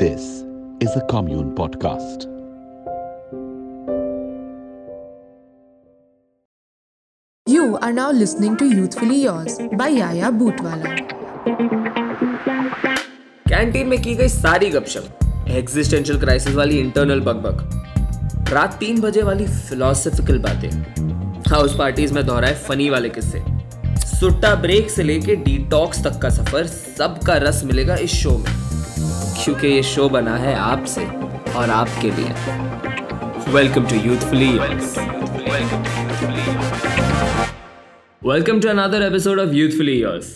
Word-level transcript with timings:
This 0.00 0.22
is 0.80 0.96
a 0.96 1.02
commune 1.02 1.54
podcast. 1.54 2.22
You 7.46 7.76
are 7.76 7.92
now 7.92 8.10
listening 8.10 8.56
to 8.56 8.64
Youthfully 8.64 9.16
Yours 9.22 9.58
by 9.74 9.88
Yaya 9.88 10.30
Bootwala. 10.32 10.94
Canteen 13.48 13.86
में 13.88 14.00
की 14.02 14.14
गई 14.14 14.28
सारी 14.28 14.70
गपशप 14.70 15.46
existential 15.58 16.20
crisis 16.20 16.54
वाली 16.54 16.78
इंटरनल 16.80 17.20
बकबक 17.28 18.50
रात 18.52 18.78
तीन 18.80 19.00
बजे 19.00 19.22
वाली 19.22 19.46
फिलोसफिकल 19.46 20.38
बातें 20.48 20.70
हाउस 21.50 21.76
पार्टीज़ 21.78 22.14
में 22.14 22.24
दोहराए 22.26 22.54
फनी 22.68 22.90
वाले 22.90 23.08
किस्से 23.18 23.44
सुट्टा 24.18 24.54
ब्रेक 24.62 24.90
से 24.90 25.02
लेके 25.02 25.36
डिटॉक्स 25.44 26.04
तक 26.04 26.20
का 26.22 26.30
सफ़र 26.30 26.66
सबका 26.66 27.36
रस 27.48 27.64
मिलेगा 27.64 27.96
इस 28.08 28.14
शो 28.22 28.38
में 28.38 28.61
क्योंकि 29.44 29.66
ये 29.66 29.82
शो 29.82 30.08
बना 30.08 30.36
है 30.36 30.54
आपसे 30.54 31.04
और 31.52 31.70
आपके 31.70 32.10
लिए। 32.10 33.52
Welcome 33.52 33.86
to 33.86 33.96
youthfully 33.96 34.48
welcome 38.22 38.60
to 38.60 38.68
another 38.68 39.02
episode 39.02 39.40
of 39.40 39.54
youthfully 39.54 40.00
yours 40.02 40.26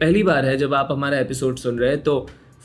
पहली 0.00 0.22
बार 0.22 0.44
है 0.44 0.56
जब 0.56 0.74
आप 0.74 0.88
हमारा 0.90 1.18
एपिसोड 1.18 1.56
सुन 1.56 1.78
रहे 1.78 1.90
हैं 1.90 2.02
तो 2.02 2.14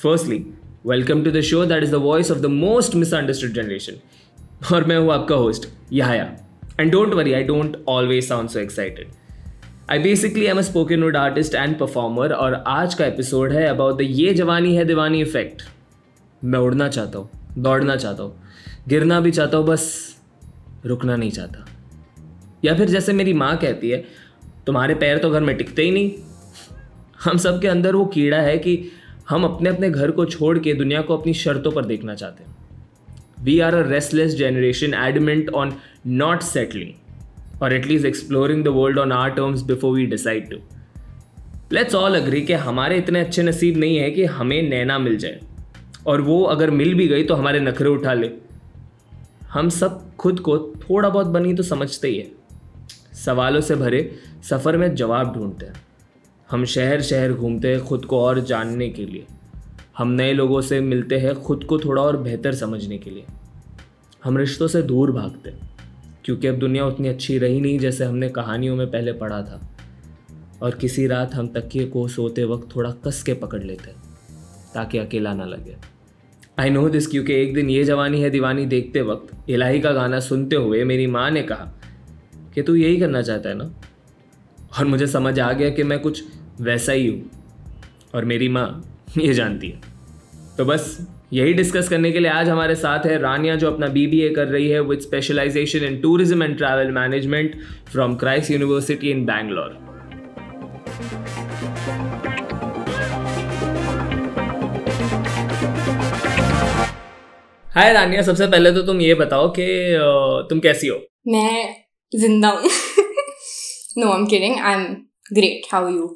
firstly 0.04 0.38
welcome 0.86 1.24
to 1.24 1.32
the 1.32 1.42
show 1.42 1.66
that 1.66 1.84
is 1.84 1.92
the 1.92 1.96
voice 1.96 2.32
of 2.32 2.40
the 2.40 2.46
most 2.46 2.96
misunderstood 2.96 3.54
generation 3.54 4.76
और 4.76 4.84
मैं 4.84 4.98
हूँ 4.98 5.14
आपका 5.14 5.36
host 5.36 5.70
Yahya 5.94 6.32
and 6.80 6.92
don't 6.92 7.14
worry 7.14 7.34
I 7.34 7.44
don't 7.44 7.78
always 7.88 8.28
sound 8.28 8.50
so 8.50 8.60
excited 8.60 9.12
I 9.92 10.00
basically 10.00 10.46
am 10.46 10.58
a 10.58 10.62
spoken 10.62 11.04
word 11.04 11.18
artist 11.18 11.56
and 11.56 11.78
performer 11.80 12.34
और 12.34 12.64
आज 12.68 12.94
का 12.94 13.06
episode 13.06 13.52
है 13.52 13.66
about 13.66 13.98
the 13.98 14.02
ये 14.02 14.34
जवानी 14.34 14.76
है 14.76 14.86
दीवानी 14.86 15.22
इफ़ेक्ट 15.22 15.64
मैं 16.44 16.60
उड़ना 16.60 16.88
चाहता 16.88 17.20
हूँ, 17.20 17.30
दौड़ना 17.58 17.96
चाहता 17.96 18.24
हूँ, 18.24 18.34
गिरना 18.88 19.20
भी 19.20 19.32
चाहता 19.32 19.58
हूँ, 19.58 19.66
बस 19.66 20.16
रुकना 20.86 21.16
नहीं 21.16 21.32
चाहता। 21.32 21.66
या 22.66 22.76
फिर 22.76 22.90
जैसे 22.90 23.14
मेरी 23.14 23.34
माँ 23.34 23.56
कहती 23.58 23.90
है, 23.90 24.04
तुम्हारे 24.66 24.96
पैर 24.96 25.18
तो 25.18 25.30
घर 25.30 25.42
में 25.42 25.56
टिकते 25.58 25.84
ही 25.84 25.92
नहीं। 25.92 26.12
हम 27.24 27.38
सब 27.38 27.62
के 27.62 27.68
अंदर 27.68 27.96
वो 27.96 28.06
कीड़ा 28.06 28.38
है 28.38 28.58
कि 28.58 28.92
हम 29.30 29.44
अपने 29.44 29.70
अपने 29.70 29.90
घर 29.90 30.12
को 30.12 30.26
छोड़ 30.26 30.58
के 30.60 30.74
दुनिया 30.74 31.02
को 31.02 31.18
अपनी 31.18 31.34
शर्तों 31.34 31.72
पर 31.72 31.86
देखना 31.86 32.16
चाहते 32.16 32.44
हैं। 32.44 32.56
We 33.44 33.60
are 33.60 33.76
a 33.76 33.88
restless 33.90 34.36
generation 34.36 34.94
adamant 34.94 35.50
on 35.52 35.74
not 36.08 36.42
settling 36.42 37.62
और 37.62 37.74
at least 37.74 38.06
exploring 38.06 38.64
the 38.64 38.68
world 38.76 39.00
on 39.00 39.12
our 39.12 39.30
terms 39.30 39.62
before 39.64 39.96
we 39.96 40.06
decide 40.08 40.50
to 40.50 40.58
let's 41.72 41.96
all 41.96 42.16
agree 42.16 42.42
कि 42.42 42.54
हमारे 42.68 42.98
इतने 42.98 43.20
अच्छे 43.20 43.44
नसीब 43.44 43.78
नहीं 43.78 43.98
है 43.98 44.10
कि 44.12 44.26
हमें 44.26 44.62
नैना 44.70 44.98
मिल 45.00 45.18
जाए। 45.18 45.40
और 46.08 46.22
वो 46.22 46.42
अगर 46.44 46.72
मिल 46.72 46.94
भी 46.94 47.08
गई 47.08 47.24
तो 47.24 47.36
हमारे 47.36 47.60
नखरे 47.60 47.90
उठा 47.90 48.14
ले। 48.14 48.32
हम 49.50 49.70
सब 49.70 50.16
खुद 50.16 50.40
को 50.40 50.58
थोड़ा 50.80 51.10
बहुत 51.10 51.28
बनी 51.28 51.54
तो 51.54 51.64
समझते 51.64 52.08
ही 52.08 52.18
है। 52.18 52.32
सवालों 53.16 53.62
से 53.62 53.76
भरे 53.76 54.10
सफ़र 54.50 54.78
में 54.78 54.94
जवाब 54.96 55.34
ढूंढते 55.34 55.66
हैं। 55.66 55.74
हम 56.50 56.66
शहर 56.66 57.02
शहर 57.02 57.34
घूमते 57.34 57.72
हैं 57.74 57.84
खुद 57.84 58.06
को 58.06 58.20
और 58.20 58.40
जानने 58.40 58.90
के 58.90 59.06
लिए। 59.06 59.26
हम 59.98 60.12
नए 60.12 60.34
लोगों 60.34 60.62
से 60.62 60.80
मिलते 60.82 61.18
हैं 61.18 61.34
खुद 61.36 61.64
को 61.64 61.78
थोड़ा 61.80 62.02
और 62.02 62.18
बेहतर 62.18 62.56
समझने 62.56 62.98
के 62.98 63.10
लिए। 63.10 63.26
हम 64.24 64.38
रिश्तों 64.38 64.68
से 64.68 64.82
दूर 64.82 65.12
भागते 65.12 65.50
हैं, 65.50 65.70
क्योंकि 66.26 66.48
अब 66.48 66.56
दुनिया 66.56 66.86
उतनी 66.86 67.08
अच्छी 67.08 67.38
रही 67.38 67.62
नहीं 67.62 67.80
जैसे 67.80 68.06
हमने 68.06 68.30
कहानियों 68.30 68.76
में 68.76 68.86
पहले 68.92 69.14
पढ़ा 69.14 69.42
था। 69.42 69.62
और 70.62 70.76
किसी 70.76 71.08
रात 71.08 71.34
हम 71.34 71.48
तकिए 71.48 71.86
को 71.86 72.08
सोते 72.08 72.44
वक्त 72.44 72.76
थोड़ा 72.76 72.92
कस 73.06 73.22
के 73.24 73.34
पकड़ 73.34 73.64
लेते 73.64 73.92
हैं, 73.92 74.02
ताकि 74.74 74.98
अकेला 74.98 75.34
ना 75.34 75.46
लगे। 75.46 75.76
आई 76.58 76.70
नो 76.70 76.90
दिस 76.90 77.08
क्योंकि 77.08 77.34
एक 77.34 77.54
दिन 77.54 77.70
ये 77.70 77.84
जवानी 77.84 78.22
है 78.22 78.30
दीवानी 78.30 78.66
देखते 78.66 79.02
वक्त, 79.02 79.50
इलाही 79.50 79.80
का 79.80 79.92
गाना 79.92 80.20
सुनते 80.20 80.56
हुए 80.56 80.84
मेरी 80.84 81.08
माँ 81.08 81.30
ने 81.32 81.42
कहा 81.42 81.72
कि 82.56 82.62
तू 82.62 82.76
यही 82.76 82.98
करना 82.98 83.22
चाहता 83.22 83.50
है 83.50 83.56
ना? 83.56 83.70
और 84.80 84.86
मुझे 84.86 85.08
समझ 85.08 85.40
आ 85.40 85.52
गया 85.54 85.70
कि 85.70 85.84
मैं 85.84 86.00
कुछ 86.00 86.24
वैसा 86.62 86.92
ही 86.92 87.08
हूँ। 87.08 87.30
और 88.16 88.26
मेरी 88.26 88.50
माँ 88.50 88.68
ये 89.18 89.34
जानती 89.34 89.70
है। 89.70 89.82
तो 90.58 90.66
बस 90.66 90.98
यही 91.34 91.54
डिस्कस 91.54 91.90
करने 91.90 92.12
के 92.12 92.20
लिए 92.20 92.32
आज 92.32 92.50
हमारे 92.50 92.76
साथ 92.76 93.06
है 93.06 93.18
रानिया, 93.22 93.56
जो 93.56 93.72
अपना 93.72 93.88
बीबीए 93.88 94.30
कर 94.30 94.48
रही 94.48 94.70
है 94.70 94.82
with 94.82 95.00
specialisation 95.00 95.86
in 95.86 95.98
tourism 96.02 96.44
and 96.44 96.58
travel 96.58 96.92
management 96.92 97.56
from 97.92 98.16
Christ 98.16 98.52
University 98.52 99.12
in 99.12 99.26
Bangalore 99.26 99.93
hi 107.76 107.92
Rania 107.94 108.22
सबसे 108.22 108.46
पहले 108.48 108.72
तो 108.72 108.82
तुम 108.82 109.00
ये 109.02 109.14
बताओ 109.16 109.48
कि 109.50 109.64
तुम 110.50 110.60
कैसी 110.60 110.88
हो? 110.88 110.98
मैं 111.28 111.76
ज़िंदा 112.12 112.48
हूँ। 112.48 112.70
No 113.98 114.12
I 114.12 114.20
am 114.20 114.26
kidding 114.26 114.60
I 114.60 114.74
am 114.74 114.84
great 115.34 115.66
how 115.72 115.88
you 115.90 116.08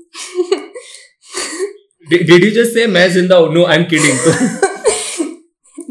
did 2.08 2.44
you 2.44 2.52
just 2.52 2.74
say 2.74 2.86
मैं 2.88 3.08
ज़िंदा 3.12 3.36
हूँ 3.36 3.54
नो 3.54 3.66
आई 3.66 3.78
एम 3.78 3.84
किडिंग 3.94 4.18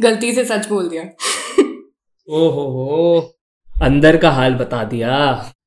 गलती 0.02 0.32
से 0.34 0.44
सच 0.44 0.68
बोल 0.68 0.88
दिया। 0.88 1.02
ओहो 2.28 2.68
हो। 2.76 3.18
अंदर 3.82 4.16
का 4.16 4.30
हाल 4.30 4.54
बता 4.54 4.84
दिया। 4.84 5.18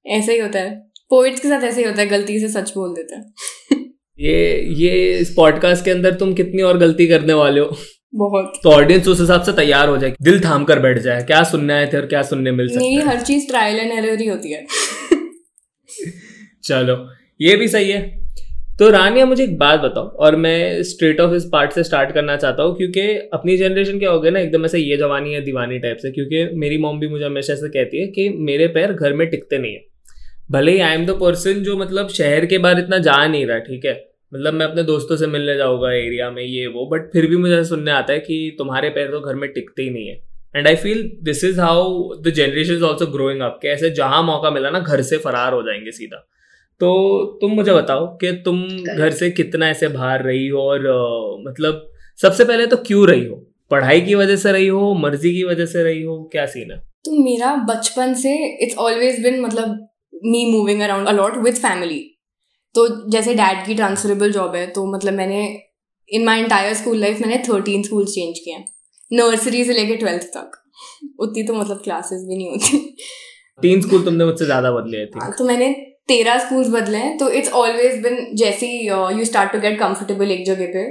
ऐसा 0.07 0.31
ही 0.31 0.39
होता 0.39 0.59
है। 0.59 0.75
पोइट्स 1.09 1.41
के 1.41 1.47
साथ 1.47 1.63
ऐसे 1.63 1.81
ही 1.81 1.87
होता 1.87 2.01
है 2.01 2.07
गलती 2.07 2.39
से 2.39 2.49
सच 2.49 2.73
बोल 2.75 2.95
देते 2.95 3.15
हैं। 3.15 3.85
ये 4.19 4.39
ये 4.77 5.17
इस 5.19 5.33
पॉडकास्ट 5.35 5.85
के 5.85 5.91
अंदर 5.91 6.15
तुम 6.19 6.33
कितनी 6.33 6.61
और 6.61 6.77
गलती 6.77 7.07
करने 7.07 7.33
वाले 7.33 7.59
हो? 7.59 7.75
बहुत। 8.13 8.53
तो 8.63 8.71
ऑडियंस 8.71 9.07
उस 9.07 9.19
हिसाब 9.19 9.41
से 9.43 9.51
तैयार 9.53 9.89
हो 9.89 9.97
जाए 9.97 10.13
दिल 10.21 10.39
थाम 10.39 10.63
कर 10.63 10.79
बैठ 10.79 10.99
जाए 10.99 11.23
क्या 11.23 11.43
सुनने 11.43 11.73
आए 11.73 11.89
थे 11.93 11.97
और 11.97 12.05
क्या 12.05 12.21
सुनने 12.21 12.51
मिल 12.51 12.67
सकता 12.67 12.85
है। 12.85 13.07
हर 13.07 13.21
चीज़ 13.21 13.47
ट्रायल 13.47 13.79
एंड 13.79 13.91
एरर 13.93 14.21
ही 14.21 14.27
होती 14.27 14.51
है। 14.51 14.65
चलो 16.63 16.95
ये 17.41 17.55
भी 17.55 17.67
सही 17.67 17.89
है। 17.91 18.01
तो 18.79 18.89
रानिया 18.89 19.25
मुझे 19.25 19.43
एक 19.43 19.57
बात 19.57 19.79
बताओ 19.79 20.07
और 20.17 20.35
मैं 20.35 20.83
स्ट्रेट 20.83 21.19
ऑफ़ 21.21 21.33
इस 21.35 21.45
पार्ट 21.53 21.71
से 21.71 21.83
स्टार्ट 21.83 22.11
करना 22.11 22.35
चाहता 22.37 22.63
हूँ 22.63 22.75
क्योंकि 22.77 23.01
अपनी 23.33 23.57
जनरेशन 23.57 23.99
क्या 23.99 24.11
हो 24.11 24.19
गया 24.19 24.31
ना 24.31 24.39
एकदम 24.39 24.65
ऐसे 24.65 24.79
ये 24.79 24.97
जवानी 24.97 25.33
है 25.33 25.41
दीवानी 25.41 25.79
टाइप 25.79 25.97
से 25.97 26.11
क्योंकि 26.11 26.43
मेरी 26.55 26.77
मॉम 26.77 26.99
भी 26.99 27.07
मुझे 27.07 27.25
हमेशा 27.25 27.55
से 27.55 27.69
कहती 27.69 28.01
है 28.01 28.07
कि 28.07 28.29
मेरे 28.29 28.67
पैर 28.67 28.93
घर 28.93 29.13
में 29.13 29.27
टिकते 29.29 29.57
नहीं 29.57 29.73
है। 29.73 29.81
भले 30.51 30.71
ही 30.71 30.79
आई 30.79 30.95
एम 30.95 31.05
द 31.05 31.17
पर्सन 31.21 31.63
जो 31.63 31.77
मतलब 31.77 32.09
शहर 32.09 32.45
के 32.45 32.57
बाहर 32.57 32.79
इतना 32.79 32.97
जा 32.99 33.25
नहीं 33.27 33.45
रहा 33.45 33.57
ठीक 33.59 33.85
है 33.85 33.93
मतलब 34.33 34.53
मैं 34.53 34.65
अपने 34.65 34.83
दोस्तों 34.83 35.15
से 35.17 35.27
मिलने 35.27 35.55
जाऊँगा 35.57 35.93
एरिया 35.93 36.29
में 36.31 36.43
ये 36.43 36.67
वो 36.67 36.85
बट 36.85 37.11
फिर 37.13 37.27
भी 37.27 37.37
मुझे 37.37 37.63
सुनने 37.65 37.91
आता 37.91 38.13
है 38.13 38.19
कि 38.19 38.55
तुम्हारे 38.57 38.89
पैर 38.89 39.11
तो 39.11 39.19
घर 39.19 39.35
में 39.35 39.51
टिकते 39.51 39.83
ही 39.83 39.89
नहीं 39.89 40.07
है। 40.07 40.19
And 40.55 40.67
I 40.67 40.75
feel 40.75 41.17
this 41.23 41.43
is 41.43 41.59
how 41.59 42.13
the 42.21 42.29
generation 42.29 42.73
is 42.73 42.83
also 42.83 43.05
growing 43.05 43.41
up 43.41 43.59
के 43.61 43.67
ऐसे 43.67 43.89
जहाँ 43.89 44.23
मौका 44.23 44.51
मिला 44.51 44.69
ना 44.69 44.79
घर 44.79 45.01
से 45.01 45.17
फरार 45.17 45.53
हो 45.53 45.61
जाएँगे 45.61 45.91
सीधा। 45.91 46.17
तो 46.79 47.25
तुम 47.41 47.51
मुझे 47.51 47.73
बताओ 47.73 48.07
कि 48.17 48.31
तुम 48.31 48.63
घर 48.97 49.09
से 49.09 49.31
कितना 49.31 49.69
ऐसे 49.69 49.87
बाहर 49.87 50.23
रही 50.23 50.47
हो 50.47 50.59
और 50.59 50.79
uh, 50.79 51.49
मतलब 51.49 51.91
सबसे 52.21 52.45
पहले 52.45 52.67
तो 52.67 52.77
क्यों 52.77 53.07
रही 53.07 53.25
हो? 53.25 53.35
पढ़ाई 53.71 54.01
की 54.01 54.15
वजह 54.15 54.35
से 54.35 54.51
रही 54.51 54.67
हो 54.67 54.93
मर्ज़ी 54.93 55.33
की 55.35 55.43
वजह 55.43 55.65
से 55.65 55.83
रही 55.83 56.01
हो 56.03 56.29
क्या 56.31 56.45
सीन 56.45 56.71
है? 56.71 56.77
तो 56.77 57.23
मेरा 57.23 57.55
बचपन 57.55 58.13
से 58.13 58.63
इट्स 58.63 58.77
ऑलवेज 58.77 59.23
बिन 59.23 59.41
मतलब 59.41 59.87
me 60.25 60.45
moving 60.51 60.81
around 60.81 61.07
a lot 61.07 61.37
with 61.37 61.55
family 61.55 62.18
तो 62.75 62.87
जैसे 63.11 63.33
डैड 63.35 63.65
की 63.65 63.75
ट्रांसफरेबल 63.75 64.31
जॉब 64.31 64.55
है 64.55 64.65
तो 64.71 64.85
मतलब 64.93 65.13
मैंने 65.13 65.41
in 66.09 66.25
my 66.25 66.39
entire 66.39 66.73
school 66.75 66.97
life 66.97 67.21
मैंने 67.21 67.37
थर्टीन 67.47 67.83
स्कूल 67.83 68.05
चेंज 68.07 68.39
किए 68.39 68.53
हैं। 68.53 68.65
नर्सरी 69.11 69.63
से 69.65 69.73
लेके 69.73 69.95
ट्वेल्थ 69.97 70.23
तक। 70.35 70.51
उतनी 71.19 71.43
तो 71.43 71.53
मतलब 71.53 71.81
क्लासेस 71.83 72.21
भी 72.27 72.37
नहीं 72.37 72.49
होती। 72.49 72.77
तीन 73.59 73.81
स्कूल 73.81 74.03
तुमने 74.03 74.25
मुझसे 74.25 74.45
ज़्यादा 74.45 74.71
बदले 74.71 75.05
थे 75.05 75.19
हाँ, 75.19 75.31
तो 75.37 75.45
मैंने 75.45 75.71
तेरह 76.09 76.37
स्कूल्स 76.39 76.67
बदले 76.69 76.97
हैं 76.97 77.17
तो 77.17 77.29
इट्स 77.31 77.51
ऑलवेज 77.53 78.01
बिन 78.03 78.35
जैसे 78.37 78.67
you 78.79 79.25
start 79.25 79.51
to 79.51 79.59
get 79.59 79.79
comfortable 79.79 80.31
एक 80.31 80.45
जगह 80.45 80.71
पे 80.73 80.85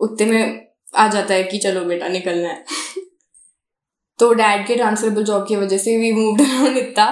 उतने 0.00 0.26
में 0.26 0.66
आ 0.94 1.06
जाता 1.08 1.34
है 1.34 1.42
कि 1.44 1.58
चलो 1.58 1.84
बेटा 1.84 2.08
निकलना 2.08 2.48
है। 2.48 2.64
तो 4.18 4.32
डैड 4.34 4.66
के 4.66 4.74
ट्रांसफरेबल 4.76 5.24
जॉब 5.24 5.46
की 5.48 5.56
वजह 5.56 5.78
से 5.78 5.96
वी 5.98 6.12
मूव्ड 6.12 6.40
अराउंड 6.40 6.78
इतना। 6.78 7.06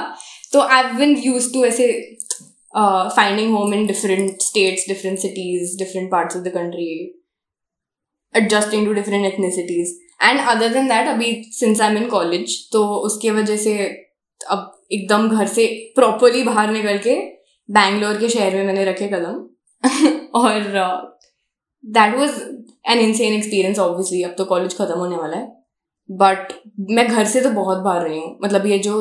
तो 0.53 0.61
आई 0.61 0.83
बिन 0.97 1.17
यूज़ 1.19 1.53
टू 1.53 1.65
ऐसे 1.65 1.87
uh, 2.75 3.11
finding 3.11 3.53
home 3.53 3.73
in 3.73 3.87
different 3.87 4.43
states, 4.43 4.87
different 4.87 5.19
cities, 5.19 5.77
different 5.77 6.11
parts 6.11 6.35
of 6.35 6.45
the 6.45 6.51
country, 6.51 7.13
adjusting 8.35 8.85
to 8.85 8.95
different 8.95 9.25
ethnicities. 9.25 9.91
And 10.21 10.41
other 10.41 10.69
than 10.69 10.89
that, 10.89 11.09
अभी 11.09 11.53
since 11.53 11.81
I'm 11.81 11.97
in 11.97 12.09
college, 12.11 12.55
तो 12.73 12.85
उसके 13.07 13.31
वजह 13.31 13.57
से 13.57 13.77
अब 14.41 14.73
एकदम 14.93 15.29
घर 15.29 15.47
से 15.47 15.67
प्रॉपरली 15.97 16.43
बाहर 16.43 16.71
निकल 16.71 16.99
के 16.99 17.15
बैंगलोर 17.69 18.19
के 18.21 18.29
शहर 18.29 18.55
में 18.55 18.65
मैंने 18.67 18.85
रखे 18.85 19.09
कदम 19.09 20.31
और 20.41 20.61
that 21.85 22.17
was 22.17 22.41
an 22.91 22.99
insane 22.99 23.35
experience 23.35 23.79
obviously 23.79 24.23
अब 24.23 24.35
तो 24.39 24.45
कॉलेज 24.45 24.77
खत्म 24.77 24.99
होने 24.99 25.17
वाला 25.17 25.37
है 25.37 25.47
बट 26.09 26.53
मैं 26.91 27.07
घर 27.09 27.25
से 27.33 27.41
तो 27.41 27.51
बहुत 27.51 27.79
बाहर 27.85 28.03
रही 28.03 28.19
हूँ 28.19 28.39
मतलब 28.45 28.67
ये 28.67 28.79
जो 28.89 28.97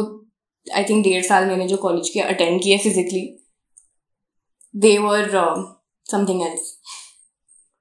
आई 0.68 0.84
थिंक 0.84 1.04
डेढ़ 1.04 1.24
साल 1.26 1.46
मैंने 1.46 1.68
जो 1.68 1.78
कॉलेज 1.78 2.10
के 2.10 2.20
अटेंड 2.20 2.62
किए 2.64 2.78
physically 2.78 3.26
they 4.84 4.98
were 5.00 5.28
uh, 5.36 5.56
something 6.14 6.48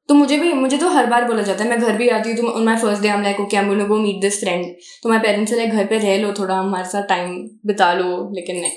तो 0.09 0.15
मुझे 0.15 0.39
भी 0.39 0.53
मुझे 0.53 0.79
तो 0.79 0.89
हर 0.89 1.07
बार 1.07 1.25
बोला 1.25 1.43
जाता 1.43 1.65
है 1.65 1.71
मैं 1.71 1.81
घर 1.81 1.97
भी 1.97 2.09
आती 2.09 2.31
हूँ 2.31 2.39
तो 2.39 2.49
ऑन 2.49 2.65
माई 2.65 2.77
फ़र्स्ट 2.77 3.03
डे 3.03 3.09
हम 3.09 3.23
like 3.23 3.41
okay 3.41 3.57
I 3.57 3.65
go 3.65 3.97
meet 3.97 4.21
this 4.21 4.41
friend 4.41 4.77
तो 5.03 5.09
माई 5.09 5.19
पेरेंट्स 5.19 5.53
लाइक 5.53 5.71
घर 5.71 5.87
पे 5.87 5.99
रह 5.99 6.19
लो 6.19 6.33
थोड़ा 6.33 6.55
हमारे 6.55 6.85
साथ 6.85 7.03
टाइम 7.03 7.51
बिता 7.67 7.95
लो 7.95 8.33
लेकिन 8.35 8.57
नहीं. 8.57 8.71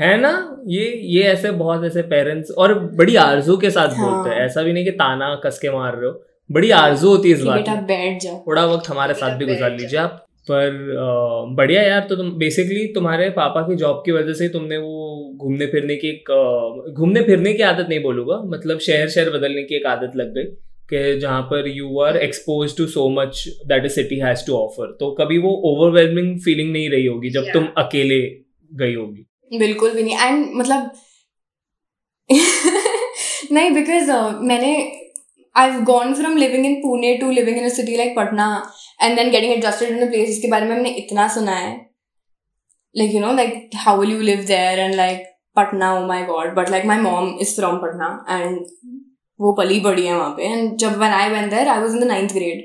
है 0.00 0.20
ना? 0.20 0.56
ये 0.66 1.00
ये 1.04 1.22
ऐसे 1.22 1.50
बहुत 1.50 1.84
ऐसे 1.84 2.02
पेरेंट्स 2.02 2.50
और 2.50 2.78
बड़ी 2.78 3.16
आरज़ू 3.16 3.56
के 3.56 3.70
साथ 3.70 3.88
हाँ। 3.88 4.10
बोलते 4.10 4.30
हैं। 4.30 4.46
ऐसा 4.46 4.62
भी 4.62 4.72
नहीं 4.72 4.84
कि 4.84 4.90
ताना 4.90 5.40
कस 5.44 5.58
के 5.58 5.70
मार 5.70 5.96
रहे 5.96 6.10
हो। 6.10 6.24
बड़ी 6.52 6.70
आरज़ू 6.70 7.08
होती 7.08 7.30
है 7.30 7.38
इस 7.38 7.42
बात 7.42 7.68
बैठ 7.68 8.22
जाओ। 8.22 8.44
थोड़ा 8.46 8.66
वक्त 8.66 8.88
हमारे 8.88 9.14
साथ 9.14 9.36
भी 9.36 9.46
गुजार 9.46 9.70
लीजिए। 9.70 9.98
आप 9.98 10.25
पर 10.50 10.96
बढ़िया 11.54 11.82
यार 11.82 12.00
तो 12.00 12.16
तुम 12.16 12.30
बेसिकली 12.30 12.86
तुम्हारे 12.86 13.30
पापा 13.30 13.62
की 13.62 13.76
जॉब 13.76 14.02
की 14.06 14.12
वजह 14.12 14.32
से 14.32 14.48
तुमने 14.48 14.76
वो 14.76 15.32
घूमने 15.36 15.66
फिरने 15.66 15.96
की 15.96 16.08
एक 16.08 16.94
घूमने 16.98 17.22
फिरने 17.22 17.52
की 17.52 17.62
आदत 17.62 17.86
नहीं 17.88 18.02
बोलूँगा 18.02 18.42
मतलब 18.44 18.78
शहर 18.78 19.08
शहर 19.08 19.30
बदलने 19.30 19.62
की 19.62 19.74
एक 19.74 19.86
आदत 19.86 20.12
लग 20.16 20.34
गई 20.34 20.44
कि 20.92 21.18
जहाँ 21.20 21.42
पर 21.42 21.68
you 21.68 22.00
are 22.00 22.16
expose 22.16 22.76
to 22.76 22.86
so 22.86 23.08
much 23.08 23.44
that 23.66 23.84
is 23.84 23.92
city 23.92 24.16
has 24.16 24.46
to 24.46 24.52
offer 24.52 24.96
तो 25.00 25.10
कभी 25.10 25.38
वो 25.38 25.50
ओवरवेलमिंग 25.50 26.40
फीलिंग 26.40 26.72
नहीं 26.72 26.90
रही 26.90 27.06
होगी 27.06 27.30
जब 27.30 27.40
yeah. 27.40 27.52
तुम 27.52 27.68
अकेले 27.76 28.20
गई 28.74 28.94
होगी। 28.94 29.58
बिल्कुल 29.58 29.90
भी 29.90 30.02
नहीं। 30.02 30.16
एंड 30.16 30.46
मतलब 30.54 30.92
नहीं 33.52 33.70
बिकॉज़ 33.70 34.10
uh, 34.10 34.40
मैंने 34.40 35.05
I 35.56 35.70
have 35.70 35.82
gone 35.84 36.14
from 36.14 36.36
living 36.36 36.66
in 36.66 36.74
Pune 36.82 37.16
to 37.20 37.30
living 37.30 37.58
in 37.58 37.64
a 37.64 37.72
city 37.74 37.96
like 37.96 38.14
Patna 38.16 38.46
and 39.02 39.16
then 39.16 39.30
getting 39.30 39.52
adjusted 39.52 39.90
in 39.90 40.08
place 40.10 40.28
इसके 40.28 40.48
बारे 40.50 40.66
में 40.66 40.76
हमने 40.76 40.90
इतना 41.04 41.28
सुना 41.34 41.54
है 41.56 41.74
like 42.94 43.14
you 43.14 43.20
know 43.20 43.32
like 43.36 43.70
how 43.86 44.00
will 44.00 44.12
you 44.12 44.20
live 44.30 44.44
there 44.46 44.78
and 44.78 44.94
like 44.94 45.24
Patna 45.56 45.92
oh 45.94 46.06
my 46.06 46.22
God 46.26 46.54
but 46.54 46.70
like 46.70 46.84
my 46.86 46.98
mom 47.00 47.36
is 47.40 47.54
from 47.56 47.76
Patna 47.82 48.08
and 48.30 48.64
वो 49.40 49.52
पली 49.52 49.80
बड़ी 49.80 50.06
है 50.06 50.16
वहाँ 50.16 50.30
पे 50.36 50.52
एंड 50.52 50.76
जब 50.78 50.96
when 51.00 51.18
I 51.20 51.28
went 51.30 51.50
there 51.50 51.68
I 51.68 51.80
was 51.80 51.96
in 51.96 52.00
the 52.00 52.08
ninth 52.08 52.32
grade 52.32 52.64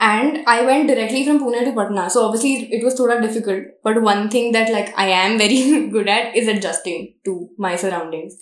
and 0.00 0.38
I 0.46 0.62
went 0.66 0.88
directly 0.88 1.24
from 1.24 1.38
Pune 1.40 1.64
to 1.64 1.72
Patna. 1.72 2.10
So 2.10 2.24
obviously 2.26 2.54
it 2.76 2.84
was 2.84 2.94
thoda 3.00 3.20
difficult. 3.24 3.66
But 3.84 4.02
one 4.02 4.28
thing 4.28 4.50
that, 4.52 4.72
like, 4.72 4.92
I 4.98 5.08
am 5.18 5.38
very 5.38 5.88
good 5.96 6.08
at 6.08 6.36
is 6.36 6.48
adjusting 6.48 7.14
to 7.24 7.34
my 7.56 7.76
surroundings. 7.76 8.36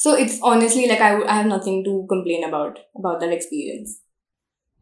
So 0.00 0.14
it's 0.14 0.38
honestly 0.40 0.86
like 0.86 1.00
I, 1.00 1.22
I 1.22 1.34
have 1.34 1.46
nothing 1.46 1.84
to 1.84 2.06
complain 2.08 2.44
about 2.44 2.76
about 2.98 3.20
that 3.20 3.32
experience. 3.32 3.88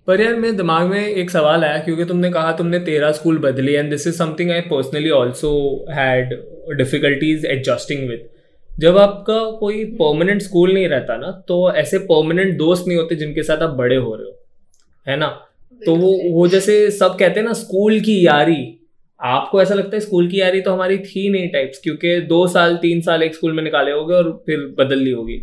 पर 0.06 0.20
यार 0.20 0.34
मेरे 0.34 0.56
दिमाग 0.56 0.86
में 0.86 1.06
एक 1.06 1.30
सवाल 1.30 1.64
आया 1.64 1.78
क्योंकि 1.78 2.04
तुमने 2.04 2.30
कहा 2.30 2.52
तुमने 2.52 2.78
तेरह 2.78 3.12
स्कूल 3.12 3.38
बदली 3.38 3.72
and 3.72 3.90
this 3.90 4.06
is 4.06 4.14
something 4.14 4.50
I 4.50 4.60
personally 4.60 5.10
also 5.10 5.86
had 5.90 6.44
difficulties 6.76 7.44
adjusting 7.44 8.08
with 8.08 8.28
जब 8.78 8.98
आपका 8.98 9.50
कोई 9.50 9.84
परमानेंट 9.84 10.42
स्कूल 10.42 10.74
नहीं 10.74 10.88
रहता 10.88 11.16
ना 11.16 11.44
तो 11.48 11.72
ऐसे 11.72 11.98
परमानेंट 11.98 12.58
दोस्त 12.58 12.84
नहीं 12.88 12.98
होते 12.98 13.14
जिनके 13.14 13.42
साथ 13.42 13.58
आप 13.58 13.70
बड़े 13.70 13.96
हो 13.96 14.14
रहे 14.14 14.26
हो 14.26 14.38
है 15.08 15.16
ना? 15.16 15.26
तो 15.86 15.96
वो 15.96 16.32
वो 16.32 16.48
जैसे 16.48 16.90
सब 16.90 17.18
कहते 17.18 17.40
हैं 17.40 17.46
ना 17.46 17.52
स्कूल 17.52 18.00
की 18.00 18.26
यारी 18.26 18.75
आपको 19.20 19.60
ऐसा 19.62 19.74
लगता 19.74 19.96
है 19.96 20.00
स्कूल 20.00 20.28
की 20.30 20.40
यारी 20.40 20.60
तो 20.60 20.72
हमारी 20.72 20.98
थी 21.00 21.28
नहीं 21.32 21.48
टाइप्स 21.48 21.80
क्योंकि 21.82 22.20
दो 22.28 22.46
साल 22.48 22.76
तीन 22.76 23.00
साल 23.00 23.22
एक 23.22 23.34
स्कूल 23.34 23.52
में 23.52 23.62
निकाले 23.64 23.92
होगे 23.92 24.14
और 24.14 24.30
फिर 24.46 24.66
बदल 24.78 24.98
ली 24.98 25.10
होगी 25.10 25.36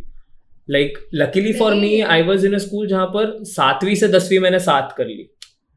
like 0.68 0.98
luckily 1.14 1.54
for 1.54 1.76
me 1.76 2.00
I 2.02 2.22
was 2.24 2.46
in 2.48 2.54
a 2.54 2.58
school 2.60 2.88
जहाँ 2.88 3.06
पर 3.08 3.38
सातवीं 3.46 3.96
से 3.96 4.08
दसवीं 4.08 4.40
मैंने 4.40 4.60
साथ 4.62 4.96
कर 4.98 5.08
ली। 5.08 5.30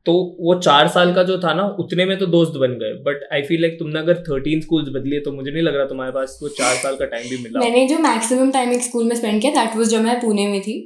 तो 0.06 0.12
वो 0.40 0.54
चार 0.58 0.88
साल 0.88 1.12
का 1.14 1.22
जो 1.22 1.38
था 1.38 1.52
ना 1.54 1.62
उतने 1.80 2.04
में 2.04 2.16
तो 2.18 2.26
दोस्त 2.26 2.58
बन 2.58 2.72
गए। 2.80 2.92
बट 3.04 3.26
आई 3.32 3.42
फील 3.42 3.60
लाइक 3.62 3.78
तुमने 3.78 3.98
अगर 3.98 4.22
थर्टीन 4.22 4.60
स्कूल्स 4.60 4.88
बदली 4.88 5.18
तो 5.20 5.32
मुझे 5.32 5.50
नहीं 5.50 5.62
लग 5.62 5.76
रहा 5.76 5.86
तुम्हारे 5.86 6.12
पास 6.12 6.38
वो 6.42 6.48
चार 6.58 6.74
साल 6.74 6.96
का 6.96 7.04
टाइम 7.06 7.28
भी 7.30 7.38
मिला। 7.38 7.60
मैंने 7.60 7.86
जो 7.88 7.98
मैक्सिमम 7.98 8.50
टाइम 8.50 8.72
एक 8.72 8.82
स्कूल 8.82 9.04
में 9.04 9.16
स्पेंड 9.16 9.40
किया 9.40 9.52
दैट 9.54 9.76
वाज 9.76 9.88
जब 9.88 10.02
मैं 10.02 10.20
पुणे 10.20 10.46
में 10.48 10.60
थी। 10.62 10.76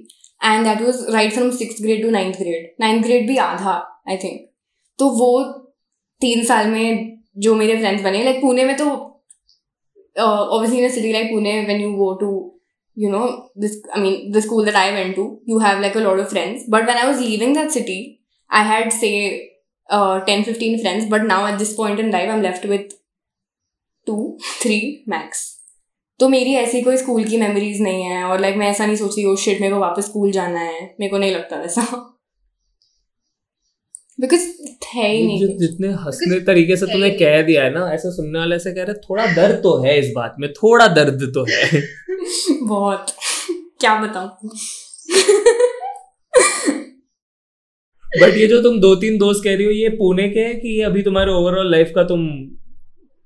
And 0.40 0.64
that 0.66 0.82
was 0.82 1.04
right 1.14 1.32
from 1.32 1.50
six 1.56 1.82
grade 1.82 2.02
to 2.02 2.10
ninth 2.10 2.38
grade 2.38 2.70
ninth 2.80 3.04
grade 3.06 3.26
भी 3.28 3.36
आधा 3.38 3.74
आई 4.08 4.16
थिंक 4.16 4.40
तो 4.98 5.08
वो 5.18 5.32
तीन 6.20 6.44
साल 6.44 6.66
में 6.66 7.18
जो 7.38 7.54
मेरे 7.54 7.76
फ्रेंड्स 7.76 8.02
बने 8.04 8.22
लाइक 8.24 8.40
पुणे 8.42 8.64
में 8.64 8.76
तो 8.76 8.86
obviously 10.16 10.88
city 10.90 11.12
like 11.12 11.30
Pune 11.32 11.60
when 11.66 11.80
you 11.80 11.92
go 11.92 12.12
to 12.20 12.30
you 12.96 13.10
know 13.10 13.26
this 13.58 13.80
I 13.96 14.02
mean 14.02 14.32
the 14.32 14.40
school 14.40 14.64
that 14.64 14.74
I 14.76 14.90
went 14.92 15.14
to 15.16 15.26
you 15.48 15.58
have 15.58 15.80
like 15.80 15.96
a 15.96 16.00
lot 16.00 16.20
of 16.20 16.28
friends 16.30 16.64
but 16.70 16.86
when 16.86 16.96
I 16.96 17.06
was 17.06 17.20
living 17.20 17.54
that 17.56 17.70
city 17.70 18.00
I 18.50 18.66
had 18.68 18.90
say 18.92 19.12
ten 20.26 20.42
fifteen 20.42 20.78
friends 20.78 21.06
but 21.10 21.22
now 21.22 21.48
at 21.48 21.58
this 21.58 21.72
point 21.74 22.00
in 22.00 22.10
life 22.12 22.28
I 22.28 22.36
am 22.36 22.42
left 22.42 22.66
with 22.66 22.98
two 24.06 24.38
three 24.62 24.80
max 25.08 25.48
तो 26.20 26.28
मेरी 26.28 26.54
ऐसी 26.54 26.80
कोई 26.82 26.96
school 26.96 27.24
की 27.24 27.36
memories 27.36 27.80
नहीं 27.82 28.02
है 28.02 28.24
और 28.24 28.40
like 28.40 28.56
मैं 28.56 28.68
ऐसा 28.70 28.86
नहीं 28.86 28.96
सोच 28.96 29.14
रही 29.16 29.24
हूँ 29.24 29.36
शिट 29.36 29.60
मेरे 29.60 29.74
को 29.74 29.80
वापस 29.80 30.04
स्कूल 30.04 30.30
जाना 30.30 30.60
है. 30.60 30.82
मेरे 31.00 31.10
को 31.10 31.18
नहीं 31.18 31.30
लगता 31.34 31.56
वैसा. 31.56 31.82
बिकॉज़ 34.20 34.40
ही 34.94 35.26
नहीं 35.26 35.40
जो 35.40 35.46
जितने 35.58 35.88
हंसने 35.88 36.40
तरीके 36.40 36.76
से 36.76 36.86
तुमने 36.86 37.10
कह 37.10 37.42
दिया 37.42 37.64
है 37.64 37.70
ना 37.70 37.92
ऐसा 37.92 38.10
सुनने 38.10 38.38
वाले 38.38 38.58
से 38.58 38.72
कह 38.72 38.82
रहे 38.82 38.94
थोड़ा 38.94 39.26
दर्द 39.26 39.54
तो 39.54 39.82
है 39.82 39.98
इस 39.98 40.12
बात 40.16 40.34
में 40.38 40.52
थोड़ा 40.52 40.86
दर्द 40.86 41.32
तो 41.34 41.46
है। 41.50 41.82
बहुत। 42.62 43.06
क्या 43.80 43.94
बताऊँ? 44.00 44.50
बट 48.22 48.36
ये 48.36 48.46
जो 48.46 48.62
तुम 48.62 48.80
दो 48.80 48.94
तीन 48.94 49.18
दोस्त 49.18 49.40
कह 49.44 49.56
रही 49.56 49.64
हो 49.64 49.70
ये 49.70 49.88
पुणे 49.88 50.28
के 50.28 50.40
है 50.40 50.54
कि 50.54 50.68
ये 50.78 50.84
अभी 50.84 51.02
तुम्हारे 51.02 51.32
ओवरऑल 51.32 51.70
लाइफ 51.70 51.92
का 51.94 52.02
तुम 52.02 52.28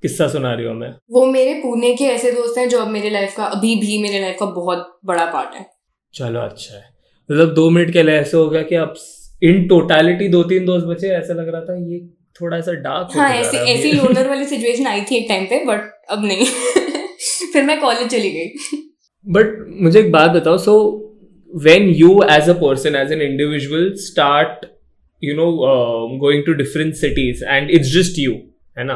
किस्सा 0.02 0.28
सुना 0.28 0.54
रही 0.54 0.66
हो 0.66 0.74
मैं? 0.74 0.94
वो 1.10 1.26
मेरे 1.26 1.54
पुणे 1.54 1.94
के 1.94 2.04
ऐसे 2.04 2.32
दोस्त 2.32 2.58
हैं 2.58 2.68
जो 2.68 2.78
अब 2.78 2.88
मेरे 2.88 3.10
लाइफ 3.10 3.34
का 3.36 3.44
अभी 3.44 3.76
भी 3.76 4.02
मेरे 4.02 4.20
लाइफ 4.20 4.36
का 4.40 4.46
बहुत 4.46 4.98
बड़ा 5.04 5.24
पार्ट 5.26 5.54
है। 5.54 5.66
चलो 6.14 6.40
अच्छा 6.40 6.74
है। 6.74 6.84
मतलब 7.30 7.54
दो 7.54 7.70
मिनट 7.70 7.92
के 7.92 8.02
लिए 8.02 8.14
ऐसे 8.14 8.36
हो 8.36 8.48
गया 8.50 8.62
कि 8.62 8.74
अब 8.74 8.94
इन 9.44 9.66
टोटालिटी 9.68 10.28
दो 10.28 10.42
तीन 10.42 10.64
दोस्त 10.64 10.86
बचे 10.86 11.08
ऐसा 11.08 11.34
लग 11.34 11.48
रहा 11.48 11.60
था 11.60 11.76
ये 11.90 11.98
थोड़ा 12.40 12.60
सा 12.60 12.72
डार्क 12.72 13.16
हाँ 13.16 13.30
ऐसी 13.34 13.56
ऐसी 13.56 13.92
लोनर 13.92 14.28
वाली 14.28 14.44
सिचुएशन 14.44 14.86
आई 14.86 15.00
थी 15.00 15.16
एक 15.16 15.26
टाइम 15.28 15.44
पे 15.44 15.64
बट 15.64 15.90
अब 16.10 16.24
नहीं। 16.24 16.46
फिर 17.52 17.62
मैं 17.62 17.80
कॉलेज 17.80 18.08
चली 18.08 18.30
गई। 18.30 18.46
बट 19.26 19.66
मुझे 19.82 20.00
एक 20.00 20.12
बात 20.12 20.30
बताओ 20.30 20.58
so 20.58 20.74
when 21.54 21.88
you 21.88 22.22
as 22.30 22.48
a 22.48 22.52
person 22.52 22.96
as 22.96 23.12
an 23.12 23.22
individual 23.22 23.92
start 23.96 24.66
you 25.24 25.34
know 25.34 25.50
going 26.18 26.44
to 26.44 26.52
different 26.52 26.94
cities 26.94 27.44
and 27.44 27.70
it's 27.70 27.88
just 27.88 28.18
you 28.18 28.32
है 28.78 28.84
ना? 28.84 28.94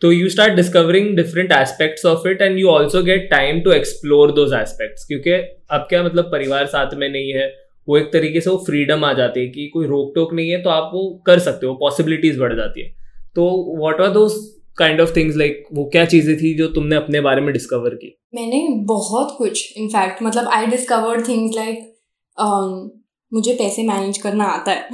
तो 0.00 0.12
you 0.12 0.28
start 0.28 0.54
discovering 0.54 1.16
different 1.16 1.52
aspects 1.52 2.06
of 2.06 2.28
it 2.28 2.42
and 2.42 2.58
you 2.58 2.68
also 2.68 3.02
get 3.02 3.28
time 3.30 3.60
to 3.60 3.72
explore 3.72 4.32
those 4.32 4.52
aspects 4.52 5.04
क्योंकि 5.04 5.30
अब 5.70 5.86
क्या 5.88 6.02
मतलब 6.02 6.24
परिवार 6.24 6.66
साथ 6.66 6.94
में 6.94 7.08
नहीं 7.08 7.32
है 7.32 7.63
वो 7.88 7.96
एक 7.98 8.12
तरीके 8.12 8.40
से 8.40 8.50
वो 8.50 8.56
फ्रीडम 8.66 9.04
आ 9.04 9.12
जाती 9.12 9.40
है 9.40 9.46
कि 9.48 9.66
कोई 9.74 9.86
रोक 9.86 10.12
टोक 10.14 10.32
नहीं 10.34 10.50
है 10.50 10.62
तो 10.62 10.70
आप 10.70 10.90
वो 10.94 11.02
कर 11.26 11.38
सकते 11.40 11.66
हो 11.66 11.74
पॉसिबिलिटीज 11.80 12.38
बढ़ 12.38 12.54
जाती 12.56 12.82
है। 12.82 12.88
तो 13.36 13.46
what 13.78 14.00
are 14.00 14.10
those 14.12 14.36
kind 14.78 15.00
of 15.00 15.14
things 15.16 15.36
like 15.36 15.64
वो 15.72 15.84
क्या 15.92 16.04
चीज़ें 16.06 16.36
थी 16.36 16.54
जो 16.58 16.68
तुमने 16.68 16.96
अपने 16.96 17.20
बारे 17.20 17.40
में 17.40 17.52
डिस्कवर 17.52 17.94
की? 17.94 18.18
मैंने 18.34 18.66
बहुत 18.84 19.34
कुछ 19.38 19.76
इनफैक्ट 19.76 20.22
मतलब 20.22 20.48
आई 20.48 20.66
डिस्कवर्ड 20.66 21.28
थिंग्स 21.28 21.56
लाइक 21.56 21.92
मुझे 23.32 23.54
पैसे 23.54 23.82
मैनेज 23.82 24.18
करना 24.18 24.44
आता 24.46 24.72
है। 24.72 24.88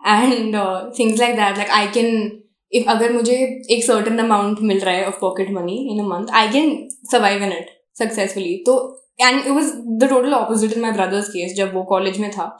And 0.00 0.56
things 0.98 1.18
like 1.20 1.34
that 1.36 1.56
like 1.56 1.70
I 1.70 1.86
can 1.94 2.30
if 2.72 2.88
अगर 2.90 3.12
मुझे 3.12 3.34
एक 3.70 3.84
सर्टन 3.84 4.18
अमाउंट 4.18 4.60
मिल 4.62 4.78
रहा 4.80 4.94
है 4.94 5.06
of 5.06 5.18
pocket 5.20 5.50
money 5.50 5.76
in 5.92 6.00
a 6.00 6.06
month 6.08 6.30
I 6.34 6.48
can 6.52 6.76
survive 7.10 7.42
in 7.42 7.52
it 7.52 7.66
successfully 7.98 8.56
तो 8.66 8.76
and 9.18 9.40
it 9.40 9.48
was 9.48 9.72
the 10.00 10.08
total 10.10 10.34
opposite 10.34 10.72
in 10.72 10.80
my 10.82 10.92
brother's 10.92 11.28
case 11.28 11.54
जब 11.56 11.74
वो 11.74 11.82
college 11.90 12.18
में 12.20 12.30
था। 12.30 12.56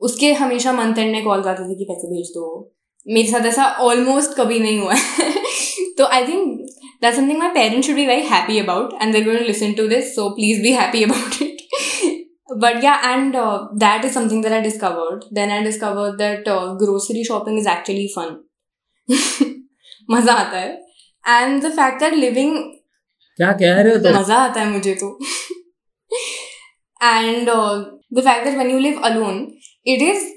उसके 0.00 0.32
हमेशा 0.34 0.72
मंथ 0.72 0.98
एंड 0.98 1.12
में 1.12 1.24
कॉल 1.24 1.42
करते 1.42 1.62
थे 1.64 1.74
कि 1.78 1.84
पैसे 1.84 2.08
भेज 2.08 2.28
दो। 2.34 2.46
मेरे 3.06 3.28
साथ 3.28 3.46
ऐसा 3.46 3.64
ऑलमोस्ट 3.82 4.36
कभी 4.36 4.58
नहीं 4.58 4.78
हुआ 4.80 4.94
तो 5.98 6.06
I 6.06 6.26
think 6.26 6.60
that 7.02 7.14
something 7.14 7.38
my 7.38 7.48
parents 7.50 7.86
should 7.86 7.96
be 7.96 8.06
very 8.06 8.22
happy 8.28 8.58
about 8.58 8.92
and 9.02 9.12
they're 9.12 9.24
going 9.24 9.46
listen 9.46 9.72
to 9.72 9.86
this 9.88 10.14
so 10.16 10.28
please 10.36 10.62
be 10.62 10.72
happy 10.72 11.02
about 11.04 11.42
it 11.42 11.58
but 12.62 12.84
yeah 12.84 12.94
and 13.04 13.36
that 13.80 14.04
is 14.04 14.12
something 14.14 14.42
that 14.42 14.52
I 14.52 14.60
discovered 14.60 15.24
then 15.34 15.50
I 15.50 15.62
discover 15.64 16.16
that 16.16 16.48
grocery 16.82 17.24
shopping 17.24 17.58
is 17.58 17.68
actually 17.68 18.06
fun 18.16 18.36
मज़ा 20.08 20.32
आता 20.34 20.58
है। 20.58 20.70
And 21.24 21.62
the 21.62 21.70
fact 21.72 22.00
that 22.00 22.14
living 22.14 22.56
क्या 23.38 23.52
कह 23.52 23.80
रहे 23.80 23.92
हो 23.92 23.98
तो 24.00 24.18
मज़ा 24.18 24.36
आता 24.38 24.60
है 24.60 24.70
मुझे 24.70 24.94
तो। 24.94 25.16
And 27.00 27.48
the 27.48 28.20
fact 28.20 28.44
that 28.44 28.54
when 28.54 28.70
you 28.70 28.78
live 28.78 29.00
alone 29.04 29.46
it 29.86 30.02
is 30.02 30.28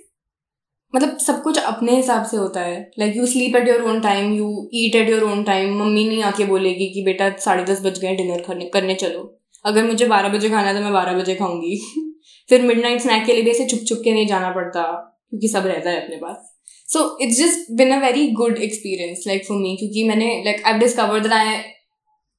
मतलब 0.93 1.17
सब 1.17 1.41
कुछ 1.43 1.57
अपने 1.59 1.95
हिसाब 1.95 2.25
से 2.25 2.37
होता 2.37 2.61
है। 2.61 2.79
Like 2.99 3.15
you 3.17 3.25
sleep 3.27 3.55
at 3.55 3.67
your 3.67 3.81
own 3.89 3.99
time 4.01 4.33
you 4.33 4.49
eat 4.75 4.95
at 4.95 5.09
your 5.09 5.23
own 5.23 5.43
time 5.43 5.73
mummy 5.77 6.03
नहीं 6.07 6.23
आके 6.23 6.45
बोलेगी 6.45 6.89
कि 6.93 7.01
बेटा 7.05 7.29
साढ़े 7.45 7.63
दस 7.65 7.81
बज 7.85 7.99
गए 7.99 8.15
डिनर 8.15 8.41
करने 8.47 8.65
करने 8.73 8.95
चलो। 8.95 9.21
अगर 9.65 9.85
मुझे 9.85 10.05
बारह 10.07 10.29
बजे 10.29 10.49
खाना 10.49 10.67
है 10.67 10.75
तो 10.75 10.81
मैं 10.81 10.93
बारह 10.93 11.13
बजे 11.13 11.35
खाऊँगी। 11.35 11.79
फिर 12.49 12.61
मिड 12.61 12.81
नाइट 12.81 13.01
स्नैक 13.01 13.25
के 13.25 13.33
लिए 13.33 13.43
भी 13.43 13.51
ऐसे 13.51 13.65
छुप 13.67 13.79
छुप 13.89 14.01
के 14.03 14.11
नहीं 14.13 14.27
जाना 14.27 14.49
पड़ता, 14.51 14.81
क्योंकि 15.29 15.47
सब 15.47 15.67
रहता 15.67 15.89
है 15.89 16.03
अपने 16.03 16.15
पास। 16.17 16.49
So 16.89 17.17
it's 17.21 17.37
just 17.37 17.71
been 17.77 17.91
a 17.91 17.99
very 17.99 18.27
good 18.33 18.57
experience 18.59 19.23
like 19.27 19.45
for 19.47 19.57
me 19.57 19.75
क्योंकि 19.79 20.03
मैंने 20.07 20.27
like 20.45 20.65
I 20.65 20.79
discover 20.79 21.19
that 21.19 21.33
I 21.33 21.55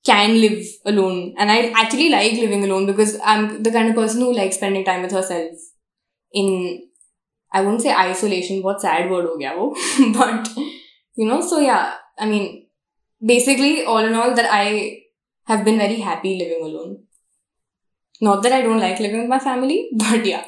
can 0.04 0.40
live 0.40 0.66
alone. 0.84 1.34
And 1.38 1.50
i 1.50 1.70
actually 1.82 2.08
like 2.10 2.32
living 2.32 2.64
alone 2.64 2.86
because 2.86 3.18
i'm 3.24 3.62
the 3.62 3.70
kind 3.70 3.88
of 3.88 3.94
person 3.94 4.20
who 4.20 4.32
likes 4.34 4.56
spending 4.56 4.84
time 4.84 5.02
with 5.02 5.12
herself 5.12 5.70
in 6.32 6.50
i 7.52 7.60
wouldn't 7.60 7.82
say 7.82 7.94
isolation 7.94 8.62
what 8.62 8.80
sad 8.84 9.10
word 9.10 9.26
ho 9.30 9.36
gaya 9.42 9.56
wo 9.58 9.66
but 10.18 10.50
you 11.22 11.26
know 11.30 11.40
so 11.52 11.60
yeah 11.60 11.94
i 12.18 12.26
mean 12.32 12.46
basically 13.32 13.72
all 13.84 14.10
in 14.10 14.14
all 14.22 14.34
that 14.40 14.50
i 14.60 14.66
have 15.52 15.64
been 15.64 15.78
very 15.78 16.00
happy 16.00 16.38
living 16.38 16.62
alone. 16.66 16.92
Not 18.26 18.42
that 18.44 18.52
i 18.52 18.62
don't 18.62 18.80
like 18.80 19.00
living 19.04 19.20
with 19.22 19.28
my 19.28 19.38
family 19.38 19.88
but 20.04 20.24
yeah. 20.26 20.44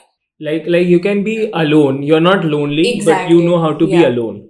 Like 0.46 0.64
like 0.74 0.86
you 0.86 1.00
can 1.00 1.22
be 1.24 1.50
alone. 1.60 2.02
You're 2.02 2.24
not 2.28 2.44
lonely 2.44 3.02
but 3.04 3.30
you 3.30 3.42
know 3.42 3.60
how 3.60 3.72
to 3.82 3.86
be 3.86 4.04
alone. 4.04 4.48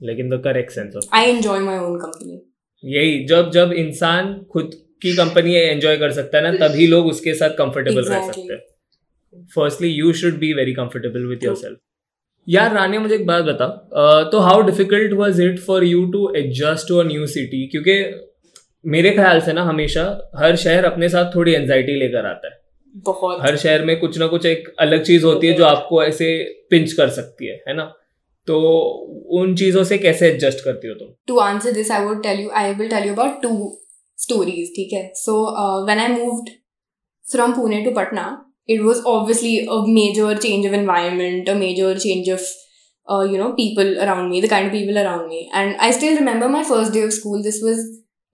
Like 0.00 0.18
in 0.18 0.28
the 0.34 0.38
correct 0.38 0.72
sense 0.72 0.94
of 1.00 1.04
i 1.20 1.24
enjoy 1.36 1.58
my 1.68 1.78
own 1.78 1.98
company 2.04 2.36
यही 2.84 3.24
जब 3.24 3.50
जब 3.50 3.72
इंसान 3.72 4.34
खुद 4.52 4.70
की 5.02 5.16
company 5.16 5.54
enjoy 5.54 5.96
कर 5.96 6.12
सकता 6.12 6.38
है 6.38 6.44
ना 6.44 6.68
तभी 6.68 6.86
लोग 6.86 7.06
उसके 7.06 7.34
साथ 7.34 7.50
कंफर्टेबल 7.50 8.02
exactly. 8.02 8.20
रह 8.20 8.32
सकते 8.32 8.52
हैं। 8.52 9.46
Firstly 9.54 9.88
you 9.88 10.12
should 10.12 10.38
be 10.38 10.52
very 10.52 10.72
comfortable 10.74 11.26
with 11.26 11.44
your 11.44 11.56
self 11.56 11.78
यार 12.48 12.74
रानी 12.74 12.98
मुझे 12.98 13.14
एक 13.14 13.26
बात 13.26 13.44
बता 13.44 13.66
तो 14.32 14.38
how 14.38 14.62
difficult 14.62 15.12
was 15.12 15.40
it 15.40 15.58
for 15.58 15.84
you 15.84 16.04
to 16.06 16.32
adjust 16.36 16.88
to 16.88 16.98
a 16.98 17.04
new 17.04 17.26
city 17.26 17.66
क्योंकि 17.66 17.98
मेरे 18.84 19.10
ख्याल 19.10 19.40
से 19.40 19.52
ना 19.52 19.62
हमेशा 19.62 20.30
हर 20.36 20.56
शहर 20.56 20.84
अपने 20.84 21.08
साथ 21.08 21.34
थोड़ी 21.34 21.52
एंजाइटी 21.52 21.98
लेकर 21.98 22.26
आता 22.26 22.48
है। 22.48 22.58
बहुत। 22.94 23.40
हर 23.42 23.56
शहर 23.56 23.84
में 23.84 23.98
कुछ 24.00 24.18
ना 24.18 24.26
कुछ 24.26 24.46
एक 24.46 24.68
अलग 24.78 25.02
चीज़ 25.02 25.24
होती 25.24 25.46
है 25.46 25.52
जो 25.52 25.64
आपको 25.64 26.02
ऐसे 26.04 26.28
पिंच 26.70 26.92
कर 26.92 27.08
सकती 27.08 27.46
है 27.46 27.62
है 27.68 27.74
ना? 27.74 27.92
तो 28.46 28.58
उन 29.38 29.54
चीज़ों 29.56 29.82
से 29.84 29.98
कैसे 29.98 30.28
एडजस्ट 30.28 30.64
करती 30.64 30.88
हो 30.88 30.94
तुम? 30.94 31.08
To 31.26 31.36
answer 31.40 31.72
this 31.72 31.90
I 31.90 32.04
would 32.04 32.22
tell 32.22 32.40
you 32.40 32.50
I 32.60 32.72
will 32.74 32.88
tell 32.88 33.06
you 33.08 33.12
about 33.14 33.40
two 33.42 33.50
stories 34.18 34.68
ठीक 34.76 34.92
है? 34.92 35.10
So 35.14 35.34
when 35.86 35.98
I 35.98 36.08
moved 36.12 36.50
from 37.26 37.52
Pune 37.52 37.82
to 37.84 37.90
Patna 37.96 38.24
it 38.68 38.80
was 38.82 39.02
obviously 39.06 39.58
a 39.58 39.82
major 39.88 40.38
change 40.38 40.66
of 40.66 40.74
environment 40.74 41.48
a 41.50 41.54
major 41.54 41.98
change 41.98 42.30
of 42.30 42.46
you 43.32 43.38
know 43.38 43.48
people 43.58 43.94
around 43.96 44.30
me 44.30 44.40
the 44.42 44.50
kind 44.50 44.66
of 44.66 44.72
people 44.72 45.00
around 45.00 45.28
me 45.28 45.40
and 45.54 45.76
I 45.76 45.92
still 45.92 46.16
remember 46.18 46.48
my 46.48 46.64
first 46.64 46.92
day 46.92 47.04
of 47.04 47.12
school 47.12 47.42
this 47.42 47.62
was 47.64 47.84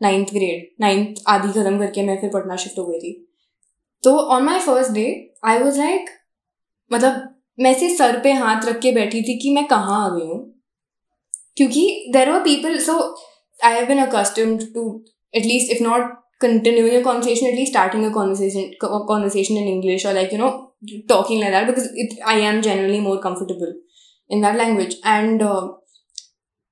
ninth 0.00 0.33
grade 0.35 0.71
ninth 0.81 1.23
आदि 1.28 1.49
खत्म 1.61 1.78
करके 1.78 2.02
मैं 2.02 2.21
फिर 2.21 2.31
Patna 2.31 2.57
shift 2.57 2.78
हो 2.78 2.87
गई 2.87 2.99
थी. 2.99 3.12
तो 4.04 4.16
on 4.37 4.42
my 4.42 4.59
first 4.61 4.92
day 4.92 5.04
I 5.45 5.59
was 5.59 5.78
like 5.78 6.11
मतलब 6.90 7.32
मैं 7.59 7.73
से 7.79 7.89
सर 7.97 8.21
पे 8.21 8.33
हाथ 8.33 8.65
रख 8.65 8.79
के 8.81 8.93
बैठी 8.93 9.23
थी 9.23 9.39
कि 9.39 9.51
मैं 9.55 9.67
कहाँ 9.67 10.05
आ 10.05 10.09
गई 10.17 10.27
हूँ। 10.27 10.41
क्योंकि 11.57 11.83
there 12.13 12.29
are 12.29 12.41
people 12.41 12.79
so 12.79 12.99
I 13.61 13.75
have 13.75 13.87
been 13.89 13.99
accustomed 13.99 14.57
to 14.75 14.85
at least 15.35 15.73
if 15.73 15.83
not 15.83 16.13
continuing 16.41 16.97
a 16.97 17.03
conversation 17.05 17.47
at least 17.47 17.73
starting 17.73 18.13
conversation 18.13 19.57
in 19.57 19.69
English 19.69 20.07
और 20.07 20.15
like 20.15 20.33
you 20.33 20.39
know 20.39 20.51
talking 21.09 21.41
like 21.41 21.55
that 21.55 21.67
because 21.67 21.89
it 21.97 22.19
I 22.29 22.41
am 22.45 22.61
generally 22.61 23.01
more 23.01 23.21
comfortable 23.25 23.75
in 24.31 24.43
that 24.43 24.57
language 24.57 25.01
and 25.07 25.43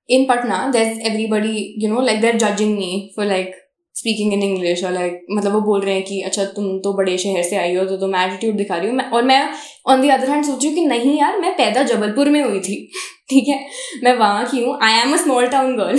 in 0.09 0.25
Patna 0.29 0.67
there 0.73 1.01
everybody 1.07 1.75
you 1.79 1.93
know 1.95 2.01
like 2.01 2.21
they're 2.21 2.37
judging 2.39 2.77
me 2.79 2.91
for 3.17 3.27
like 3.27 3.55
speaking 3.97 4.33
in 4.33 4.43
English 4.43 4.83
और 4.85 4.93
like 4.93 5.27
मतलब 5.31 5.53
वो 5.53 5.61
बोल 5.61 5.81
रहे 5.81 5.95
हैं 5.95 6.05
कि 6.05 6.21
अच्छा 6.23 6.45
तुम 6.57 6.79
तो 6.81 6.93
बड़े 6.99 7.17
शहर 7.19 7.43
से 7.43 7.57
आई 7.57 7.75
हो 7.75 7.85
तो 7.85 7.97
तुम 7.97 8.15
एटीट्यूड 8.17 8.57
दिखा 8.57 8.77
रही 8.77 8.91
हो। 8.91 9.17
और 9.17 9.23
मैं 9.25 9.41
ऑन 9.89 10.01
दी 10.03 10.09
अदर 10.09 10.31
हैंड 10.31 10.45
सोची 10.45 10.71
कि 10.75 10.85
नहीं 10.87 11.19
यार, 11.19 11.39
मैं 11.41 11.53
पैदा 11.57 11.83
जबलपुर 11.83 12.29
में 12.29 12.43
हुई 12.43 12.61
थी, 12.61 12.77
ठीक 13.31 13.49
है? 13.49 13.59
मैं 14.05 14.17
वहाँ 14.19 14.47
की 14.51 14.63
हूँ। 14.65 14.79
I 14.83 15.01
am 15.01 15.13
a 15.15 15.17
small 15.23 15.47
town 15.49 15.77
girl 15.77 15.99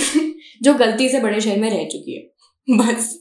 जो 0.63 0.73
गलती 0.73 1.09
से 1.09 1.19
बड़े 1.19 1.41
शहर 1.41 1.59
में 1.59 1.69
रह 1.69 1.83
चुकी 1.91 2.15
है, 2.15 2.77
बस। 2.77 3.13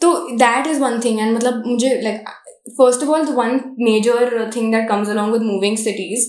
तो 0.00 0.12
that 0.38 0.66
is 0.66 0.80
one 0.80 1.00
thing 1.04 1.20
and 1.20 1.36
मतलब 1.36 1.62
मुझे 1.66 2.00
like 2.02 2.28
first 2.70 3.02
of 3.02 3.10
all 3.10 3.24
the 3.26 3.34
one 3.36 3.60
major 3.80 4.50
thing 4.56 4.72
that 4.74 4.88
comes 4.88 5.08
along 5.08 5.32
with 5.32 5.42
moving 5.42 5.76
cities 5.76 6.28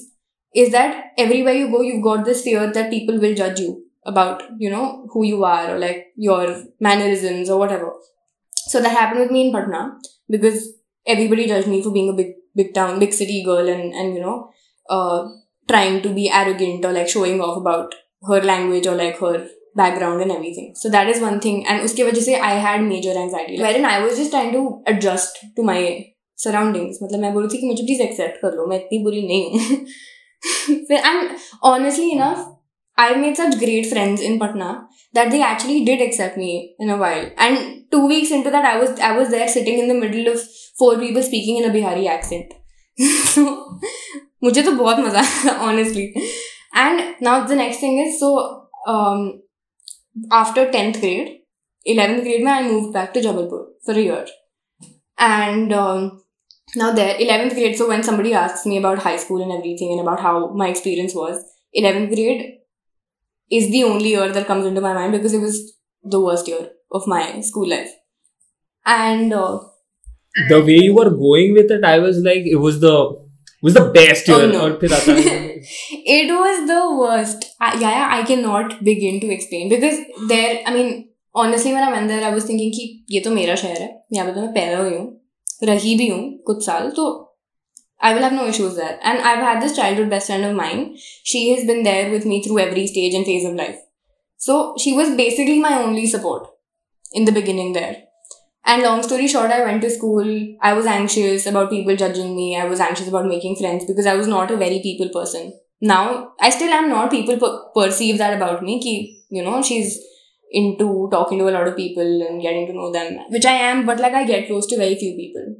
is 0.56 0.70
that 0.74 0.94
everywhere 1.20 1.54
you 1.54 1.66
go, 1.72 1.80
you've 1.82 2.04
got 2.04 2.22
this 2.28 2.40
fear 2.44 2.62
that 2.74 2.86
people 2.86 3.18
will 3.20 3.34
जज 3.36 3.60
you. 3.62 3.74
about 4.13 4.43
you 4.59 4.71
know 4.71 5.07
who 5.13 5.25
you 5.25 5.45
are 5.45 5.75
or 5.75 5.79
like 5.79 6.07
your 6.17 6.43
mannerisms 6.81 7.51
or 7.51 7.59
whatever 7.59 7.93
so 8.73 8.81
that 8.81 8.97
happened 9.01 9.21
with 9.21 9.31
me 9.31 9.47
in 9.47 9.53
patna 9.53 9.83
because 10.29 10.61
everybody 11.07 11.47
judged 11.47 11.69
me 11.75 11.83
for 11.83 11.93
being 11.97 12.11
a 12.11 12.19
big 12.21 12.35
big 12.61 12.73
town 12.75 12.99
big 12.99 13.13
city 13.21 13.43
girl 13.49 13.69
and 13.75 13.95
and 13.95 14.15
you 14.15 14.21
know 14.21 14.39
uh 14.91 15.27
trying 15.69 16.01
to 16.07 16.13
be 16.19 16.31
arrogant 16.31 16.85
or 16.85 16.93
like 16.93 17.09
showing 17.09 17.41
off 17.41 17.57
about 17.57 17.95
her 18.29 18.41
language 18.53 18.87
or 18.87 18.95
like 18.95 19.19
her 19.19 19.37
background 19.75 20.21
and 20.23 20.31
everything 20.31 20.73
so 20.75 20.89
that 20.89 21.09
is 21.09 21.21
one 21.21 21.39
thing 21.45 21.67
and 21.67 21.87
uske 21.87 22.03
wajah 22.09 22.25
se 22.27 22.35
i 22.51 22.55
had 22.67 22.89
major 22.91 23.15
anxiety 23.23 23.57
wherein 23.63 23.87
i 23.93 24.01
was 24.05 24.19
just 24.23 24.35
trying 24.35 24.53
to 24.57 24.65
adjust 24.93 25.41
to 25.57 25.71
my 25.71 25.81
surroundings 26.43 27.01
मतलब 27.03 27.21
मैं 27.21 27.33
बोल 27.35 27.43
रही 27.43 27.57
थी 27.57 27.61
कि 27.61 27.67
मुझे 27.67 27.85
please 27.89 28.01
accept 28.01 28.41
कर 28.43 28.55
लो 28.59 28.67
मैं 28.73 28.77
इतनी 28.77 28.99
बुरी 29.07 29.23
नहीं 29.27 29.45
हूँ 29.51 29.87
and 30.97 31.39
honestly 31.63 32.13
enough, 32.13 32.41
I've 32.99 33.19
made 33.19 33.37
such 33.37 33.59
great 33.59 33.87
friends 33.87 34.21
in 34.21 34.39
Patna 34.39 34.87
that 35.15 35.31
they 35.31 35.43
actually 35.43 35.85
did 35.85 36.01
accept 36.01 36.37
me 36.37 36.77
in 36.79 36.91
a 36.91 36.97
while. 36.97 37.31
And 37.37 37.85
two 37.91 38.07
weeks 38.07 38.31
into 38.31 38.51
that, 38.51 38.65
I 38.65 38.79
was 38.79 38.99
I 39.01 39.17
was 39.17 39.31
there 39.31 39.49
sitting 39.49 39.79
in 39.79 39.89
the 39.89 39.95
middle 39.95 40.33
of 40.33 40.41
four 40.79 40.99
people 40.99 41.23
speaking 41.23 41.57
in 41.57 41.69
a 41.69 41.73
Bihari 41.73 42.07
accent. 42.09 42.55
so 43.35 43.43
मुझे 44.45 44.63
तो 44.63 44.73
बहुत 44.73 44.99
मजा 44.99 45.21
आया 45.21 45.59
honestly. 45.67 46.13
And 46.83 47.03
now 47.21 47.45
the 47.47 47.57
next 47.57 47.81
thing 47.81 47.99
is 47.99 48.19
so 48.21 48.31
um, 48.87 49.43
after 50.31 50.67
10th 50.71 51.01
grade, 51.01 51.41
11th 51.87 52.23
grade, 52.23 52.45
mein, 52.45 52.65
I 52.65 52.69
moved 52.69 52.93
back 52.93 53.13
to 53.15 53.21
Jabalpur 53.21 53.67
for 53.85 53.93
a 53.93 54.01
year. 54.01 54.27
And 55.19 55.73
um, 55.73 56.23
now 56.77 56.93
there 56.93 57.15
11th 57.19 57.55
grade 57.55 57.77
so 57.77 57.89
when 57.89 58.03
somebody 58.03 58.35
asks 58.35 58.67
me 58.67 58.79
about 58.79 58.99
high 58.99 59.17
school 59.17 59.43
and 59.43 59.53
everything 59.53 59.93
and 59.93 60.01
about 60.01 60.21
how 60.21 60.49
my 60.49 60.69
experience 60.69 61.15
was 61.15 61.43
11th 61.77 62.15
grade 62.15 62.58
is 63.51 63.71
the 63.73 63.83
only 63.85 64.11
year 64.11 64.31
that 64.33 64.47
comes 64.47 64.67
into 64.67 64.81
my 64.81 64.93
mind 64.95 65.13
because 65.13 65.33
it 65.33 65.41
was 65.49 65.59
the 66.05 66.21
worst 66.21 66.49
year 66.49 66.65
of 66.93 67.07
my 67.07 67.41
school 67.41 67.69
life 67.69 67.93
and 68.87 69.33
uh, 69.33 69.59
the 70.49 70.61
way 70.61 70.79
you 70.87 70.95
were 70.95 71.11
going 71.11 71.53
with 71.55 71.71
it, 71.71 71.85
I 71.85 71.99
was 71.99 72.19
like, 72.19 72.45
it 72.45 72.57
was 72.57 72.81
the 72.81 72.95
it 73.63 73.67
was 73.67 73.75
the 73.75 73.85
best 73.93 74.29
Oh, 74.29 74.39
year. 74.39 74.49
no. 74.53 74.61
और 74.61 74.79
फिर 74.81 74.93
आता 74.95 75.13
है 75.13 75.43
it 76.15 76.31
was 76.39 76.59
the 76.71 76.81
worst 77.01 77.45
I, 77.61 77.69
yeah, 77.83 77.93
yeah 77.99 78.09
i 78.17 78.23
cannot 78.31 78.73
begin 78.89 79.21
to 79.21 79.31
explain 79.37 79.71
because 79.75 80.01
there 80.33 80.57
i 80.67 80.75
mean 80.75 80.91
honestly 81.43 81.73
when 81.77 81.85
i 81.85 81.93
went 81.95 82.09
there 82.13 82.25
i 82.31 82.33
was 82.35 82.45
thinking 82.51 82.73
कि 82.79 82.85
ये 83.15 83.21
तो 83.27 83.31
मेरा 83.39 83.55
शहर 83.63 83.81
है 83.83 83.89
यहाँ 84.13 84.27
पे 84.29 84.35
तो 84.35 84.41
मैं 84.41 84.53
पैदा 84.55 84.79
हुई 84.83 84.97
हूँ 84.97 85.69
रही 85.71 85.95
भी 85.99 86.09
हूँ 86.09 86.21
कुछ 86.47 86.65
साल 86.67 86.91
तो 86.99 87.07
I 88.02 88.14
will 88.14 88.22
have 88.22 88.34
no 88.34 88.48
issues 88.48 88.76
there. 88.76 89.00
And 89.04 89.20
I've 89.20 89.40
had 89.40 89.62
this 89.62 89.76
childhood 89.76 90.10
best 90.10 90.28
friend 90.28 90.46
of 90.46 90.56
mine. 90.56 90.98
She 91.24 91.54
has 91.54 91.66
been 91.66 91.84
there 91.84 92.10
with 92.12 92.26
me 92.26 92.42
through 92.42 92.60
every 92.60 92.88
stage 92.88 93.14
and 93.14 93.26
phase 93.26 93.46
of 93.46 93.56
life. 93.56 93.80
So 94.38 94.76
she 94.80 94.94
was 94.94 95.16
basically 95.16 95.60
my 95.60 95.74
only 95.82 96.08
support 96.08 96.48
in 97.14 97.26
the 97.26 97.32
beginning 97.32 97.74
there. 97.74 98.04
And 98.66 98.84
long 98.84 99.04
story 99.04 99.28
short, 99.28 99.52
I 99.52 99.64
went 99.64 99.82
to 99.82 99.90
school. 99.90 100.56
I 100.62 100.74
was 100.74 100.86
anxious 100.86 101.46
about 101.46 101.70
people 101.70 101.96
judging 101.96 102.36
me. 102.36 102.56
I 102.56 102.66
was 102.66 102.80
anxious 102.80 103.08
about 103.08 103.26
making 103.26 103.56
friends 103.56 103.86
because 103.86 104.06
I 104.06 104.16
was 104.16 104.28
not 104.28 104.52
a 104.52 104.58
very 104.58 104.80
people 104.80 105.10
person. 105.10 105.54
Now, 105.82 106.34
I 106.40 106.50
still 106.50 106.70
am 106.70 106.90
not. 106.90 107.10
People 107.10 107.38
per- 107.38 107.70
perceive 107.74 108.18
that 108.18 108.36
about 108.36 108.64
me. 108.64 108.82
Ki, 108.82 109.24
you 109.30 109.44
know, 109.44 109.62
she's 109.64 110.00
into 110.52 111.08
talking 111.12 111.40
to 111.40 111.50
a 111.50 111.52
lot 111.52 111.68
of 111.68 111.76
people 111.76 112.28
and 112.28 112.42
getting 112.42 112.68
to 112.68 112.74
know 112.74 112.92
them, 112.92 113.20
which 113.30 113.46
I 113.46 113.54
am, 113.54 113.86
but 113.86 114.00
like 114.00 114.14
I 114.14 114.26
get 114.26 114.48
close 114.48 114.66
to 114.68 114.78
very 114.78 114.96
few 114.96 115.16
people. 115.16 115.56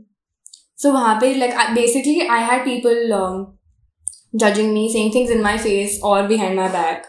So 0.79 0.93
वहाँ 0.93 1.19
पे 1.21 1.35
like 1.39 1.55
I, 1.55 1.75
basically 1.75 2.29
I 2.29 2.39
had 2.39 2.65
people 2.65 3.13
um, 3.13 3.59
judging 4.37 4.75
me, 4.75 4.93
saying 4.93 5.13
things 5.13 5.31
in 5.31 5.43
my 5.43 5.57
face 5.59 6.01
or 6.03 6.27
behind 6.29 6.57
my 6.57 6.69
back, 6.69 7.07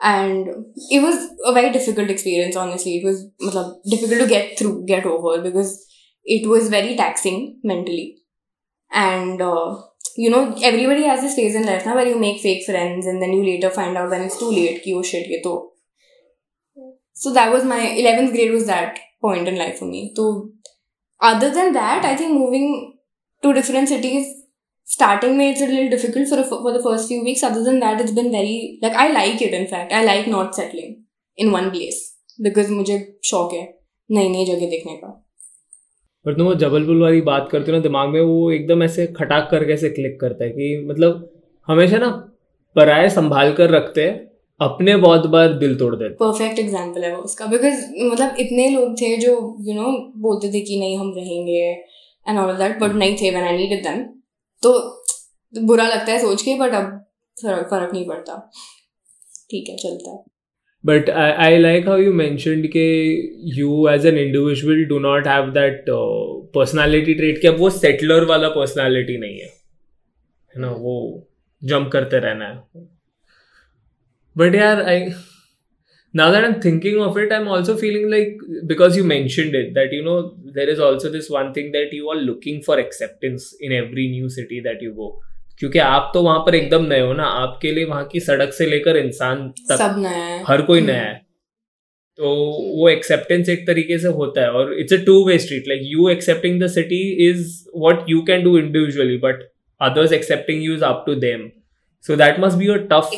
and 0.00 0.48
it 0.90 1.02
was 1.02 1.28
a 1.44 1.52
very 1.52 1.70
difficult 1.70 2.10
experience. 2.10 2.56
Honestly, 2.56 2.96
it 2.96 3.04
was 3.04 3.24
मतलब, 3.40 3.74
difficult 3.90 4.20
to 4.20 4.26
get 4.26 4.58
through, 4.58 4.86
get 4.86 5.06
over 5.06 5.40
because 5.42 5.86
it 6.24 6.48
was 6.48 6.68
very 6.68 6.96
taxing 6.96 7.60
mentally, 7.62 8.18
and 8.90 9.42
uh, 9.42 9.80
you 10.16 10.30
know 10.30 10.54
everybody 10.62 11.04
has 11.04 11.20
this 11.20 11.34
phase 11.34 11.54
in 11.54 11.64
life 11.64 11.86
now 11.86 11.94
where 11.94 12.06
you 12.06 12.18
make 12.18 12.40
fake 12.40 12.64
friends 12.64 13.06
and 13.06 13.22
then 13.22 13.32
you 13.32 13.44
later 13.44 13.70
find 13.70 13.96
out 13.96 14.10
when 14.10 14.22
it's 14.22 14.38
too 14.38 14.50
late 14.50 14.82
कि 14.84 14.94
oh 14.94 15.02
shit 15.02 15.28
ये 15.30 15.40
तो 15.44 15.52
so 17.14 17.32
that 17.32 17.52
was 17.52 17.64
my 17.64 17.80
11th 18.02 18.32
grade 18.32 18.52
was 18.52 18.66
that 18.66 18.98
point 19.20 19.48
in 19.48 19.56
life 19.56 19.78
for 19.78 19.84
me 19.84 20.12
so 20.16 20.50
other 21.20 21.50
than 21.50 21.72
that 21.72 22.04
i 22.04 22.16
think 22.16 22.32
moving 22.32 22.95
to 23.43 23.53
different 23.53 23.89
cities 23.89 24.27
starting 24.87 25.37
me 25.37 25.49
it's 25.51 25.61
a 25.61 25.67
little 25.67 25.89
difficult 25.89 26.27
for, 26.27 26.39
a, 26.39 26.43
for 26.43 26.73
the 26.73 26.83
first 26.83 27.07
few 27.07 27.23
weeks 27.23 27.43
other 27.43 27.63
than 27.63 27.79
that 27.79 28.01
it's 28.01 28.11
been 28.11 28.31
very 28.31 28.79
like 28.81 28.93
i 28.93 29.07
like 29.11 29.41
it 29.41 29.53
in 29.53 29.67
fact 29.67 29.91
i 29.91 30.03
like 30.03 30.27
not 30.27 30.55
settling 30.55 31.03
in 31.37 31.51
one 31.51 31.71
place 31.71 31.99
because 32.39 32.69
मुझे 32.71 32.97
शौक 33.25 33.53
है 33.53 33.63
नई 34.09 34.29
नई 34.29 34.45
जगह 34.45 34.69
देखने 34.69 34.95
का 34.97 35.07
पर 36.25 36.33
तुम 36.37 36.45
वो 36.47 36.53
जबलपुर 36.55 36.97
वाली 36.97 37.21
बात 37.21 37.47
करते 37.51 37.71
हो 37.71 37.77
ना 37.77 37.81
दिमाग 37.83 38.09
में 38.09 38.21
वो 38.21 38.51
एकदम 38.51 38.83
ऐसे 38.83 39.05
खटाक 39.17 39.47
करके 39.51 39.73
ऐसे 39.73 39.89
क्लिक 39.89 40.19
करता 40.21 40.43
है 40.43 40.49
कि 40.51 40.85
मतलब 40.87 41.29
हमेशा 41.67 41.97
ना 41.97 42.09
पराये 42.75 43.09
संभाल 43.09 43.53
कर 43.53 43.69
रखते 43.69 44.01
हैं 44.01 44.15
अपने 44.59 44.95
बहुत 44.97 45.25
बार 45.27 45.53
दिल 45.59 45.75
तोड़ 45.79 45.95
देते 45.95 46.15
परफेक्ट 46.15 46.59
एग्ज़ाम्पल 46.59 47.03
है 47.03 47.15
वो 47.15 47.21
उसका 47.23 47.45
बिकॉज़ 47.45 47.85
मतलब 48.01 48.35
इतने 48.39 48.69
लोग 48.69 48.93
थे 49.01 49.15
जो 49.17 49.31
यू 49.31 49.73
you 49.73 49.75
नो 49.75 49.83
know, 49.83 49.95
बोलते 50.21 50.51
थे 50.53 50.61
कि 50.61 50.79
नहीं 50.79 50.97
हम 50.97 51.13
रहेंगे 51.15 51.61
एंड 52.29 52.39
ऑल 52.39 52.55
दैट 52.57 52.79
बट 52.79 52.95
नहीं 52.95 53.15
थे 53.17 53.29
वैन 53.35 53.43
आई 53.43 53.57
नीडेड 53.57 54.07
तो 54.63 54.71
बुरा 55.53 55.87
लगता 55.87 56.11
है 56.11 56.19
सोच 56.19 56.41
के 56.41 56.55
बट 56.59 56.73
अब 56.73 56.97
फ़र्क 57.37 57.93
नहीं 57.93 58.07
पड़ता। 58.07 58.39
ठीक 59.51 59.69
है 59.69 59.75
चलता 59.77 60.11
है। 60.11 60.17
But 60.83 61.09
I 61.09 61.57
like 61.57 61.87
how 61.87 61.97
you 61.97 62.13
मैं 62.13 62.25
you 63.55 63.87
as 63.89 64.05
an 64.05 64.17
individual 64.17 64.83
do 64.85 64.99
not 64.99 65.27
have 65.27 65.49
that 65.51 65.85
personality 66.55 67.13
trait 67.13 67.41
की 67.41 67.47
अब 67.47 67.59
वो 67.59 67.69
सेटलर 67.69 68.25
वाला 68.25 68.49
पर्सनैलिटी 68.49 69.17
नहीं 69.17 69.39
है। 69.39 69.49
ना 70.51 70.71
वो 70.71 70.95
जम्प 71.61 71.89
करते 71.91 72.19
रहना 72.19 72.47
है। 72.47 72.85
बट 74.35 74.55
यार 74.55 74.81
आई 74.81 75.05
now 76.19 76.27
that 76.31 76.45
I'm 76.45 76.59
thinking 76.61 76.99
of 77.01 77.17
it 77.17 77.31
I'm 77.31 77.47
also 77.47 77.77
feeling 77.77 78.09
like 78.11 78.43
because 78.65 78.97
you 78.97 79.03
mentioned 79.03 79.55
it 79.55 79.73
that 79.75 79.95
you 79.97 80.03
know 80.03 80.17
there 80.57 80.69
is 80.69 80.79
also 80.79 81.11
this 81.15 81.29
one 81.29 81.53
thing 81.53 81.71
that 81.73 81.93
you 81.93 82.09
are 82.09 82.19
looking 82.19 82.61
for 82.67 82.77
acceptance 82.79 83.53
in 83.59 83.73
every 83.73 84.09
new 84.09 84.29
city 84.37 84.61
that 84.69 84.85
you 84.87 84.93
go 85.01 85.15
क्योंकि 85.59 85.79
आप 85.79 86.11
तो 86.13 86.21
वहाँ 86.23 86.39
पर 86.45 86.55
एकदम 86.55 86.83
नए 86.87 86.99
हो 86.99 87.13
ना 87.13 87.25
आपके 87.43 87.71
लिए 87.71 87.85
वहाँ 87.85 88.03
की 88.11 88.19
सड़क 88.19 88.51
से 88.53 88.65
लेकर 88.65 88.97
इंसान 88.97 89.47
तक 89.69 89.75
सब 89.77 89.95
नया 89.99 90.25
है 90.25 90.43
हर 90.47 90.61
कोई 90.61 90.81
नया 90.81 91.03
है 91.03 91.15
तो 92.19 92.33
वो 92.77 92.89
एक्सेप्टेंस 92.89 93.49
एक 93.49 93.65
तरीके 93.67 93.97
से 93.99 94.07
होता 94.19 94.41
है 94.41 94.51
और 94.59 94.73
it's 94.79 94.93
a 94.93 94.97
two 95.05 95.23
way 95.27 95.37
street 95.39 95.67
like 95.67 95.81
you 95.85 96.09
accepting 96.09 96.61
the 96.63 96.67
city 96.71 97.01
is 97.29 97.47
what 97.75 98.09
you 98.09 98.21
can 98.27 98.43
do 98.43 98.57
individually 98.57 99.17
but 99.25 99.43
others 99.81 100.13
accepting 100.13 100.63
you 100.63 100.75
is 100.75 100.83
up 100.83 101.03
to 101.07 101.15
them 101.15 101.49
so 102.05 102.15
that 102.15 102.39
must 102.39 102.57
be 102.57 102.67
a 102.67 102.75
tough 102.91 103.09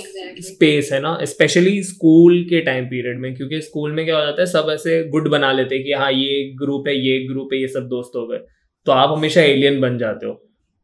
space 0.41 0.89
है 0.93 0.99
ना 1.01 1.17
specially 1.23 1.81
school 1.83 2.43
के 2.49 2.61
time 2.61 2.85
period 2.85 3.19
में 3.19 3.33
क्योंकि 3.35 3.61
school 3.61 3.91
में 3.91 4.05
क्या 4.05 4.17
हो 4.17 4.25
जाता 4.25 4.41
है 4.41 4.45
सब 4.45 4.69
ऐसे 4.73 5.03
गुड 5.09 5.29
बना 5.29 5.51
लेते 5.51 5.75
हैं 5.75 5.83
कि 5.83 5.91
हाँ 5.91 6.11
ये 6.11 6.43
ग्रुप 6.61 6.87
है 6.87 6.95
ये 6.99 7.19
ग्रुप 7.27 7.49
है 7.53 7.59
ये 7.61 7.67
सब 7.67 7.87
दोस्त 7.87 8.15
हो 8.15 8.25
गए 8.27 8.37
तो 8.85 8.91
आप 8.91 9.17
हमेशा 9.17 9.41
एलियन 9.41 9.79
बन 9.81 9.97
जाते 9.97 10.25
हो 10.25 10.33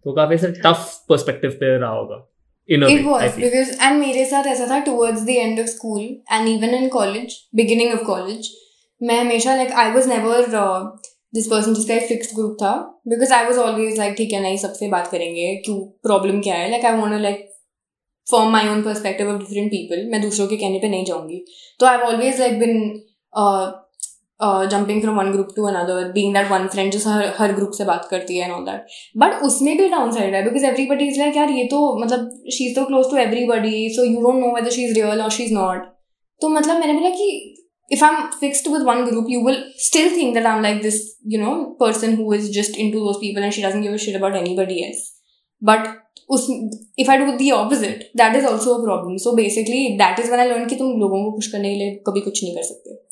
तो 0.05 0.11
काफ़ी 0.11 0.35
ऐसे 0.35 0.51
टफ 0.65 1.05
पर्सपेक्टिव 1.09 1.51
पे 1.51 1.77
रहा 1.77 1.91
होगा 1.91 2.25
It 2.69 3.05
was 3.05 3.35
because 3.35 3.71
and 3.79 3.99
मेरे 3.99 4.25
साथ 4.25 4.47
ऐसा 4.47 4.65
था 4.69 4.83
towards 4.85 5.25
the 5.25 5.33
end 5.39 5.59
of 5.59 5.67
school 5.69 6.05
and 6.31 6.49
even 6.49 6.71
in 6.77 6.89
college, 6.89 7.35
beginning 7.55 7.91
of 7.93 7.99
college, 8.07 8.47
मैं 9.03 9.19
हमेशा 9.19 9.55
like 9.57 9.73
I 9.81 9.85
was 9.95 10.07
never 10.11 10.37
uh, 10.61 10.79
this 11.37 11.49
person 11.51 11.75
जिसका 11.75 11.93
एक 11.93 12.07
fixed 12.11 12.33
group 12.37 12.55
था 12.61 12.71
because 13.11 13.35
I 13.39 13.43
was 13.49 13.59
always 13.65 13.99
like 13.99 14.17
ठीक 14.17 14.33
है 14.33 14.41
नहीं 14.41 14.57
सबसे 14.57 14.89
बात 14.89 15.11
करेंगे 15.11 15.55
क्यों 15.65 15.77
problem 16.07 16.43
क्या 16.43 16.55
है 16.55 16.71
like 16.73 16.87
I 16.91 16.95
want 17.01 17.17
to 17.17 17.21
like 17.27 17.43
from 18.27 18.51
my 18.51 18.67
own 18.69 18.81
perspective 18.83 19.29
of 19.29 19.39
different 19.39 19.71
people 19.71 20.09
मैं 20.11 20.21
दूसरों 20.21 20.47
के 20.47 20.57
कहने 20.57 20.79
पर 20.79 20.89
नहीं 20.89 21.05
जाऊँगी. 21.05 21.43
तो 21.79 21.85
I 21.85 21.97
have 21.97 22.05
always 22.05 22.39
like 22.39 22.59
been 22.59 23.03
jumping 24.71 25.01
from 25.01 25.17
one 25.17 25.31
group 25.31 25.47
to 25.55 25.65
another 25.67 26.11
being 26.11 26.33
that 26.33 26.49
one 26.51 26.67
friend 26.67 26.91
जो 26.91 26.99
हर 27.09 27.33
हर 27.37 27.53
ग्रुप 27.55 27.71
से 27.77 27.85
बात 27.85 28.07
करती 28.11 28.37
है 28.37 28.45
एंड 28.45 28.53
ऑल 28.53 28.65
दैट 28.65 28.85
बट 29.17 29.41
उसमें 29.43 29.75
भी 29.77 29.87
डाउन 29.89 30.11
साइड 30.11 30.35
है 30.35 30.43
because 30.43 30.65
every 30.65 30.85
buddy 30.87 31.07
is 31.07 31.19
like 31.19 31.35
यार, 31.37 31.51
ये 31.51 31.63
तो 31.65 31.81
मतलब 31.99 32.29
she 32.53 32.69
is 32.69 32.75
too 32.75 32.85
close 32.85 33.09
to 33.11 33.17
everybody 33.47 33.89
so 33.95 34.03
you 34.03 34.21
don't 34.21 34.35
know 34.35 34.53
whether 34.55 34.71
she 34.71 34.85
is 34.85 34.93
real 34.95 35.21
और 35.21 35.29
शी 35.31 35.43
इज़ 35.43 35.53
नॉट 35.53 35.85
तो 36.41 36.49
मतलब 36.49 36.79
मैंने 36.79 36.93
बोला 36.93 37.09
कि 37.09 37.29
if 37.91 38.03
I 38.05 38.15
am 38.15 38.27
fixed 38.39 38.71
with 38.71 38.81
one 38.81 39.03
group 39.05 39.25
you 39.29 39.45
will 39.45 39.63
still 39.85 40.15
think 40.17 40.33
that 40.33 40.45
I 40.45 40.55
am 40.55 40.63
like 40.63 40.81
this 40.81 41.01
you 41.27 41.41
know 41.41 41.55
person 41.79 42.15
who 42.15 42.33
is 42.33 42.51
just 42.51 42.79
into 42.91 42.99
those 42.99 43.15
people 43.17 43.43
and 43.43 43.53
she 43.53 43.61
doesn't 43.61 43.81
give 43.81 43.97
shade 44.05 44.15
about 44.15 44.35
anybody 44.57 44.83
as 44.83 45.03
But 45.63 45.87
उस 46.29 46.47
if 46.99 47.09
I 47.09 47.17
do 47.17 47.37
the 47.37 47.51
opposite, 47.51 48.03
that 48.15 48.35
is 48.35 48.47
also 48.51 48.73
a 48.73 48.83
problem. 48.83 49.17
So 49.17 49.35
basically, 49.35 49.97
that 49.99 50.19
is 50.19 50.29
when 50.29 50.39
I 50.39 50.47
learned 50.51 50.69
कि 50.69 50.75
तुम 50.75 50.99
लोगों 50.99 51.23
को 51.23 51.31
खुश 51.31 51.47
करने 51.47 51.69
के 51.69 51.75
लिए 51.75 52.03
कभी 52.07 52.21
कुछ 52.21 52.43
नहीं 52.43 52.55
कर 52.55 52.63
सकते। 52.63 53.03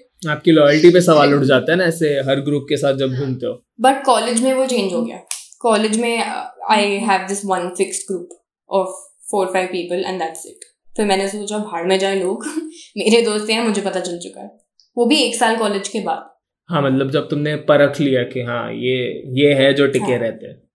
आपकी 0.30 0.50
लॉयल्टी 0.50 0.90
पे 0.90 1.00
सवाल 1.00 1.34
उठ 1.34 1.42
जाता 1.42 1.72
है 1.72 1.78
ना 1.78 1.84
ऐसे 1.84 2.08
हर 2.08 2.40
ग्रुप 2.40 2.66
के 2.68 2.76
साथ 2.76 2.94
जब 2.94 3.08
घूमते 3.08 3.46
हो। 3.46 3.66
बट 3.80 4.04
कॉलेज 4.04 4.42
में 4.42 4.54
वो 4.54 4.66
चेंज 4.66 4.92
हो 4.92 5.02
गया। 5.02 5.20
कॉलेज 5.60 5.98
में 5.98 6.18
I 6.70 6.86
have 6.86 7.26
this 7.28 7.44
one 7.44 7.68
fixed 7.68 8.02
group 8.08 8.28
of 8.70 8.88
four 9.30 9.46
five 9.46 9.66
people 9.66 10.04
and 10.06 10.18
that's 10.18 10.46
it 10.46 10.64
फिर 10.96 11.06
मैंने 11.06 11.28
सोचा 11.28 11.58
भाड़ 11.58 11.86
में 11.86 11.98
जाए 11.98 12.20
लोग। 12.20 12.44
मेरे 12.96 13.22
दोस्त 13.22 13.50
हैं 13.50 13.62
मुझे 13.64 13.80
पता 13.80 14.00
चल 14.00 14.18
चुका 14.18 14.40
है। 14.40 14.50
वो 14.96 15.06
भी 15.06 15.16
एक 15.16 15.34
साल 15.34 15.56
कॉलेज 15.56 15.88
के 15.88 16.00
बाद। 16.00 16.30
हाँ 16.68 16.82
मतलब 16.82 17.10
जब 17.10 17.28
तुमने 17.28 17.56
परख 17.56 18.00
लिया 18.00 18.22
कि 18.22 18.40
हाँ 18.40 18.72
ये 18.72 19.22
ये 19.26 19.54
है 19.54 19.74
जो 19.74 19.86
टिके 19.86 20.12
हाँ। 20.12 20.18
रहते 20.18 20.46
हैं। 20.46 20.69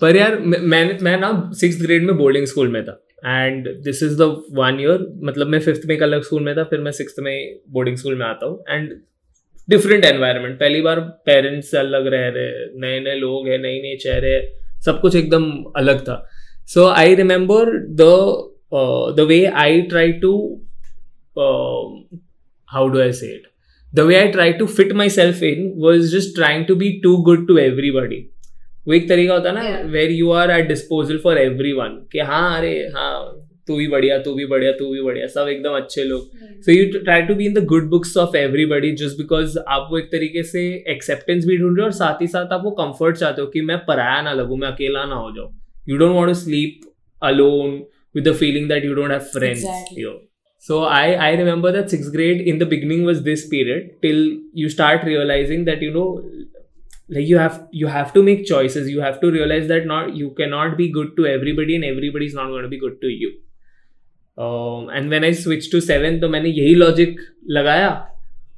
पर 0.00 0.16
यार, 0.16 0.38
मैं 0.38 0.98
मैं- 1.02 1.20
ना 1.20 1.50
सिक्स 1.54 1.82
ग्रेड 1.82 2.04
में 2.04 2.16
बोर्डिंग 2.16 2.46
स्कूल 2.46 2.68
में 2.68 2.84
था। 2.84 3.02
And 3.26 3.68
this 3.68 4.02
is 4.02 4.18
the 4.18 4.22
one 4.52 4.78
year 4.80 5.20
मतलब 5.22 5.46
मैं 5.46 5.60
फिफ्थ 5.60 5.80
में 5.86 5.94
एक 5.94 6.02
अलग 6.02 6.22
स्कूल 6.22 6.42
में 6.42 6.56
था, 6.56 6.64
फिर 6.64 6.78
मैं 6.80 6.92
सिक्स 6.92 7.14
में 7.18 7.58
बोर्डिंग 7.70 7.96
स्कूल 7.96 8.14
में 8.14 8.26
आता 8.26 8.46
हूँ। 8.46 8.64
एंड 8.70 8.90
डिफरेंट 9.70 10.04
एनवायरनमेंट 10.04 10.60
पहली 10.60 10.80
बार 10.80 11.00
पेरेंट्स 11.00 11.70
से 11.70 11.78
अलग 11.78 12.06
रह 12.06 12.28
रहे 12.28 12.66
नए 12.80 13.00
नए 13.00 13.14
लोग 13.14 13.48
हैं 13.48 13.58
नई 13.58 13.82
नई 13.82 13.96
चेहरे, 13.96 14.52
सब 14.84 15.00
कुछ 15.00 15.16
एकदम 15.16 15.64
अलग 15.76 16.00
था। 16.00 16.28
So 16.66 16.86
I 16.86 17.14
remember 17.14 17.64
the 17.78 18.00
the 19.16 19.20
way 19.20 19.46
I 19.46 19.82
try 19.82 20.12
to 20.12 20.62
how 22.66 22.88
do 22.88 23.00
I 23.00 23.12
say 23.12 23.26
it 23.26 23.42
the 23.96 24.04
way 24.04 24.14
I 24.14 24.26
tried 24.26 24.54
to 24.58 24.66
fit 24.68 24.90
myself 24.90 25.34
in 25.34 25.60
was 25.84 26.00
just 26.00 26.28
trying 26.38 26.62
to 26.70 26.74
be 26.76 26.88
too 27.06 27.14
good 27.28 27.38
to 27.38 27.54
everybody. 27.58 28.35
वो 28.88 28.94
एक 28.94 29.08
तरीका 29.08 29.34
होता 29.34 29.50
है 29.50 29.54
ना 29.54 29.90
where 29.92 30.10
you 30.12 30.30
are 30.42 30.50
at 30.50 30.68
disposal 30.68 31.18
for 31.24 31.38
everyone 31.72 31.98
कि 32.12 32.18
हाँ 32.30 32.56
अरे 32.58 32.72
हाँ 32.94 33.42
तू 33.68 33.76
भी 33.76 33.86
बढ़िया 33.88 34.18
तू 34.22 34.34
भी 34.34 34.44
बढ़िया 34.46 34.72
तू 34.72 34.90
भी 34.92 35.00
बढ़िया 35.02 35.26
सब 35.26 35.48
एकदम 35.48 35.76
अच्छे 35.76 36.02
लोग। 36.04 36.28
So 36.64 36.72
you 36.72 36.84
try 36.98 37.22
to 37.28 37.34
be 37.34 37.46
in 37.46 37.54
the 37.54 37.64
good 37.72 37.88
books 37.90 38.16
of 38.16 38.36
everybody 38.36 38.90
just 39.00 39.18
because 39.18 39.58
आप 39.76 39.88
वो 39.90 39.98
एक 39.98 40.04
तरीके 40.12 40.42
से 40.42 40.62
एक्सेप्टेंस 40.88 41.44
भी 41.46 41.56
ढूंढ 41.58 41.76
रहे 41.76 41.82
हो 41.82 41.86
और 41.86 41.92
साथ 41.92 42.22
ही 42.22 42.26
साथ 42.36 42.52
आप 42.52 42.62
वो 42.64 42.70
कंफर्ट 42.82 43.16
चाहते 43.16 43.42
हो 43.42 43.46
कि 43.54 43.60
मैं 43.70 43.78
पराया 43.88 44.20
ना 44.22 44.32
लगूं 44.32 44.56
मैं 44.56 44.68
अकेला 44.68 45.04
ना 45.04 45.14
हो 45.14 45.30
जाऊँ। 45.36 45.50
You 45.88 45.96
don't 45.98 46.14
want 46.14 46.28
to 46.30 46.34
sleep 46.40 46.80
alone 47.22 47.74
with 48.16 48.28
the 48.28 48.34
feeling 48.44 48.68
that 48.68 48.84
you 48.84 48.94
don't 48.94 49.10
have 49.10 49.28
friends 49.34 49.64
Exactly. 49.64 50.08
So 50.62 50.76
I 50.98 51.04
I 51.24 51.32
remember 51.38 51.70
that 51.74 51.92
sixth 51.94 52.12
grade 52.12 52.38
in 52.52 52.56
the 52.60 52.66
beginning 52.70 53.02
was 53.08 53.18
this 53.26 53.42
period 53.50 53.90
till 54.04 54.22
you 54.60 54.70
start 54.76 55.04
realizing 55.08 55.66
that 55.68 55.82
you 55.86 55.90
know 55.96 56.06
like 57.08 57.26
you 57.26 57.38
have 57.38 57.58
you 57.72 57.86
have 57.86 58.12
to 58.12 58.22
make 58.22 58.44
choices 58.46 58.88
you 58.90 59.00
have 59.00 59.20
to 59.20 59.30
realize 59.30 59.68
that 59.68 59.86
not 59.86 60.14
you 60.14 60.30
cannot 60.38 60.76
be 60.76 60.90
good 60.90 61.16
to 61.16 61.26
everybody 61.26 61.76
and 61.76 61.84
everybody 61.84 62.26
is 62.26 62.34
not 62.34 62.48
going 62.48 62.62
to 62.62 62.68
be 62.68 62.80
good 62.80 63.00
to 63.00 63.08
you 63.08 63.30
um, 64.38 64.88
and 64.88 65.08
when 65.08 65.24
I 65.24 65.32
switched 65.32 65.70
to 65.72 65.80
seventh 65.80 66.20
तो 66.20 66.28
मैंने 66.28 66.48
यही 66.48 66.74
logic 66.74 67.20
लगाया 67.58 67.88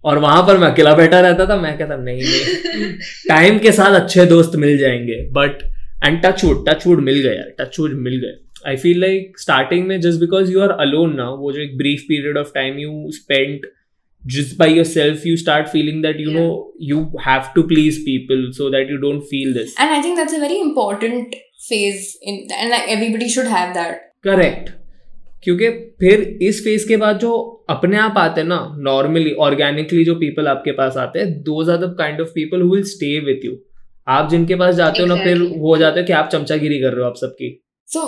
और 0.04 0.18
वहाँ 0.18 0.42
पर 0.46 0.58
मैं 0.58 0.68
अकेला 0.68 0.94
बैठा 0.94 1.20
रहता 1.20 1.46
था 1.46 1.56
मैं 1.60 1.76
कहता 1.78 1.96
नहीं 1.96 2.92
टाइम 3.28 3.58
के 3.58 3.72
साथ 3.72 4.00
अच्छे 4.00 4.26
दोस्त 4.26 4.56
मिल 4.64 4.76
जाएँगे 4.78 5.22
but 5.38 5.62
and 6.04 6.20
touch 6.24 6.44
wood 6.44 6.68
touch 6.68 6.86
wood 6.86 7.00
मिल 7.04 7.18
गए 7.22 7.34
यार 7.36 7.54
टच 7.60 7.78
वुड 7.80 7.92
मिल 8.06 8.16
गए 8.24 8.36
आई 8.66 8.76
फील 8.76 9.00
लाइक 9.00 9.38
स्टार्टिंग 9.38 9.86
में 9.86 10.00
just 10.00 10.20
because 10.20 10.52
you 10.52 10.60
are 10.60 10.70
alone 10.86 11.14
ना 11.16 11.28
वो 11.30 11.52
जो 11.52 11.60
एक 11.62 11.76
brief 11.78 12.04
period 12.08 12.38
of 12.38 12.52
time 12.54 12.78
you 12.78 13.10
spend 13.10 13.66
just 14.24 14.56
by 14.60 14.66
yourself 14.68 15.24
you 15.24 15.36
start 15.42 15.68
feeling 15.74 16.00
that 16.06 16.18
you 16.22 16.30
Yeah. 16.30 16.38
know 16.38 16.72
you 16.92 16.98
have 17.26 17.46
to 17.54 17.62
please 17.68 17.98
people 18.08 18.42
so 18.58 18.70
that 18.74 18.90
you 18.94 18.98
don't 19.04 19.28
feel 19.34 19.52
this 19.58 19.74
And 19.84 19.94
I 19.98 20.00
think 20.06 20.18
that's 20.20 20.36
a 20.38 20.40
very 20.46 20.58
important 20.64 21.36
phase 21.68 22.08
in 22.32 22.40
and 22.58 22.70
like 22.74 22.88
everybody 22.96 23.28
should 23.36 23.50
have 23.54 23.72
that. 23.78 24.04
Correct 24.24 24.70
क्योंकि 25.44 25.68
फिर 26.00 26.20
इस 26.42 26.62
phase 26.64 26.86
के 26.88 26.96
बाद 27.02 27.18
जो 27.18 27.30
अपने 27.70 27.96
आप 27.98 28.14
आते 28.18 28.40
हैं 28.40 28.48
ना 28.48 28.58
नॉर्मली 28.90 29.32
ऑर्गेनिकली 29.48 30.04
जो 30.04 30.14
पीपल 30.22 30.48
आपके 30.48 30.72
पास 30.80 30.96
आते 31.04 31.18
हैं 31.18 31.32
those 31.48 31.70
are 31.70 31.76
the 31.86 31.94
kind 31.98 32.20
of 32.20 32.28
people 32.34 32.62
who 32.62 32.70
will 32.74 32.82
stay 32.94 33.18
with 33.26 33.44
you 33.44 33.56
आप 34.06 34.28
जिनके 34.30 34.54
पास 34.62 34.74
जाते 34.74 35.02
exactly. 35.02 35.10
हो 35.10 35.16
ना 35.16 35.24
फिर 35.24 35.42
वो 35.58 35.68
हो 35.68 35.76
जाते 35.84 36.00
हो 36.00 36.06
कि 36.06 36.12
आप 36.22 36.28
चमचागिरी 36.32 36.80
कर 36.82 36.92
रहे 36.92 37.04
हो 37.04 37.10
आप 37.10 37.16
सबकी 37.24 37.50
So 37.90 38.00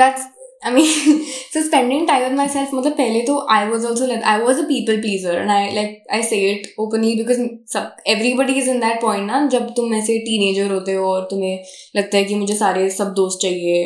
that's 0.00 0.26
I 0.63 0.71
mean 0.71 1.25
so 1.51 1.61
spending 1.67 2.05
time 2.07 2.23
with 2.23 2.37
myself 2.39 2.73
मतलब 2.73 2.93
पहले 2.97 3.21
तो 3.27 3.37
I 3.49 3.61
was 3.69 3.85
also 3.91 4.07
like 4.11 4.23
I 4.33 4.37
was 4.43 4.59
a 4.63 4.67
people 4.71 4.99
pleaser 5.05 5.37
and 5.43 5.51
I 5.51 5.61
like 5.77 5.95
I 6.17 6.21
say 6.21 6.41
it 6.49 6.67
openly 6.83 7.15
because 7.21 7.39
सब 7.73 8.03
everybody 8.15 8.59
is 8.63 8.69
in 8.73 8.79
that 8.85 9.01
point 9.05 9.27
ना 9.31 9.45
जब 9.55 9.73
तुम 9.79 9.93
ऐसे 10.01 10.19
teenager 10.27 10.69
होते 10.71 10.93
हो 10.93 11.07
और 11.13 11.27
तुम्हें 11.31 11.63
लगता 11.95 12.17
है 12.17 12.23
कि 12.25 12.35
मुझे 12.43 12.55
सारे 12.55 12.89
सब 12.99 13.13
दोस्त 13.21 13.39
चाहिए 13.41 13.81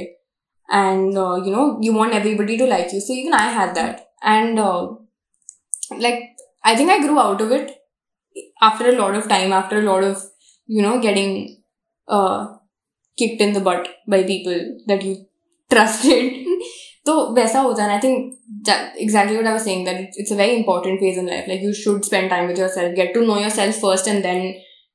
and 0.69 1.17
uh, 1.17 1.35
you 1.45 1.51
know 1.55 1.79
you 1.81 1.93
want 1.93 2.13
everybody 2.13 2.57
to 2.57 2.65
like 2.65 2.91
you 2.91 2.99
so 2.99 3.13
even 3.13 3.33
I 3.33 3.47
had 3.57 3.75
that 3.75 4.07
and 4.23 4.59
uh, 4.59 4.87
like 6.05 6.21
I 6.63 6.75
think 6.75 6.89
I 6.89 6.99
grew 6.99 7.19
out 7.19 7.41
of 7.41 7.51
it 7.51 7.71
after 8.61 8.89
a 8.89 8.97
lot 8.97 9.15
of 9.15 9.27
time 9.27 9.53
after 9.53 9.79
a 9.79 9.83
lot 9.83 10.03
of 10.03 10.23
you 10.67 10.81
know 10.81 10.99
getting 10.99 11.61
uh, 12.07 12.47
kicked 13.17 13.41
in 13.41 13.53
the 13.53 13.59
butt 13.59 13.87
by 14.07 14.23
people 14.23 14.79
that 14.87 15.03
you 15.03 15.25
trusted 15.74 16.48
तो 17.06 17.12
वैसा 17.34 17.60
है 17.60 17.86
ना 17.86 17.92
I 17.92 17.98
think 18.02 18.68
exactly 19.02 19.34
what 19.34 19.46
I 19.46 19.52
was 19.52 19.62
saying 19.64 19.84
that 19.86 20.18
it's 20.20 20.32
a 20.32 20.36
very 20.36 20.56
important 20.56 20.98
phase 21.00 21.18
in 21.18 21.26
life 21.28 21.44
like 21.48 21.62
you 21.64 21.72
should 21.82 22.02
spend 22.04 22.28
time 22.30 22.46
with 22.48 22.58
yourself 22.58 22.96
get 22.96 23.14
to 23.14 23.20
know 23.26 23.38
yourself 23.40 23.80
first 23.80 24.08
and 24.08 24.22
then 24.22 24.52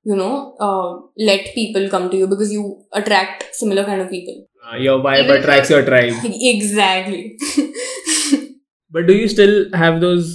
you 0.10 0.16
know 0.18 0.56
uh, 0.66 0.90
let 1.28 1.48
people 1.54 1.90
come 1.90 2.10
to 2.10 2.18
you 2.18 2.28
because 2.32 2.52
you 2.56 2.64
attract 3.00 3.46
similar 3.62 3.86
kind 3.86 4.02
of 4.02 4.12
people 4.18 4.44
your 4.82 5.00
vibe 5.02 5.32
attracts 5.32 5.72
your 5.72 5.82
tribe 5.86 6.22
exactly 6.52 7.24
But 8.92 9.08
do 9.08 9.14
you 9.14 9.28
still 9.32 9.56
have 9.80 9.96
those 10.02 10.28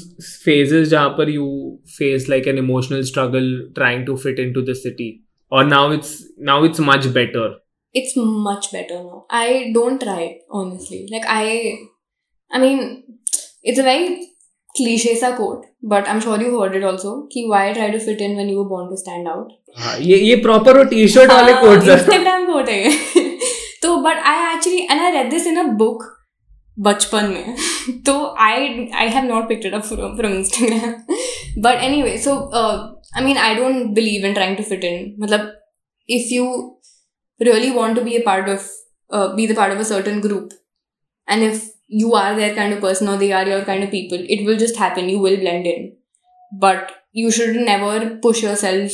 phases 0.46 0.88
जहाँ 0.88 1.08
पर 1.18 1.30
you 1.34 1.44
face 1.92 2.26
like 2.32 2.48
an 2.52 2.58
emotional 2.62 3.04
struggle 3.10 3.46
trying 3.78 4.02
to 4.08 4.16
fit 4.24 4.42
into 4.42 4.64
the 4.66 4.74
city, 4.80 5.06
or 5.52 5.62
now 5.68 5.84
it's 5.94 6.10
now 6.48 6.56
it's 6.68 6.82
much 6.88 7.08
better? 7.14 7.44
it's 7.93 8.15
much 8.15 8.71
better 8.71 8.95
now. 9.03 9.25
I 9.29 9.71
don't 9.73 10.01
try 10.01 10.39
honestly. 10.51 11.07
Like 11.11 11.25
I, 11.27 11.77
I 12.51 12.59
mean, 12.59 13.03
it's 13.63 13.79
a 13.79 13.83
very 13.83 14.29
cliche 14.75 15.15
sa 15.15 15.35
quote, 15.35 15.65
but 15.81 16.07
I'm 16.07 16.19
sure 16.19 16.39
you 16.41 16.59
heard 16.59 16.75
it 16.75 16.83
also. 16.83 17.27
Ki 17.27 17.47
why 17.49 17.61
try 17.73 17.91
to 17.91 17.99
fit 17.99 18.19
in 18.21 18.35
when 18.35 18.49
you 18.49 18.57
were 18.57 18.69
born 18.73 18.89
to 18.89 18.97
stand 18.97 19.27
out? 19.27 19.53
हाँ 19.77 19.97
ये 19.99 20.17
ये 20.17 20.35
proper 20.43 20.75
वो 20.77 20.83
t-shirt 20.89 21.29
वाले 21.29 21.51
हाँ, 21.51 21.61
quotes 21.61 21.87
हैं 21.87 21.97
Instagram 21.97 22.45
quote 22.51 22.69
है 22.69 22.83
ये. 22.83 23.37
तो 23.81 23.95
but 24.03 24.21
I 24.33 24.35
actually 24.51 24.85
and 24.89 25.01
I 25.01 25.11
read 25.15 25.31
this 25.31 25.47
in 25.53 25.57
a 25.63 25.71
book 25.85 26.11
बचपन 26.77 27.25
में 27.25 28.01
तो 28.05 28.13
I 28.45 28.65
I 29.01 29.09
have 29.09 29.23
not 29.25 29.47
picked 29.49 29.65
it 29.65 29.73
up 29.73 29.83
from 29.83 30.15
from 30.17 30.33
Instagram 30.33 31.61
but 31.63 31.83
anyway 31.83 32.17
so 32.23 32.33
I 32.55 33.23
mean 33.25 33.37
I 33.37 33.55
don't 33.55 33.85
believe 33.95 34.25
in 34.27 34.33
trying 34.33 34.57
to 34.57 34.63
fit 34.63 34.83
in 34.83 35.15
मतलब 35.19 35.51
if 36.09 36.31
you 36.31 36.45
really 37.46 37.70
want 37.70 37.96
to 37.96 38.04
be 38.04 38.16
a 38.16 38.22
part 38.22 38.48
of 38.48 38.68
uh, 39.10 39.34
be 39.34 39.46
the 39.46 39.54
part 39.54 39.72
of 39.72 39.80
a 39.80 39.84
certain 39.84 40.20
group. 40.20 40.52
And 41.26 41.42
if 41.42 41.70
you 41.86 42.14
are 42.14 42.34
their 42.34 42.54
kind 42.54 42.72
of 42.72 42.80
person 42.80 43.08
or 43.08 43.16
they 43.16 43.32
are 43.32 43.46
your 43.46 43.64
kind 43.64 43.82
of 43.82 43.90
people 43.90 44.18
it 44.20 44.44
will 44.44 44.56
just 44.56 44.76
happen. 44.76 45.08
You 45.08 45.18
will 45.18 45.36
blend 45.36 45.66
in. 45.66 45.96
But 46.52 46.92
you 47.12 47.30
should 47.30 47.56
never 47.56 48.16
push 48.16 48.42
yourself 48.42 48.92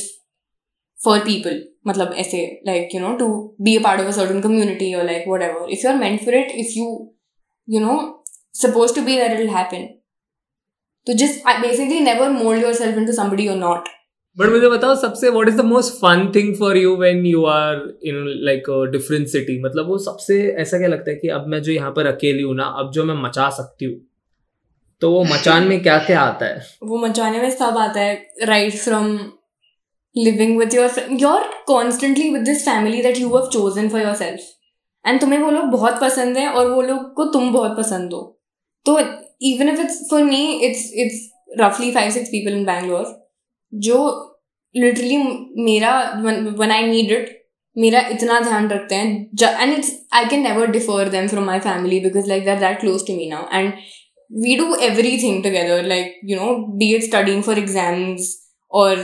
for 0.97 1.19
people. 1.21 1.63
Matlab 1.85 2.15
aise 2.21 2.59
like 2.65 2.93
you 2.93 2.99
know 2.99 3.17
to 3.17 3.53
be 3.63 3.75
a 3.77 3.81
part 3.81 3.99
of 3.99 4.07
a 4.07 4.13
certain 4.13 4.41
community 4.41 4.93
or 4.95 5.03
like 5.03 5.25
whatever. 5.25 5.65
If 5.67 5.83
you're 5.83 5.97
meant 5.97 6.23
for 6.23 6.31
it 6.31 6.51
if 6.51 6.75
you 6.75 7.11
you 7.65 7.79
know 7.79 8.21
supposed 8.51 8.95
to 8.95 9.05
be 9.05 9.15
there 9.17 9.33
it'll 9.33 9.53
happen. 9.53 9.99
So 11.05 11.15
just 11.15 11.43
basically 11.61 12.01
never 12.01 12.29
mold 12.29 12.59
yourself 12.59 12.97
into 12.97 13.13
somebody 13.13 13.43
you're 13.43 13.55
not 13.55 13.87
but 14.37 14.49
मुझे 14.49 14.69
बताओ, 14.69 14.95
सबसे 14.95 15.29
what 15.29 15.47
is 15.47 15.55
the 15.57 15.61
most 15.65 15.93
fun 15.93 16.31
thing 16.35 16.53
for 16.55 16.77
you 16.77 16.95
when 16.95 17.25
you 17.25 17.45
are 17.45 17.75
in 18.03 18.15
like 18.45 18.63
different 18.91 19.27
city 19.27 19.59
मतलब 19.63 19.87
वो 19.89 19.97
सबसे 19.97 20.41
ऐसा 20.61 20.77
क्या 20.77 20.87
लगता 20.87 21.09
है 21.11 21.15
कि 21.17 21.27
अब 21.27 21.47
मैं 21.47 21.61
जो 21.61 21.71
यहाँ 21.71 21.91
पर 21.91 22.05
अकेली 22.05 22.43
हूँ 22.43 22.55
ना, 22.55 22.63
अब 22.63 22.91
जो 22.91 23.03
मैं 23.03 23.15
मचा 23.23 23.49
सकती 23.49 23.85
हूँ? 23.85 23.95
तो 25.01 25.11
वो 25.11 25.23
मचान 25.23 25.67
में 25.67 25.81
क्या 25.83 25.97
क्या 26.05 26.21
आता 26.21 26.45
है? 26.45 26.61
वो 26.83 26.97
मचाने 26.97 27.41
में 27.41 27.49
सब 27.51 27.77
आता 27.77 27.99
है 27.99 28.15
right 28.43 28.75
from 28.75 29.17
living 30.15 30.57
with 30.59 30.73
your 30.73 31.05
your 31.21 31.49
constantly 31.67 32.29
with 32.29 32.41
this 32.41 32.65
family 32.65 33.01
that 33.01 33.17
you 33.17 33.27
have 33.27 33.49
chosen 33.53 33.89
for 33.89 34.01
your 34.01 34.15
self 34.15 34.39
and 35.05 35.21
तुम्हें 35.21 35.39
वो 35.39 35.51
लोग 35.51 35.65
बहुत 35.71 35.99
पसंद 36.01 36.37
है 36.37 36.47
और 36.49 36.71
वो 36.71 36.81
लोग 36.81 37.13
को 37.13 37.25
तुम 37.33 37.51
बहुत 37.53 37.77
पसंद 37.77 38.13
हो। 38.13 38.21
तो 38.85 38.99
even 38.99 39.69
if 39.69 39.81
it's 39.81 40.07
for 40.11 40.23
me 40.23 40.43
it's 40.59 40.91
it's 40.95 41.29
रफली 41.59 41.91
five 41.91 42.11
six 42.11 42.29
people 42.29 42.57
in 42.57 42.65
Bangalore 42.65 43.15
जो 43.73 43.97
लिटरली 44.75 45.17
मेरा 45.63 45.99
वन 46.23 46.71
आई 46.71 46.85
नीड 46.87 47.11
इट 47.11 47.35
मेरा 47.75 47.99
इतना 48.11 48.39
ध्यान 48.39 48.67
रखते 48.69 48.95
हैं 48.95 49.61
and 49.61 49.77
it's 49.77 49.91
I 50.13 50.25
can 50.25 50.41
never 50.43 50.67
differ 50.71 51.09
them 51.09 51.27
from 51.27 51.45
my 51.45 51.59
family 51.59 51.99
because 51.99 52.27
like 52.29 52.45
that 52.45 52.59
that 52.59 52.79
close 52.79 53.05
to 53.07 53.15
me 53.15 53.29
now 53.29 53.59
and 53.59 53.73
we 54.31 54.55
do 54.55 54.75
everything 55.23 55.43
together 55.43 55.83
like 55.87 56.19
you 56.25 56.39
know 56.39 56.55
be 56.77 56.93
it 56.95 57.03
studying 57.03 57.43
for 57.43 57.59
exams 57.59 58.35
और 58.71 58.97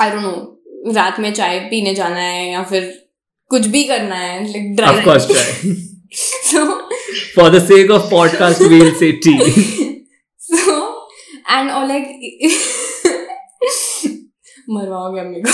आई 0.00 0.10
don't 0.10 0.22
no 0.22 0.92
रात 0.94 1.20
में 1.20 1.32
चाय 1.32 1.58
पीने 1.70 1.94
जाना 1.94 2.20
है 2.20 2.50
या 2.50 2.62
फिर 2.62 2.92
कुछ 3.50 3.66
भी 3.66 3.84
करना 3.84 4.16
है 4.16 4.44
like 4.46 4.80
of 4.88 5.04
course 5.04 5.28
try 5.28 5.74
so 6.14 6.64
for 7.36 7.50
the 7.50 7.66
sake 7.66 7.90
of 7.90 8.10
podcast 8.10 8.62
we 8.62 8.80
will 8.80 8.94
say 8.94 9.12
tea 9.26 9.94
so 10.40 11.08
and 11.48 11.70
or 11.70 11.86
like 11.86 12.08
मरवाओगे 14.70 15.20
अम्मी 15.20 15.40
को। 15.40 15.50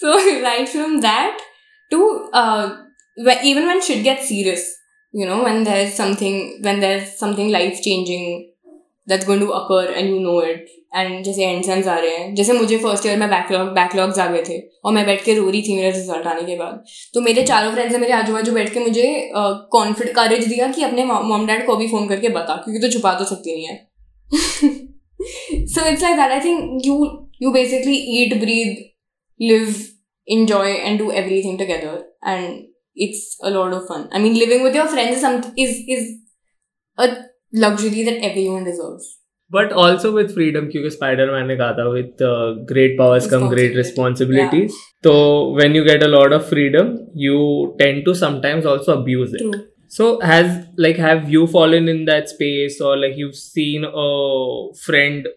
So 0.00 0.16
right 0.42 0.68
from 0.68 1.00
that 1.00 1.40
to 1.90 2.00
even 3.44 3.68
one 3.68 3.80
should 3.80 4.02
get 4.02 4.20
serious 4.22 4.74
you 5.14 5.28
know 5.28 5.36
one 5.36 5.64
there 5.64 5.86
is 5.86 5.92
something 5.92 6.40
when 6.66 6.80
there 6.80 6.96
is 6.96 7.04
something 7.20 7.50
life 7.50 7.80
changing 7.84 8.42
that's 9.08 9.26
going 9.26 9.42
to 9.42 9.48
upper 9.52 9.92
and 9.96 10.10
you 10.10 10.18
know 10.20 10.40
it 10.42 10.66
and 10.96 11.24
जैसे 11.24 11.44
एंडसेंस 11.44 11.86
आ 11.86 11.98
रहे 11.98 12.16
हैं 12.16 12.34
जैसे 12.34 12.52
मुझे 12.52 12.78
first 12.78 13.06
year 13.06 13.18
में 13.18 13.28
backlog 13.30 13.68
backlogs 13.68 14.18
आ 14.18 14.26
गए 14.26 14.42
थे 14.48 14.58
और 14.84 14.92
मैं 14.92 15.06
बैठ 15.06 15.24
के 15.24 15.34
रो 15.34 15.48
रही 15.50 15.62
थी 15.62 15.76
मेरा 15.76 15.88
रिज़ल्ट 15.88 16.26
आने 16.26 16.42
के 16.42 16.56
बाद 16.56 16.84
तो 17.14 17.20
मेरे 17.20 17.42
चारों 17.42 17.72
फ्रेंड्स 17.72 17.92
ने 17.92 17.98
मेरे 17.98 18.12
आजू 18.12 18.32
बाजू 18.32 18.52
बैठ 18.52 18.72
के 18.74 18.80
मुझे 18.80 19.32
uh, 19.36 19.52
कॉन्फिड 19.72 20.12
करेज 20.12 20.46
दिया 20.48 20.68
कि 20.68 20.82
अपने 20.82 21.04
मॉम 21.04 21.46
डैड 21.46 21.66
को 21.66 21.76
भी 21.76 21.88
फ़ोन 21.88 22.08
करके 22.08 22.28
बता 22.28 22.56
क्योंकि 22.56 22.80
तो 22.80 22.92
छुपा 22.92 23.14
तो 23.14 23.24
सकती 23.24 23.56
नहीं 23.56 23.66
है। 23.66 23.88
so 25.67 25.85
it's 25.85 26.01
like 26.01 26.17
that 26.17 26.31
i 26.31 26.39
think 26.39 26.85
you 26.85 27.29
you 27.39 27.53
basically 27.53 27.95
eat 28.17 28.39
breathe 28.41 28.77
live 29.39 29.81
enjoy 30.25 30.67
and 30.67 30.99
do 30.99 31.11
everything 31.11 31.57
together 31.57 32.03
and 32.23 32.65
it's 32.95 33.37
a 33.43 33.49
lot 33.49 33.73
of 33.73 33.87
fun 33.87 34.07
i 34.11 34.19
mean 34.19 34.37
living 34.39 34.63
with 34.63 34.75
your 34.75 34.87
friends 34.87 35.15
is 35.15 35.21
some 35.21 35.41
is 35.57 35.75
is 35.87 36.07
a 36.97 37.07
luxury 37.65 38.03
that 38.03 38.23
everyone 38.31 38.71
deserves 38.71 39.11
but 39.51 39.73
also 39.73 40.11
with 40.11 40.25
freedom 40.25 40.67
क्योंकि 40.67 40.89
spider 40.89 41.31
man 41.31 41.47
ने 41.47 41.55
कहा 41.55 41.73
था 41.73 41.89
with 41.89 42.21
great 42.69 42.97
powers 42.99 43.29
come 43.29 43.47
great 43.49 43.75
Responsibility. 43.77 43.77
Responsibilities 43.77 44.73
तो 45.03 45.13
when 45.59 45.75
you 45.75 45.83
get 45.83 46.03
a 46.03 46.07
lot 46.07 46.33
of 46.33 46.49
freedom 46.49 46.95
you 47.17 47.65
tend 47.79 48.01
to 48.01 48.13
sometimes 48.13 48.65
also 48.65 48.91
abuse 48.91 49.35
it 49.35 49.41
true 49.41 49.61
So 49.92 50.20
has 50.20 50.48
like 50.76 50.98
have 50.98 51.30
you 51.32 51.46
fallen 51.46 51.88
in 51.88 52.04
that 52.04 52.28
space 52.28 52.74
or 52.80 52.96
like 52.96 53.16
you've 53.16 53.36
seen 53.36 53.84
a 53.84 54.08
friend 54.86 55.28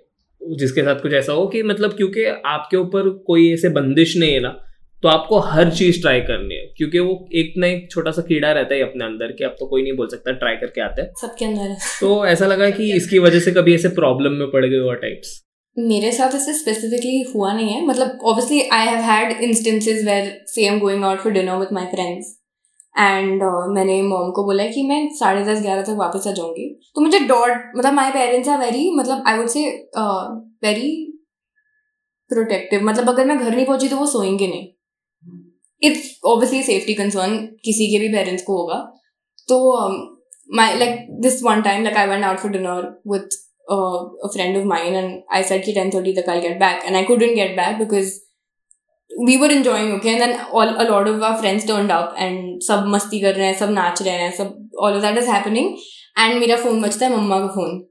जिसके 0.42 0.82
साथ 0.82 0.96
कुछ 0.96 1.14
ऐसा 1.14 1.34
हो 1.34 1.46
कि 1.48 1.64
मतलब 1.64 1.94
क्योंकि 1.94 2.26
आपके 2.46 2.78
ऊपर 2.78 3.10
कोई 3.28 3.54
ऐसे 3.54 3.70
बंदिश 3.70 4.18
नहीं 4.18 4.34
है 4.34 4.40
ना 4.40 4.50
तो 5.04 5.08
आपको 5.08 5.40
हर 5.40 5.70
चीज़ 5.70 6.02
ट्राई 6.02 6.22
करनी 6.22 6.56
है। 6.56 6.66
क्योंकि 6.78 7.00
वो 7.00 7.30
एक 7.36 7.54
ना 7.58 7.68
एक 7.68 7.88
छोटा 7.92 8.12
सा 8.12 8.22
कीड़ा 8.22 8.52
रहता 8.52 8.76
है 8.76 8.82
अपने 8.82 9.06
अंदर 9.06 9.32
कि 9.32 9.44
अब 9.44 9.56
तो 9.60 9.68
कोई 9.68 9.82
नहीं 9.82 9.94
बोल 9.94 10.08
सकता 10.08 10.32
ट्राई 10.32 10.56
करके 10.56 10.82
आते 10.82 11.02
हैं। 11.02 11.14
सबके 11.22 11.46
अंदर 11.46 11.62
है। 11.62 11.78
तो 12.02 12.26
ऐसा 12.26 12.48
लगा 12.48 12.70
कि 12.70 12.92
इसकी 12.94 13.20
वजह 13.20 13.40
से 13.40 13.52
कभी 13.52 13.76
ऐसे 13.76 13.90
प्रॉब्लम 13.90 14.32
में 14.32 14.52
पड़ 14.52 14.66
गए 14.66 14.78
हुआ 14.78 14.94
टाइप्स 14.96 15.42
मेरे 15.78 16.12
साथ 16.12 16.36
ऐसे 16.36 16.54
स्पेसिफिकली 16.54 17.22
हुआ 17.36 17.54
नहीं 17.54 17.70
है। 17.70 17.86
मतलब 17.86 18.20
obviously 18.24 18.62
I 18.74 18.88
have 18.88 19.02
had 19.12 19.42
instances 19.42 20.06
where 20.06 20.32
say 20.46 20.68
am 20.68 20.80
going 20.80 21.04
out 21.04 21.20
for 21.20 21.32
dinner 21.32 21.56
with 21.56 21.74
my 21.74 21.86
friends 21.86 22.38
and 22.98 23.44
uh, 23.44 23.68
मैंने 23.76 24.02
मॉम 24.02 24.32
को 24.32 24.44
बोला 24.46 24.66
कि 24.68 24.84
मैं 24.88 25.08
साढ़े 25.16 25.44
दस 25.46 25.62
ग्यारह 25.62 25.82
तक 25.82 25.96
वापस 26.00 26.28
आ 26.28 26.32
जाऊँगी। 26.32 26.68
तो 26.96 27.02
मुझे 27.02 27.20
डॉट 27.20 27.72
मतलब 27.78 27.94
माई 27.94 28.12
पेरेंट्स 28.12 28.50
आर 28.50 28.60
वेरी 28.60 28.90
मतलब 28.96 29.24
I 29.28 29.38
would 29.38 29.48
say 29.48 29.66
very 30.64 30.90
protective 32.30 32.84
मतलब 32.84 33.10
अगर 33.10 33.26
मैं 33.26 33.38
घर 33.38 33.56
नहीं 33.56 33.66
पहुँची 33.66 33.88
तो 33.90 33.98
वो 33.98 34.06
सोएँगे 34.06 34.48
नहीं। 34.48 34.68
इट्स 35.82 36.20
ऑब्वियसली 36.26 36.64
सेफ्टी 36.64 36.94
कंसर्न 36.94 37.38
किसी 37.66 37.92
के 37.92 38.00
भी 38.00 38.14
पेरेंट्स 38.14 38.44
को 38.44 38.58
होगा। 38.58 38.80
तो 39.48 39.58
my 40.56 40.78
like 40.78 41.08
this 41.22 41.44
one 41.44 41.62
time 41.62 41.84
like 41.84 41.98
I 41.98 42.08
went 42.08 42.26
out 42.26 42.38
for 42.38 42.52
dinner 42.52 43.02
with 43.08 43.40
friend 44.34 44.58
of 44.58 44.66
mine 44.70 44.96
and 45.00 45.12
I 45.36 45.40
said 45.50 45.62
कि 45.66 45.74
10:30 45.74 46.14
तक 46.16 46.30
I'll 46.30 46.42
get 46.46 46.56
back 46.62 46.86
and 46.88 46.98
I 47.00 47.04
couldn't 47.10 47.36
get 47.36 47.52
back 47.60 47.78
because 47.82 48.10
we 49.20 49.38
were 49.38 49.50
enjoying 49.50 49.92
okay? 49.94 50.14
And 50.14 50.22
then 50.22 50.46
all 50.52 50.70
a 50.70 50.86
lot 50.90 51.08
of 51.08 51.22
our 51.22 51.38
friends 51.38 51.66
turned 51.66 51.92
up 51.92 52.14
and 52.18 52.62
सब 52.68 52.86
मस्ती 52.88 53.20
कर 53.22 53.36
रहे 53.36 53.48
हैं 53.48 53.58
सब 53.60 53.70
नाच 53.70 54.02
रहे 54.02 54.14
हैं 54.22 54.32
सब 54.38 54.70
all 54.84 54.98
of 54.98 55.02
that 55.02 55.18
is 55.22 55.32
happening. 55.34 55.72
And 56.18 56.40
मेरा 56.40 56.58
फ़ोन 56.64 56.82
बचता 56.82 57.06
है 57.06 57.16
मम्मा 57.18 57.40
का 57.40 57.48
फ़ोन 57.56 57.84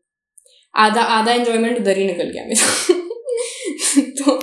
आधा 0.75 1.03
आधा 1.19 1.33
एंजॉयमेंट 1.33 1.79
उधर 1.79 1.99
ही 1.99 2.07
निकल 2.07 2.31
गया 2.35 2.45
मेरा 2.45 2.99
तो 4.19 4.39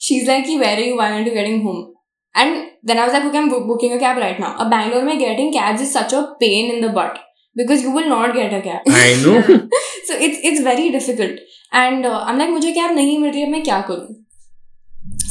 शी 0.00 0.16
इज़ 0.16 0.26
लाइक 0.26 0.44
कि 0.46 0.56
where 0.58 0.80
you 0.80 0.96
why 0.96 1.24
to 1.24 1.30
getting 1.30 1.62
home 1.62 1.86
and 2.34 2.56
then 2.86 2.98
I 2.98 3.06
was 3.06 3.12
like 3.12 3.26
okay 3.26 3.38
I 3.38 3.44
am 3.44 3.66
booking 3.66 3.92
a 3.92 3.96
cab 4.00 4.18
right 4.18 4.40
now 4.40 4.64
अब 4.64 4.70
बैंगलोर 4.70 5.02
में 5.02 5.18
getting 5.18 5.52
cabs 5.52 5.82
is 5.82 5.92
such 5.98 6.14
a 6.14 6.20
pain 6.40 6.74
in 6.74 6.86
the 6.86 6.94
but 6.94 7.18
because 7.56 7.82
you 7.82 7.90
will 7.90 8.08
not 8.08 8.34
get 8.34 8.52
a 8.52 8.62
cab. 8.62 8.82
I 8.88 9.20
know. 9.22 9.42
so 10.08 10.16
it's 10.16 10.38
it's 10.50 10.60
very 10.60 10.90
difficult. 10.90 11.40
And 11.72 12.06
uh, 12.06 12.18
i'm 12.26 12.38
like 12.38 12.50
मुझे 12.50 12.72
cab 12.72 12.94
नहीं 12.94 13.18
मिल 13.18 13.30
रही 13.30 13.40
है 13.40 13.50
मैं 13.50 13.62
क्या 13.62 13.80
करूँ? 13.88 14.06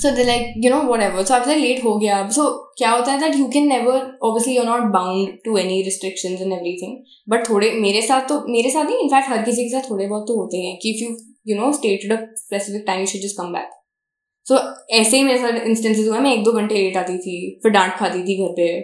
So 0.02 0.10
they 0.16 0.24
like 0.24 0.54
you 0.64 0.70
know 0.72 0.82
whatever 1.02 1.24
so 1.26 1.34
आप 1.34 1.48
late 1.50 1.84
हो 1.84 1.98
गया. 2.00 2.18
अब 2.18 2.30
सो 2.32 2.44
क्या 2.78 2.90
होता 2.92 3.12
है 3.12 3.20
that 3.20 3.36
you 3.36 3.48
can 3.54 3.68
never 3.68 3.96
obviously 4.24 4.56
you 4.58 4.64
not 4.64 4.82
bound 4.94 5.30
to 5.46 5.58
any 5.58 5.82
restriction 5.84 6.34
in 6.34 6.52
everything 6.82 6.98
but 7.30 7.50
थोड़े, 7.50 7.72
मेरे 7.72 8.02
साथ 8.02 8.28
तो 8.30 8.40
मेरे 8.50 8.70
साथ 8.70 8.90
ही 8.90 8.98
इनफैक्ट 9.04 9.30
हर 9.30 9.42
किसी 9.44 9.64
के 9.64 9.70
साथ 9.70 9.90
थोड़े 9.90 10.08
बहुत 10.08 10.28
तो 10.28 10.36
होते 10.42 10.58
हैं 10.58 10.78
कि 10.84 10.90
if 10.90 11.04
you 11.04 11.16
you 11.48 11.62
know 11.62 11.72
stated 11.74 12.14
a 12.14 12.20
specific 12.36 12.84
time 12.88 13.06
should 13.06 13.12
should 13.12 13.22
just 13.22 13.38
come 13.38 13.52
back 13.54 13.70
so 14.46 14.60
ऐसे 15.00 15.18
ही 15.18 15.24
मेरे 15.24 15.40
साथ 15.40 15.66
इंस्टेंसेज 15.68 16.08
हुआ 16.08 16.20
मैं 16.20 16.34
एक 16.34 16.44
दो 16.44 16.52
घंटे 16.52 16.76
लेट 16.76 16.98
आती 16.98 17.18
थी, 17.18 17.60
फिर 17.64 17.72
डांट 17.72 17.98
खाती 17.98 18.24
थी 18.24 18.38
घर 18.44 18.54
पर 18.60 18.80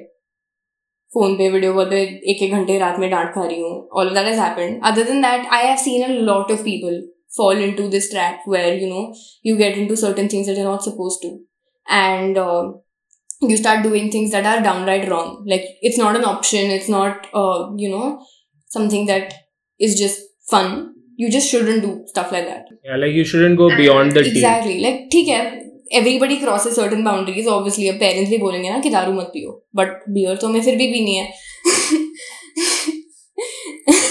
फ़ोन 1.11 1.35
पे 1.37 1.49
वीडियो 1.49 1.73
कॉल 1.73 1.89
पे 1.89 2.01
एक 2.31 2.41
एक 2.43 2.51
घंटे 2.51 2.77
रात 2.79 2.99
में 2.99 3.09
डांट 3.09 3.33
खा 3.35 3.45
रही 3.45 3.61
हूँ. 3.61 3.89
All 3.93 4.13
that 4.15 4.33
is 4.33 4.39
happened 4.39 4.81
other 4.85 5.03
than 5.03 5.21
that 5.21 5.45
I 5.53 5.65
have 5.65 5.75
seen 5.77 6.03
a 6.03 6.07
lot 6.07 6.51
of 6.51 6.63
people 6.63 7.01
fall 7.36 7.56
into 7.68 7.88
this 7.94 8.10
trap 8.12 8.40
where 8.46 8.74
you 8.82 8.88
know 8.88 9.14
you 9.42 9.56
get 9.56 9.76
into 9.78 9.96
certain 9.96 10.28
things 10.28 10.46
that 10.46 10.56
you're 10.56 10.70
not 10.72 10.82
supposed 10.82 11.20
to 11.22 11.30
and 12.02 12.38
uh, 12.38 12.64
you 13.50 13.56
start 13.56 13.82
doing 13.82 14.10
things 14.14 14.30
that 14.36 14.46
are 14.52 14.62
downright 14.68 15.08
wrong 15.10 15.28
like 15.52 15.66
it's 15.90 15.98
not 15.98 16.16
an 16.20 16.24
option 16.24 16.70
it's 16.78 16.88
not 16.88 17.26
uh, 17.42 17.60
you 17.76 17.90
know 17.94 18.06
something 18.78 19.06
that 19.12 19.34
is 19.88 19.98
just 20.00 20.20
fun 20.50 20.94
you 21.16 21.30
just 21.36 21.50
shouldn't 21.50 21.82
do 21.82 21.92
stuff 22.14 22.32
like 22.32 22.46
that 22.48 22.64
Yeah, 22.84 22.96
like 22.96 23.12
you 23.20 23.24
shouldn't 23.30 23.56
go 23.58 23.68
beyond 23.76 24.12
the 24.16 24.22
team. 24.24 24.34
exactly 24.34 24.76
like 24.86 24.98
ठीक 25.12 25.28
है 25.28 25.40
everybody 26.00 26.36
crosses 26.44 26.74
certain 26.80 27.04
boundaries 27.08 27.46
obviously 27.56 27.88
अब 27.92 27.98
parents 28.04 28.30
भी 28.30 28.38
बोलेंगे 28.46 28.70
ना 28.70 28.78
कि 28.86 28.90
दारू 28.96 29.12
मत 29.20 29.30
पियो 29.36 29.54
but 29.80 29.94
beer 30.16 30.36
तो 30.40 30.46
हमें 30.48 30.62
फिर 30.68 30.76
भी 30.82 30.90
पीनी 30.92 31.14
है 31.16 31.26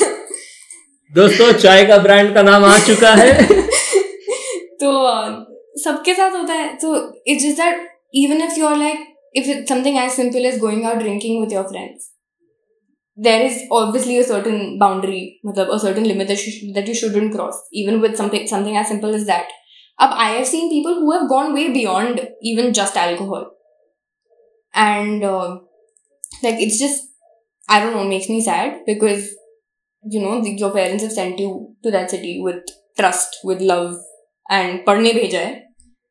दोस्तों, 1.13 1.53
चाय 1.53 1.85
का 1.85 1.97
ब्रांड 1.99 2.33
का 2.35 2.43
नाम 2.43 2.65
आ 2.65 2.77
चुका 2.79 3.09
है। 3.15 3.33
तो 4.83 4.93
सबके 5.81 6.15
साथ 6.15 6.37
होता 6.37 6.53
है। 6.53 6.69
तो 6.75 6.95
it 7.27 7.39
just 7.41 7.57
that 7.57 7.89
even 8.15 8.43
if 8.43 8.59
you 8.59 8.67
are 8.67 8.77
like 8.77 9.05
if 9.37 9.51
something 9.69 9.99
as 9.99 10.11
simple 10.11 10.47
is 10.47 10.59
going 10.59 10.85
out 10.85 10.97
drinking 10.97 11.41
with 11.41 11.53
your 11.53 11.65
friends 11.65 12.09
there 13.19 13.43
is 13.43 13.59
obviously 13.73 14.17
a 14.19 14.23
certain 14.23 14.79
boundary 14.81 15.21
मतलब 15.47 15.73
a 15.73 15.77
certain 15.79 16.07
limit 16.07 16.29
that 16.29 16.89
you 16.89 16.95
should 16.95 17.13
don't 17.13 17.33
cross 17.33 17.61
even 17.83 18.01
with 18.01 18.15
something 18.15 18.77
as 18.77 18.87
simple 18.87 19.15
is 19.15 19.27
that 19.27 19.53
अब 19.99 20.17
I 20.19 20.33
have 20.33 20.45
seen 20.45 20.69
people 20.69 20.99
who 21.03 21.13
have 21.13 21.27
gone 21.27 21.53
way 21.53 21.69
beyond 21.69 22.21
even 22.45 22.73
just 22.73 22.97
alcohol 22.97 23.47
and 24.75 25.25
like 26.45 26.57
it's 26.61 26.81
just 26.81 27.09
I 27.69 27.81
don't 27.81 27.97
know 27.97 28.03
makes 28.09 28.31
me 28.31 28.43
sad 28.43 28.83
because 28.87 29.31
you 30.04 30.22
know 30.22 30.42
the, 30.42 30.52
your 30.52 30.72
parents 30.72 31.04
have 31.04 31.12
sent 31.12 31.40
you 31.40 31.76
to 31.84 31.92
that 31.92 32.10
city 32.10 32.42
with 32.42 32.64
trust 32.98 33.40
with 33.44 33.62
love 33.62 33.96
and 34.50 34.84
पढ़ने 34.86 35.14
भेजा 35.14 35.40
है 35.40 35.56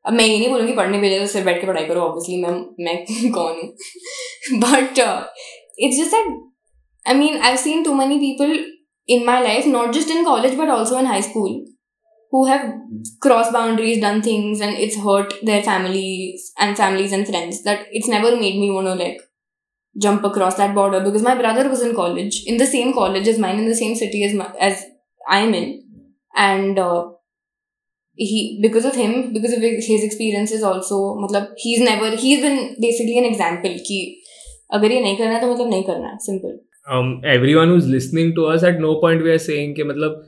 अब 0.06 0.12
मैं 0.14 0.24
ये 0.24 0.38
नहीं 0.38 0.48
बोलूँगी 0.48 0.72
पढ़ने 0.72 0.98
भेजा 0.98 1.18
तो 1.18 1.26
सिर्फ 1.32 1.46
बैठ 1.46 1.60
के 1.60 1.66
पढ़ाई 1.66 1.86
करो 1.86 2.00
ऑब्वियसली 2.00 2.42
मैं 2.42 2.50
मैं 2.84 3.30
कौन 3.38 3.60
हूँ 3.62 4.58
but 4.64 4.98
it's 4.98 5.96
just 5.96 6.14
that 6.14 6.34
I 7.06 7.14
mean, 7.14 7.40
I've 7.40 7.58
seen 7.60 7.84
too 7.84 7.94
many 7.94 8.18
people 8.18 8.52
in 9.06 9.24
my 9.24 9.40
life, 9.40 9.66
not 9.66 9.94
just 9.94 10.10
in 10.10 10.24
college 10.24 10.56
but 10.56 10.68
also 10.68 10.98
in 10.98 11.06
high 11.06 11.20
school, 11.20 11.64
who 12.32 12.46
have 12.46 12.74
crossed 13.20 13.52
boundaries, 13.52 14.00
done 14.00 14.22
things, 14.22 14.60
and 14.60 14.76
it's 14.76 14.96
hurt 14.96 15.34
their 15.42 15.62
families 15.62 16.52
and 16.58 16.76
families 16.76 17.12
and 17.12 17.26
friends. 17.26 17.62
That 17.62 17.86
it's 17.92 18.08
never 18.08 18.32
made 18.32 18.58
me 18.58 18.72
want 18.72 18.88
to 18.88 18.94
like 18.94 19.20
jump 19.98 20.24
across 20.24 20.56
that 20.56 20.74
border 20.74 21.00
because 21.00 21.22
my 21.22 21.34
brother 21.34 21.68
was 21.68 21.82
in 21.82 21.94
college, 21.94 22.42
in 22.46 22.58
the 22.58 22.66
same 22.66 22.92
college 22.92 23.26
as 23.28 23.38
mine, 23.38 23.58
in 23.58 23.68
the 23.68 23.74
same 23.74 23.94
city 23.94 24.24
as 24.24 24.34
my, 24.34 24.52
as 24.60 24.84
I'm 25.28 25.54
in, 25.54 25.82
and 26.36 26.78
uh, 26.78 27.10
he 28.14 28.58
because 28.62 28.84
of 28.84 28.94
him, 28.94 29.32
because 29.32 29.52
of 29.52 29.60
his 29.60 30.04
experiences 30.04 30.62
also, 30.62 31.16
मतलब 31.24 31.54
he's 31.56 31.80
never 31.80 32.10
he's 32.16 32.40
been 32.40 32.76
basically 32.80 33.18
an 33.18 33.24
example 33.24 33.74
कि 33.88 34.22
अगर 34.74 34.92
ये 34.92 35.00
नहीं 35.00 35.16
करना 35.16 35.34
है 35.34 35.40
तो 35.40 35.52
मतलब 35.54 35.68
नहीं 35.70 35.82
करना 35.84 36.08
है 36.08 36.18
simple. 36.28 36.56
um, 36.94 37.20
everyone 37.24 37.68
who's 37.68 37.86
listening 37.88 38.32
to 38.34 38.46
us 38.46 38.62
at 38.62 38.80
no 38.80 38.94
point 39.04 39.22
we 39.22 39.30
are 39.30 39.42
saying 39.48 39.74
कि 39.76 39.84
मतलब 39.90 40.24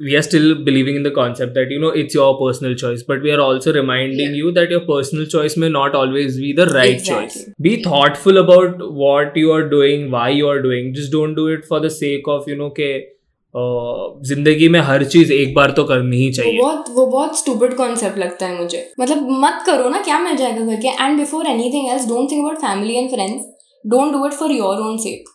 we 0.00 0.14
are 0.16 0.22
still 0.22 0.54
believing 0.64 0.96
in 0.96 1.02
the 1.02 1.10
concept 1.10 1.54
that 1.54 1.70
you 1.70 1.78
know 1.78 1.88
it's 1.90 2.14
your 2.14 2.28
personal 2.38 2.74
choice 2.74 3.02
but 3.02 3.22
we 3.22 3.32
are 3.32 3.40
also 3.40 3.72
reminding 3.72 4.18
Yeah. 4.18 4.40
you 4.42 4.52
that 4.52 4.70
your 4.70 4.80
personal 4.80 5.26
choice 5.26 5.56
may 5.56 5.68
not 5.68 5.94
always 5.94 6.38
be 6.38 6.52
the 6.52 6.66
right 6.68 6.94
Exactly. 6.94 7.26
choice 7.26 7.50
be 7.60 7.74
thoughtful 7.82 8.38
about 8.38 8.86
what 9.02 9.36
you 9.36 9.52
are 9.52 9.68
doing 9.68 10.10
why 10.10 10.28
you 10.30 10.48
are 10.48 10.60
doing 10.62 10.94
just 10.94 11.12
don't 11.12 11.34
do 11.34 11.48
it 11.48 11.64
for 11.64 11.80
the 11.80 11.90
sake 11.90 12.32
of 12.36 12.48
you 12.48 12.56
know 12.56 12.70
uh, 13.54 14.06
ज़िंदगी 14.28 14.68
में 14.68 14.80
हर 14.86 15.04
चीज़ 15.04 15.32
एक 15.32 15.54
बार 15.54 15.70
तो 15.76 15.84
करनी 15.84 16.16
ही 16.16 16.32
चाहिए 16.32 16.58
वो 16.58 16.64
बहुत 16.64 16.88
वो 16.96 17.06
बहुत 17.06 17.38
स्टूपिड 17.38 17.76
कॉन्सेप्ट 17.76 18.18
लगता 18.18 18.46
है 18.46 18.56
मुझे 18.56 18.80
मतलब 19.00 19.28
मत 19.44 19.62
करो 19.66 19.88
ना 19.90 20.02
क्या 20.04 20.18
मिल 20.20 20.36
जाएगा 20.36 20.66
करके 20.66 20.88
and 21.04 21.18
before 21.18 21.46
anything 21.50 21.88
else 21.92 22.08
don't 22.08 22.30
think 22.30 22.44
about 22.44 22.58
family 22.66 22.94
and 22.96 23.10
friends 23.10 23.44
don't 23.94 24.12
do 24.12 24.26
it 24.26 24.32
for 24.40 24.52
your 24.52 24.82
own 24.88 24.96
sake 25.06 25.28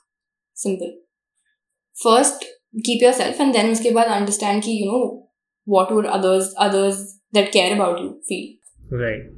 simple 0.57 0.93
first 1.95 2.45
keep 2.75 3.03
your 3.03 3.13
self 3.13 3.41
and 3.41 3.53
then 3.53 3.71
उसके 3.71 3.91
बाद 3.91 4.07
अंडरस्टैंड 4.07 4.63
की 4.63 4.71
you 4.71 4.91
know 4.91 4.99
what 5.67 5.91
would 5.91 6.07
others 6.07 6.53
others 6.59 7.01
that 7.33 7.51
care 7.53 7.75
about 7.75 7.99
you 7.99 8.09
feel 8.27 8.99
right 9.01 9.29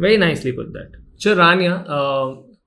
very 0.00 0.16
nicely 0.16 0.52
put 0.52 0.66
that 0.66 0.96
चल 1.20 1.34
रानिया 1.34 1.84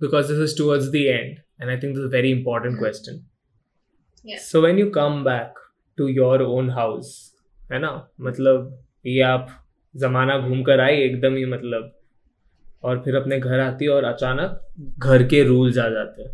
because 0.02 0.28
this 0.28 0.40
is 0.42 0.58
towards 0.58 0.86
the 0.86 0.96
end 0.96 1.38
and 1.62 1.70
I 1.70 1.78
think 1.78 1.96
this 1.96 2.12
very 2.14 2.32
important 2.32 2.78
question 2.80 3.26
so 4.26 4.62
when 4.62 4.80
you 4.80 4.90
come 4.90 5.24
back 5.24 5.60
to 5.98 6.08
your 6.08 6.42
own 6.42 6.70
house 6.70 7.36
है 7.72 7.80
ना 7.80 8.10
मतलब 8.22 8.84
ये 9.06 9.22
आप 9.22 9.48
जमाना 9.96 10.38
घूम 10.38 10.64
कर 10.64 10.80
आई 10.80 10.98
एकदम 10.98 11.36
ही 11.36 11.46
मतलब 11.46 11.92
और 12.84 13.02
फिर 13.06 13.16
अपने 13.16 13.40
घर 13.40 13.60
आती 13.60 13.88
और 13.88 14.04
अचानक 14.04 14.68
घर 15.00 15.24
के 15.24 15.44
रूल्स 15.44 15.78
आ 15.78 15.88
जाते 15.90 16.24
हैं 16.24 16.32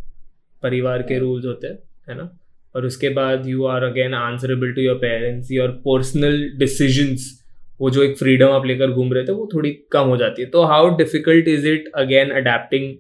परिवार 0.64 1.02
के 1.02 1.20
रूल्स 1.20 1.46
होते 1.46 1.68
हैं 1.68 1.80
है 2.10 2.16
ना? 2.18 2.38
और 2.78 2.86
उसके 2.86 3.10
बाद 3.10 3.48
you 3.48 3.66
are 3.66 3.84
again 3.84 4.14
answerable 4.14 4.72
to 4.74 4.82
your 4.82 4.96
parents 4.96 5.52
your 5.52 5.70
personal 5.86 6.38
decisions 6.60 7.34
वो 7.82 7.90
जो 7.90 8.04
एक 8.04 8.18
फ्रीडम 8.18 8.52
आप 8.52 8.66
लेकर 8.66 8.92
घूम 8.92 9.14
रहे 9.14 9.24
थे, 9.24 9.32
वो 9.32 9.50
थोड़ी 9.54 9.72
कम 9.92 10.08
हो 10.10 10.18
जाती 10.18 10.42
है। 10.42 10.50
तो 10.50 10.64
how 10.64 10.96
difficult 10.98 11.48
is 11.48 11.68
it 11.68 11.92
again 11.96 12.30
adapting 12.36 12.94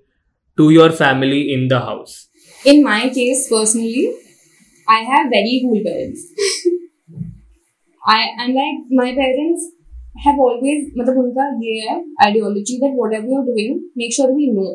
to 0.57 0.69
your 0.71 0.91
family 0.91 1.41
in 1.53 1.67
the 1.67 1.81
house 1.85 2.17
in 2.67 2.83
my 2.83 3.09
case 3.09 3.47
personally 3.51 4.05
I 4.87 5.03
have 5.05 5.27
very 5.27 5.59
good 5.65 5.79
parents 5.79 6.27
I 8.01 8.23
and 8.23 8.55
like 8.55 8.87
my 8.93 9.11
parents 9.13 9.71
have 10.25 10.41
always 10.43 10.93
मतलब 10.97 11.17
उनका 11.23 11.47
ये 11.63 11.79
है 11.79 11.97
ideology 12.25 12.77
that 12.77 12.93
whatever 13.13 13.33
you're 13.33 13.45
doing 13.45 13.79
make 13.97 14.13
sure 14.15 14.31
we 14.31 14.51
know 14.51 14.67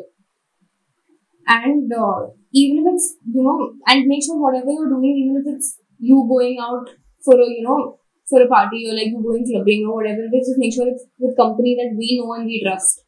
And 1.46 1.92
uh, 1.92 2.28
even 2.52 2.86
if 2.86 2.94
it's 2.94 3.16
you 3.34 3.42
know, 3.42 3.72
and 3.86 4.06
make 4.06 4.24
sure 4.24 4.40
whatever 4.40 4.70
you're 4.70 4.88
doing, 4.88 5.16
even 5.16 5.42
if 5.42 5.54
it's 5.54 5.78
you 5.98 6.26
going 6.28 6.58
out 6.60 6.90
for 7.24 7.34
a 7.34 7.48
you 7.48 7.62
know 7.62 7.98
for 8.28 8.42
a 8.42 8.48
party 8.48 8.84
or 8.88 8.94
like 8.94 9.08
you 9.08 9.22
going 9.22 9.46
clubbing 9.50 9.86
or 9.86 9.96
whatever 9.96 10.26
it 10.28 10.36
is, 10.36 10.48
just 10.48 10.58
make 10.58 10.74
sure 10.74 10.88
it's 10.88 11.06
with 11.18 11.36
company 11.36 11.76
that 11.80 11.96
we 11.96 12.18
know 12.20 12.32
and 12.34 12.46
we 12.46 12.62
trust. 12.64 13.04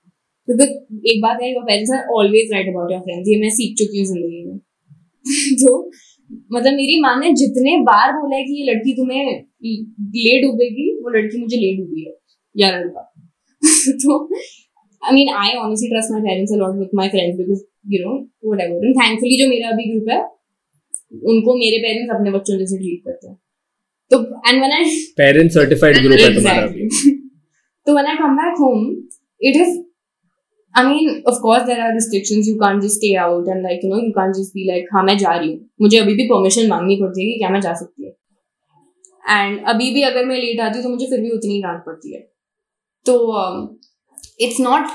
Because 0.48 0.72
एक 1.12 1.20
बात 1.22 1.42
है 1.42 1.52
your 1.54 1.66
parents 1.66 1.92
are 1.96 2.04
always 2.18 2.54
right 2.56 2.72
about 2.72 2.94
your 2.96 3.02
friends. 3.08 3.28
ये 3.28 3.40
मैं 3.40 3.50
सीख 3.58 3.76
चुकी 3.78 3.98
हूँ 3.98 4.06
जिंदगी 4.06 4.44
में. 4.46 4.58
तो 5.62 5.76
मतलब 6.52 6.72
मेरी 6.74 7.00
माँ 7.00 7.16
ने 7.20 7.32
जितने 7.36 7.76
बार 7.84 8.12
बोला 8.12 8.36
है 8.36 8.44
कि 8.44 8.60
ये 8.60 8.72
लड़की 8.72 8.94
तुम्हें 8.96 9.24
ले 10.16 10.40
डूबेगी 10.42 10.90
वो 11.02 11.10
लड़की 11.16 11.40
मुझे 11.40 11.56
ले 11.56 11.74
डूबी 11.76 12.04
है 12.04 12.14
या 12.62 12.70
लड़का 12.78 13.02
तो 14.04 14.18
I 15.06 15.14
mean 15.14 15.28
I 15.34 15.56
honestly 15.64 15.88
trust 15.88 16.12
my 16.12 16.20
parents 16.20 16.52
a lot 16.52 16.78
with 16.78 16.94
my 17.00 17.08
friends 17.08 17.36
because 17.38 17.62
you 17.93 18.03
know 18.03 18.15
whatever 18.61 18.85
and 18.85 18.95
thankfully 19.01 19.41
जो 19.41 19.49
मेरा 19.49 19.69
अभी 19.75 19.89
ग्रुप 19.91 20.09
है 20.11 20.21
उनको 21.33 21.57
मेरे 21.57 21.77
पेरेंट्स 21.83 22.15
अपने 22.15 22.31
बच्चों 22.31 22.57
जैसे 22.59 22.77
ट्रीट 22.77 23.03
करते 23.05 23.27
हैं 23.27 23.37
तो 24.11 24.23
and 24.49 24.59
when 24.59 24.71
I 24.71 24.97
parent 25.17 25.51
certified 25.51 26.01
group 26.07 26.19
है 26.19 26.33
तुम्हारा 26.35 26.67
अभी 26.67 26.89
so 27.87 27.93
when 27.95 28.07
I 28.09 28.13
come 28.19 28.37
back 28.37 28.55
home, 28.59 28.85
it 29.39 29.57
is. 29.63 29.73
I 30.75 30.83
mean, 30.85 31.09
of 31.31 31.35
course, 31.41 31.65
there 31.65 31.81
are 31.87 31.89
restrictions. 31.97 32.47
You 32.47 32.53
can't 32.61 32.85
just 32.85 32.97
stay 32.99 33.11
out 33.23 33.49
and 33.55 33.65
like 33.65 33.83
you 33.83 33.89
know, 33.91 33.99
you 34.05 34.13
can't 34.15 34.37
just 34.37 34.55
be 34.55 34.63
like, 34.69 34.87
हाँ 34.93 35.03
मैं 35.09 35.17
जा 35.17 35.33
रही 35.35 35.49
हूँ. 35.49 35.59
मुझे 35.81 35.97
अभी 35.97 36.15
भी 36.15 36.25
परमिशन 36.29 36.67
मांगनी 36.69 36.95
पड़ती 37.01 37.21
है 37.21 37.27
कि 37.27 37.37
क्या 37.39 37.49
मैं 37.49 37.61
जा 37.61 37.73
सकती 37.81 38.05
है. 38.05 38.11
एंड 39.23 39.59
अभी 39.73 39.91
भी 39.93 40.01
अगर 40.09 40.25
मैं 40.25 40.39
लेट 40.39 40.59
आती 40.61 40.77
हूँ 40.77 40.83
तो 40.83 40.89
मुझे 40.89 41.09
फिर 41.11 41.21
भी 41.21 41.29
उतनी 41.37 41.61
डांट 41.61 41.85
पड़ती 41.85 42.13
है. 42.13 42.21
तो 43.05 43.13
it's 44.47 44.59
not 44.61 44.87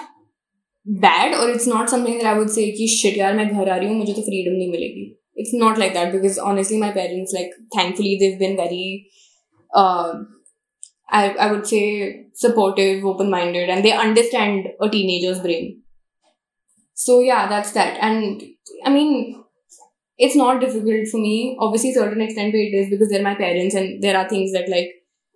बैड 1.06 1.34
और 1.36 1.52
it's 1.52 1.68
not 1.68 1.90
something 1.90 2.16
that 2.18 2.28
I 2.28 2.38
would 2.38 2.50
say 2.50 2.72
कि 2.72 2.88
शिट 2.88 3.18
यार 3.18 3.34
मैं 3.36 3.48
घर 3.50 3.70
आ 3.70 3.76
रही 3.76 3.88
हूँ 3.90 3.98
मुझे 3.98 4.14
तो 4.14 4.22
फ्रीडम 4.22 4.58
नहीं 4.58 4.72
मिलेगी. 4.72 5.12
It's 5.38 5.54
not 5.62 5.80
like 5.80 5.94
that 5.94 6.12
because 6.12 6.38
honestly, 6.50 6.78
my 6.82 6.92
parents 6.98 7.34
like 7.38 7.56
thankfully 7.76 8.18
they've 8.20 8.40
been 8.40 8.56
very. 8.60 9.10
Uh, 9.76 10.14
I, 11.10 11.30
I 11.46 11.52
would 11.52 11.68
say 11.68 12.28
supportive, 12.34 13.04
open 13.06 13.30
minded, 13.30 13.70
and 13.70 13.84
they 13.86 13.92
understand 13.92 14.70
a 14.82 14.90
teenager's 14.90 15.40
brain. 15.40 15.84
So, 16.94 17.20
yeah, 17.20 17.48
that's 17.48 17.74
that. 17.74 17.98
And 18.02 18.42
I 18.86 18.90
mean, 18.90 19.44
it's 20.18 20.36
not 20.36 20.62
difficult 20.62 21.08
for 21.10 21.18
me. 21.18 21.58
Obviously, 21.60 21.94
certain 21.94 22.22
extent 22.22 22.56
it 22.56 22.74
is 22.74 22.90
because 22.90 23.10
they're 23.10 23.22
my 23.22 23.36
parents, 23.36 23.76
and 23.76 24.02
there 24.02 24.18
are 24.18 24.28
things 24.30 24.54
that 24.54 24.70
like 24.70 24.92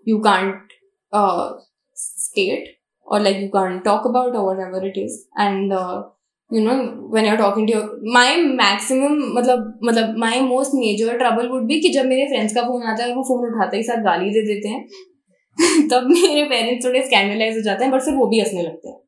you 0.05 0.21
can't 0.21 0.77
uh, 1.11 1.53
state 1.93 2.69
Or 3.06 3.20
like 3.20 3.36
you 3.36 3.50
can't 3.50 3.84
talk 3.84 4.04
about 4.04 4.34
or 4.34 4.44
whatever 4.46 4.84
it 4.84 4.96
is. 4.96 5.26
And 5.36 5.72
uh, 5.72 6.04
you 6.50 6.64
know, 6.64 7.06
when 7.10 7.24
you're 7.24 7.36
talking 7.36 7.66
to 7.66 7.72
your 7.72 7.86
my 8.18 8.36
maximum 8.62 9.18
मतलब 9.36 9.80
मतलब 9.84 10.16
my 10.26 10.40
most 10.40 10.74
major 10.74 11.18
trouble 11.18 11.50
would 11.54 11.66
be 11.68 11.80
कि 11.82 11.92
जब 11.94 12.06
मेरे 12.06 12.48
का 12.54 12.62
phone 12.62 12.82
आता 12.82 13.02
है 13.02 13.10
और 13.10 13.16
वो 13.16 13.22
फ़ोन 13.28 13.52
उठाते 13.52 13.76
ही 13.76 13.82
साथ 13.82 14.02
गाली 14.04 14.30
दे 14.30 14.42
देते 14.46 14.68
हैं 14.68 15.88
तब 15.88 16.06
मेरे 16.10 16.44
पेरेंट्स 16.50 16.86
थोड़े 16.86 17.02
स्कैंडलाइज 17.06 17.56
हो 17.56 17.62
जाते 17.62 17.84
हैं 17.84 17.92
बट 17.92 18.02
फिर 18.02 18.14
वो 18.14 18.26
भी 18.26 18.40
हंसने 18.40 18.62
लगते 18.62 18.88
हैं 18.88 19.02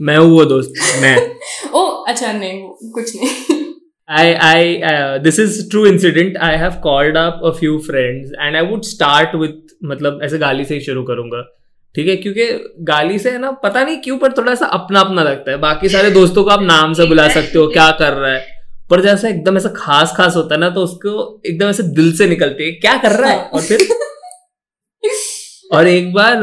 मैं 0.00 0.16
हूँ 0.18 0.30
वो 0.30 0.44
दोस्त 0.44 0.72
मैं 1.02 1.16
ओ 1.80 1.84
अच्छा 2.12 2.32
नहीं 2.32 2.90
कुछ 2.94 3.16
नहीं 3.16 3.62
I 4.08 4.24
I 4.46 4.56
uh, 4.86 5.18
this 5.18 5.38
is 5.38 5.66
true 5.72 5.82
incident. 5.90 6.34
I 6.46 6.56
have 6.62 6.74
called 6.82 7.16
up 7.16 7.38
a 7.42 7.52
few 7.60 7.76
friends 7.84 8.32
and 8.46 8.58
I 8.58 8.62
would 8.70 8.84
start 8.88 9.36
with 9.42 9.70
मतलब 9.92 10.20
ऐसे 10.24 10.38
गाली 10.38 10.64
से 10.64 10.74
ही 10.74 10.80
शुरू 10.80 11.02
करूँगा 11.10 11.40
ठीक 11.94 12.08
है? 12.08 12.16
क्योंकि 12.16 12.74
गाली 12.80 13.18
से 13.18 13.30
है 13.30 13.38
ना 13.38 13.50
पता 13.50 13.84
नहीं 13.84 13.96
क्यों 13.96 14.18
पर 14.18 14.32
थोड़ा 14.32 14.54
सा 14.54 14.66
अपना 14.66 15.00
अपना 15.00 15.22
लगता 15.22 15.50
है। 15.50 15.56
बाकी 15.58 15.88
सारे 15.88 16.10
दोस्तों 16.10 16.44
को 16.44 16.50
आप 16.50 16.62
नाम 16.62 16.92
से 16.92 17.06
बुला 17.06 17.28
सकते 17.28 17.58
हो 17.58 17.66
क्या 17.66 17.90
कर 17.90 18.12
रहा 18.12 18.32
है। 18.32 18.46
पर 18.90 19.00
जैसा 19.00 19.28
एकदम 19.28 19.56
ऐसा 19.56 19.68
खास 19.76 20.14
खास 20.16 20.36
होता 20.36 20.54
है 20.54 20.60
ना 20.60 20.70
तो 20.70 20.80
उसको 20.80 21.42
एकदम 21.46 21.66
ऐसे 21.66 21.82
दिल 21.82 22.16
से 22.16 22.28
निकलती 22.28 22.64
है 22.64 22.72
क्या 22.72 22.96
कर 22.96 23.12
रहा 23.12 23.30
है? 23.30 23.38
और 23.38 23.60
फिर 23.60 23.78
और 25.72 25.86
एक 25.86 26.12
बार 26.12 26.40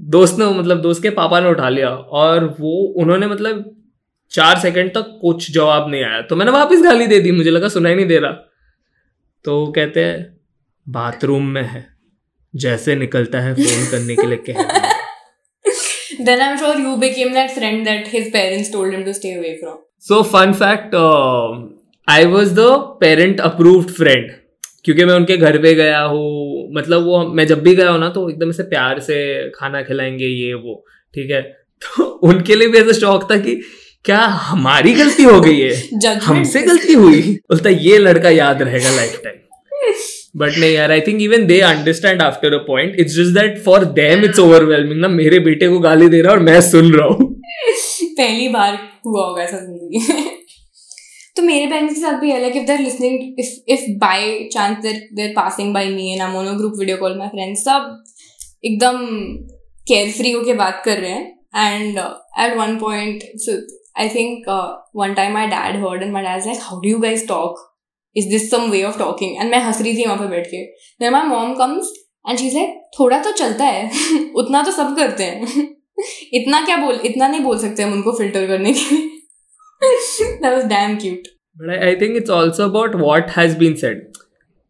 दोस्त 0.00 0.38
ने 0.38 0.46
मतलब 0.46 0.80
दोस्त 0.80 1.02
के 1.02 1.10
पापा 1.10 1.40
ने 1.40 1.48
उठा 1.48 1.68
लिया 1.68 1.88
और 1.90 2.44
वो 2.60 2.94
उन्होंने 3.02 3.26
मतलब 3.26 3.76
चार 4.30 4.58
सेकंड 4.58 4.94
तक 4.94 5.18
कुछ 5.22 5.50
जवाब 5.50 5.90
नहीं 5.90 6.04
आया। 6.04 6.22
तो 6.22 6.36
मैंने 6.36 6.50
वापस 6.50 6.82
गाली 6.82 7.06
दे 7.06 7.20
दी 7.20 7.32
मुझे 7.32 7.50
लगा 7.50 7.68
सुनाई 7.68 7.94
नहीं 7.94 8.06
दे 8.06 8.18
रहा। 8.18 8.32
तो 9.44 9.72
कहते 9.72 10.04
हैं 10.04 10.36
बाथरूम 10.88 11.46
में 11.46 11.62
है। 11.62 11.97
जैसे 12.58 12.94
निकलता 12.96 13.40
है 13.40 13.54
फ़ोन 13.54 13.90
करने 13.90 14.16
के 14.16 14.26
लिए 14.26 14.38
कह 14.50 14.62
then 16.26 16.40
I'm 16.44 16.56
sure 16.58 16.76
you 16.78 16.92
became 17.00 17.32
that 17.34 17.52
friend 17.56 17.86
that 17.86 18.08
his 18.14 18.30
parents 18.30 18.70
told 18.70 18.94
him 18.94 19.04
to 19.04 19.14
stay 19.14 19.32
away 19.38 19.52
from. 19.60 19.76
So 20.00 20.22
fun 20.22 20.52
fact 20.52 20.94
I 22.08 22.24
was 22.24 22.54
the 22.54 22.66
parent 23.00 23.40
approved 23.40 23.90
friend 23.90 24.30
क्योंकि 24.84 25.04
मैं 25.04 25.14
उनके 25.14 25.36
घर 25.36 25.58
पे 25.58 25.74
गया 25.74 26.00
हूँ। 26.00 26.72
मतलब 26.74 27.04
वो 27.04 27.26
मैं 27.28 27.46
जब 27.46 27.62
भी 27.62 27.74
गया 27.74 27.90
हूँ 27.90 28.00
ना 28.00 28.08
तो 28.08 28.28
एकदम 28.30 28.52
से 28.52 28.62
प्यार 28.62 29.00
से 29.00 29.18
खाना 29.50 29.82
खिलाएँगे 29.82 30.26
ये 30.26 30.54
वो 30.54 30.84
ठीक 31.14 31.30
है? 31.30 31.42
तो 31.82 32.04
उनके 32.04 32.54
लिए 32.54 32.68
भी 32.68 32.78
ऐसा 32.78 32.92
शौक 32.92 33.30
था 33.30 33.36
कि 33.36 33.60
क्या 34.04 34.18
हमारी 34.18 34.92
गलती 34.92 35.22
हो 35.22 35.40
गई 35.40 35.60
है. 35.60 36.16
हमसे 36.18 36.62
गलती 36.62 36.92
हुई? 36.92 37.22
बोलता 37.22 37.70
ये 37.70 37.98
लड़का 37.98 38.30
याद 38.30 38.62
रहेगा 38.62 38.90
लाइफ 38.90 39.20
टाइम 39.24 39.36
बट 40.38 40.58
नहीं 40.58 40.72
यार 40.72 40.90
I 40.92 41.00
think 41.00 41.20
even 41.22 41.46
they 41.46 41.60
understand 41.66 42.22
after 42.22 42.54
a 42.54 42.58
point 42.66 42.96
it's 43.00 43.14
just 43.14 43.34
that 43.34 43.58
for 43.64 43.84
them 43.96 44.24
it's 44.24 44.38
overwhelming 44.38 45.00
ना। 45.00 45.08
मेरे 45.10 45.38
बेटे 45.46 45.68
को 45.68 45.78
गाली 45.80 46.08
दे 46.08 46.20
रहा 46.22 46.32
और 46.32 46.38
मैं 46.48 46.60
सुन 46.70 46.92
रहा 46.92 47.06
हूँ। 47.06 47.34
पहली 48.18 48.48
बार 48.48 48.78
हुआ 49.06 49.24
होगा 49.26 49.42
ऐसा 49.42 49.58
ज़िंदगी 49.58 50.26
तो 51.36 51.42
मेरे 51.42 51.66
पेरेंट्स 51.66 51.94
के 51.94 52.00
साथ 52.00 52.18
भी 52.20 52.30
है 52.30 52.40
like 52.40 52.56
if 52.56 52.64
they're 52.66 52.80
listening 52.80 53.40
if 53.40 53.72
if 53.72 53.82
by 53.98 54.22
chance 54.52 54.76
they're 54.82 54.94
they're 55.16 55.32
passing 55.36 55.72
by 55.74 55.88
me 55.90 56.12
and 56.12 56.22
mono 56.32 56.54
group 56.54 56.72
video 56.78 56.96
call 56.96 57.16
my 57.18 57.28
friends 57.28 57.60
सब 57.64 58.04
एकदम 58.64 59.06
केयर 59.86 60.10
फ्री 60.12 60.32
होके 60.32 60.54
बात 60.54 60.82
कर 60.84 60.98
रहे 60.98 61.10
हैं। 61.10 61.26
And 61.56 61.98
at 61.98 62.56
one 62.58 62.76
point 62.78 63.22
I 63.98 64.08
think 64.08 64.48
one 64.96 65.14
time 65.14 65.32
my 65.32 65.46
dad 65.46 65.76
heard 65.84 66.02
and 66.02 66.12
my 66.12 66.22
dad 66.22 66.46
like 66.46 66.58
how 66.62 66.80
do 66.80 66.88
you 66.88 66.98
guys 67.00 67.26
talk 67.28 67.64
is 68.18 68.28
this 68.28 68.50
some 68.50 68.70
way 68.70 68.82
of 68.84 68.98
talking 68.98 69.36
and 69.40 69.50
मैं 69.50 69.58
हंस 69.58 69.82
रही 69.82 69.96
थी 69.96 70.04
वहाँ 70.04 70.18
पर 70.18 70.26
बैठ 70.26 70.46
के। 70.46 70.64
Then 71.00 71.12
my 71.12 71.22
mom 71.22 71.54
comes 71.54 71.92
and 72.28 72.38
she's 72.38 72.54
like 72.54 72.82
थोड़ा 73.00 73.18
तो 73.18 73.32
चलता 73.32 73.64
है। 73.64 73.90
उतना 74.36 74.62
तो 74.62 74.70
सब 74.70 74.96
करते 74.96 75.24
हैं। 75.24 75.68
इतना 76.32 76.64
क्या 76.64 76.76
बोल, 76.76 77.00
इतना 77.04 77.28
नहीं 77.28 77.40
बोल 77.40 77.58
सकते 77.58 77.82
हम 77.82 77.92
उनको 77.92 78.12
फ़िल्टर 78.12 78.46
करने 78.46 78.72
के 78.72 78.96
लिए। 78.96 79.10
Was 80.44 80.62
damn 80.62 80.94
cute. 80.96 81.26
But 81.58 81.84
I 81.84 81.96
think 81.96 82.16
it's 82.16 82.30
also 82.30 82.62
about 82.62 82.94
what 82.94 83.30
has 83.30 83.58
been 83.58 83.74
said 83.74 84.12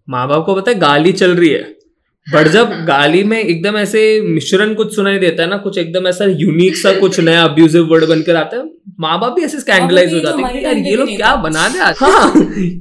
माँ 0.09 0.29
बाप 0.29 0.47
को 0.47 0.55
पता 0.55 0.71
है, 0.71 0.79
गाली 0.79 1.13
चल 1.13 1.31
रही 1.31 1.49
है। 1.49 1.78
बट 2.27 2.49
जब 2.49 2.71
गाली 2.85 3.23
में 3.25 3.39
एकदम 3.39 3.77
ऐसे 3.77 4.21
मिश्रण 4.21 4.75
कुछ 4.75 4.95
सुनाई 4.97 5.19
देता 5.19 5.43
है 5.43 5.49
ना 5.49 5.57
कुछ 5.57 5.79
एकदम 5.79 6.07
ऐसा 6.07 6.25
यूनिक 6.25 6.77
सा 6.77 6.93
कुछ 7.01 7.21
नया 7.21 7.43
अब्यूजिव 7.43 7.85
वर्ड 7.85 8.05
बनकर 8.05 8.37
आता 8.37 8.57
है 8.57 8.63
माँ 9.01 9.21
बाप 9.21 9.33
भी 9.33 9.43
ऐसे 9.43 9.61
स्कैंडलाइज 9.61 10.15
हो 10.15 10.21
तो 10.21 10.27
जाते 10.27 10.43
हैं 10.43 10.63
यार 10.63 10.77
ये 10.77 10.97
लोग 10.97 11.17
क्या 11.17 11.35
बना 11.37 11.67
रहे 11.67 11.85
हैं 11.85 11.95
हाँ। 11.97 12.33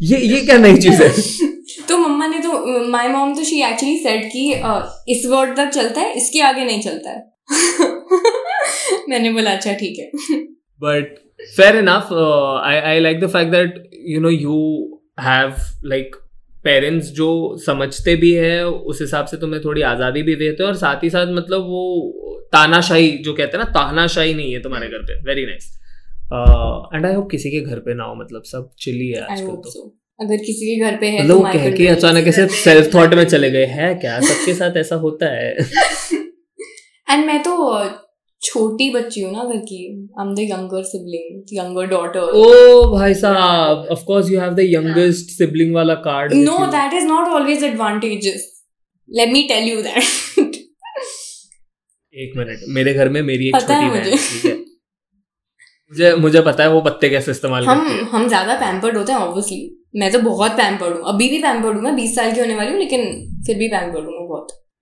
ये 0.02 0.18
ये 0.18 0.42
क्या 0.42 0.58
नई 0.58 0.78
चीज़ 0.78 1.04
है? 1.04 1.10
तो 1.90 1.98
मम्मा 1.98 2.28
ने 2.28 2.40
तो 2.40 2.84
माय 2.88 3.08
मॉम 3.08 3.36
तो 3.36 3.44
शी 3.44 3.62
एक्चुअली 3.62 3.98
सेड 3.98 4.30
कि 4.32 4.52
इस 5.14 5.26
वर्ड 5.26 5.58
तक 5.58 5.70
चलता 5.70 6.02
है 6.02 6.14
इसके 6.18 6.42
आगे 6.42 6.66
नहीं 6.66 6.82
चलता 6.82 7.10
है। 7.10 7.24
मैंने 9.10 9.32
बोला 9.32 9.52
अच्छा 9.52 9.74
ठीक 9.74 10.00
है। 10.00 10.12
But 10.84 11.16
enough 11.60 12.12
uh, 12.12 12.54
I, 12.56 12.76
I 12.94 13.00
like 13.00 13.20
the 13.20 13.30
fact 13.30 13.52
that 13.52 13.76
you 13.92 14.20
know 14.20 14.30
you 14.30 15.00
have 15.18 15.60
like 15.84 16.16
parents 16.64 17.08
जो 17.08 17.58
समझते 17.66 18.16
भी 18.16 18.34
है 18.34 18.68
उस 18.68 19.02
हिसाब 19.02 19.26
से 19.26 19.38
तुम्हें 19.38 19.64
थोड़ी 19.66 19.82
आज़ादी 19.82 20.24
भी 20.24 20.36
देते 20.36 20.64
हैं 20.64 20.70
और 20.70 20.76
साथ 20.76 21.04
ही 21.04 21.10
साथ 21.10 21.28
मतलब 21.28 21.62
वो 21.62 22.10
तानाशाही 22.54 23.12
जो 23.18 23.34
कहते 23.34 23.58
हैं 23.58 23.64
ना 23.64 23.72
तानाशाही 23.72 24.34
नहीं 24.34 24.54
है 24.54 24.62
तुम्हारे 24.62 24.88
घर 24.88 24.98
पे। 24.98 25.20
Very 25.22 25.46
nice 25.46 25.80
and 26.96 27.06
I 27.06 27.14
hope 27.14 27.30
किसी 27.32 27.52
के 27.52 27.60
घर 27.60 27.80
पे 27.80 27.94
ना 27.94 28.04
हो 28.04 28.16
मतलब 28.16 28.44
सब 28.44 28.70
चिली 28.80 29.08
है 29.08 29.22
आजकल 29.22 29.48
तो। 29.48 29.96
अगर 30.22 30.38
किसी 30.38 30.76
के 30.76 30.82
घर 30.82 30.98
पे 30.98 31.08
है 31.08 31.24
मतलब 31.24 31.38
तो 31.38 31.54
कह 31.54 31.72
के 31.72 31.88
अचानक 31.88 32.28
ऐसे 32.28 32.48
सेल्फ 32.48 32.96
थॉट 32.96 33.14
में 33.14 33.24
चले 33.24 33.52
गए 33.52 33.66
है 33.66 33.96
क्या? 33.96 34.20
सबके 34.20 34.54
साथ 34.54 34.78
ऐसा 34.78 34.96
होता 34.96 35.26
है? 35.26 35.54
एंड 37.12 37.26
मैं 37.26 37.44
तो 37.44 37.52
छोटी 38.42 38.90
बच्ची 38.92 39.22
हूँ 39.22 39.32
ना 39.34 39.44
घर 39.44 39.58
की 39.70 39.78
I 40.20 40.26
am 40.26 40.34
the 40.36 40.40
younger 40.50 40.84
sibling 40.90 41.54
younger 41.54 41.86
daughter 41.88 42.36
ओ 42.42 42.44
भाई 42.92 43.14
साहब 43.22 43.88
of 43.92 44.04
course 44.06 44.30
you 44.32 44.40
have 44.40 44.54
the 44.54 44.66
youngest 44.70 45.32
sibling 45.38 45.74
वाला 45.76 45.94
card 46.06 46.34
No, 46.44 46.58
that 46.76 46.94
is 47.00 47.08
not 47.10 47.34
always 47.38 47.66
advantageous. 47.70 48.46
Let 49.10 49.34
me 49.34 49.42
tell 49.50 49.68
you 49.72 49.82
that. 49.84 50.04
एक 52.16 52.38
मिनट 52.38 52.60
मेरे 52.76 52.94
घर 52.94 53.10
में 53.10 53.22
मेरी 53.22 53.48
एक 53.48 53.56
पता 53.56 53.74
छोटी 53.74 53.90
बहन 53.90 53.98
मुझे। 53.98 54.12
है, 54.12 54.18
ठीक 54.18 54.46
है? 54.46 54.54
मुझे 55.92 56.16
मुझे 56.22 56.42
पता 56.42 56.64
है 56.64 56.70
वो 56.72 56.80
पत्ते 56.86 57.10
कैसे 57.10 57.32
इस्तेमाल 57.32 57.66
करती 57.66 57.92
है। 57.92 58.00
हम 58.00 58.08
हम 58.14 58.28
ज़्यादा 58.28 58.56
पैम्पर्ड 58.62 58.98
होते 58.98 59.12
हैं 59.12 59.20
ऑब्वियसली 59.20 59.60
मैं 59.96 60.12
तो 60.12 60.20
बहुत 60.22 60.52
पैम्पर्ड 60.58 60.96
हूँ। 60.96 61.04
अभी 61.14 61.28
भी 61.30 61.38
पैम्पर्ड 61.44 61.76
हूँ 61.76 61.84
मैं 61.84 61.96
बीस 61.96 62.16
साल 62.16 62.32
की 62.32 62.40
होने 62.40 62.56
वाली 62.56 62.72
हूँ 62.72 62.80
लेकिन 62.80 63.06
फिर 63.48 63.58
भी 63.58 63.68
पैम्पर्ड 63.70 64.06
हूँ। 64.06 64.14
मैं 64.16 64.27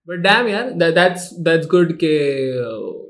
बट 0.10 0.18
डैम 0.18 0.48
यार 0.48 0.70
दैट्स 0.72 1.30
दैट्स 1.40 1.68
गुड 1.68 1.94
के 2.04 2.14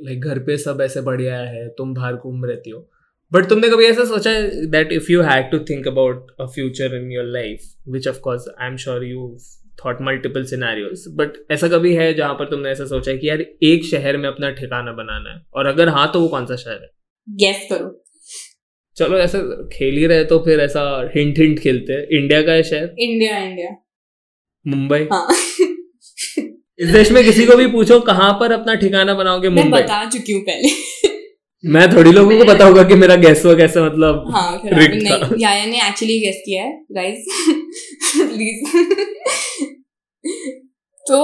लाइक 0.06 0.22
घर 0.22 0.40
पे 0.40 0.58
सब 0.58 0.82
ऐसे 0.82 1.02
बढ़िया 1.02 1.38
है 1.38 1.68
तुम 1.70 1.94
बाहर 1.94 2.14
घूम 2.14 2.46
रहती 2.46 2.70
हो। 2.70 2.90
बट 3.32 3.46
तुमने 3.50 3.70
कभी 3.70 3.86
ऐसा 3.86 4.06
सोचा 4.06 4.32
है 4.32 4.66
that 4.72 4.92
if 4.92 5.12
you 5.12 5.22
had 5.22 5.52
to 5.52 5.60
think 5.60 5.88
about 5.88 6.32
a 6.42 6.46
future 6.46 6.96
in 6.96 7.12
your 7.12 7.26
life 7.26 7.62
which 7.90 8.08
of 8.08 8.20
course 8.20 8.46
I 8.62 8.68
am 8.68 8.78
sure 8.78 9.06
you 9.06 9.38
thought 9.86 9.98
multiple 10.02 10.44
scenarios 10.44 11.04
but 11.10 11.52
ऐसा 11.52 11.68
कभी 11.68 11.94
है 11.96 12.14
जहाँ 12.14 12.34
पर 12.34 12.46
तुमने 12.46 12.70
ऐसा 12.70 12.86
सोचा 12.86 13.12
है 13.12 13.18
कि 13.18 13.30
यार 13.30 13.42
एक 13.64 13.86
शहर 13.86 14.18
में 14.18 14.30
अपना 14.30 14.52
ठिकाना 14.52 14.92
बनाना 14.92 15.34
है? 15.34 15.42
और 15.54 15.66
अगर 15.66 15.90
हाँ 15.90 16.10
तो 16.14 16.22
वो 16.22 16.28
कौन 16.28 16.46
सा 16.46 16.56
शहर 16.56 16.74
है? 16.74 16.90
गेस 17.30 17.68
करो। 17.72 18.04
चलो 18.98 19.18
ऐसा 19.18 19.40
खेल 19.74 19.98
ही 19.98 20.06
रहे 20.06 20.24
तो 20.24 20.40
फिर 20.40 20.60
ऐसा 20.60 21.12
हिंट 21.16 21.40
हिंट 21.40 21.60
खेलते 21.60 21.94
हैं। 21.94 22.08
इंडिया 22.08 22.42
का 22.42 22.52
है 22.52 22.64
शहर? 22.64 22.96
India 23.00 23.38
India. 23.38 23.76
मुंबई? 24.68 25.08
हाँ। 25.14 25.28
इस 26.80 26.90
देश 26.90 27.12
में 27.12 27.24
किसी 27.24 27.46
को 27.46 27.56
भी 27.56 27.66
पूछो 27.68 28.00
कहाँ 28.00 28.32
पर 28.40 28.52
अपना 28.52 28.74
ठिकाना 28.76 29.14
बनाओगे 29.14 29.50
मैं 29.50 29.70
बता 29.72 30.04
चुकी 30.10 30.34
हूँ 30.34 30.42
पहले। 30.42 30.70
मैं 31.64 31.88
थोड़ी 31.92 32.12
लोगों 32.12 32.38
को 32.38 32.46
पता 32.46 32.66
होगा 32.66 32.84
कि 32.84 32.96
मेरा 32.96 33.16
गैस 33.16 33.46
वर्क 33.46 33.60
ऐसा 33.60 33.84
मतलब 33.86 34.26
हाँ। 34.34 34.62
नहीं 34.66 35.42
याया 35.42 35.66
ने 35.66 35.78
एक्चुअली 35.88 36.20
गेस 36.20 36.42
किया 36.46 36.64
है 36.64 36.74
गाइस 36.92 37.26
प्लीज़ 38.18 38.60
तो 41.06 41.18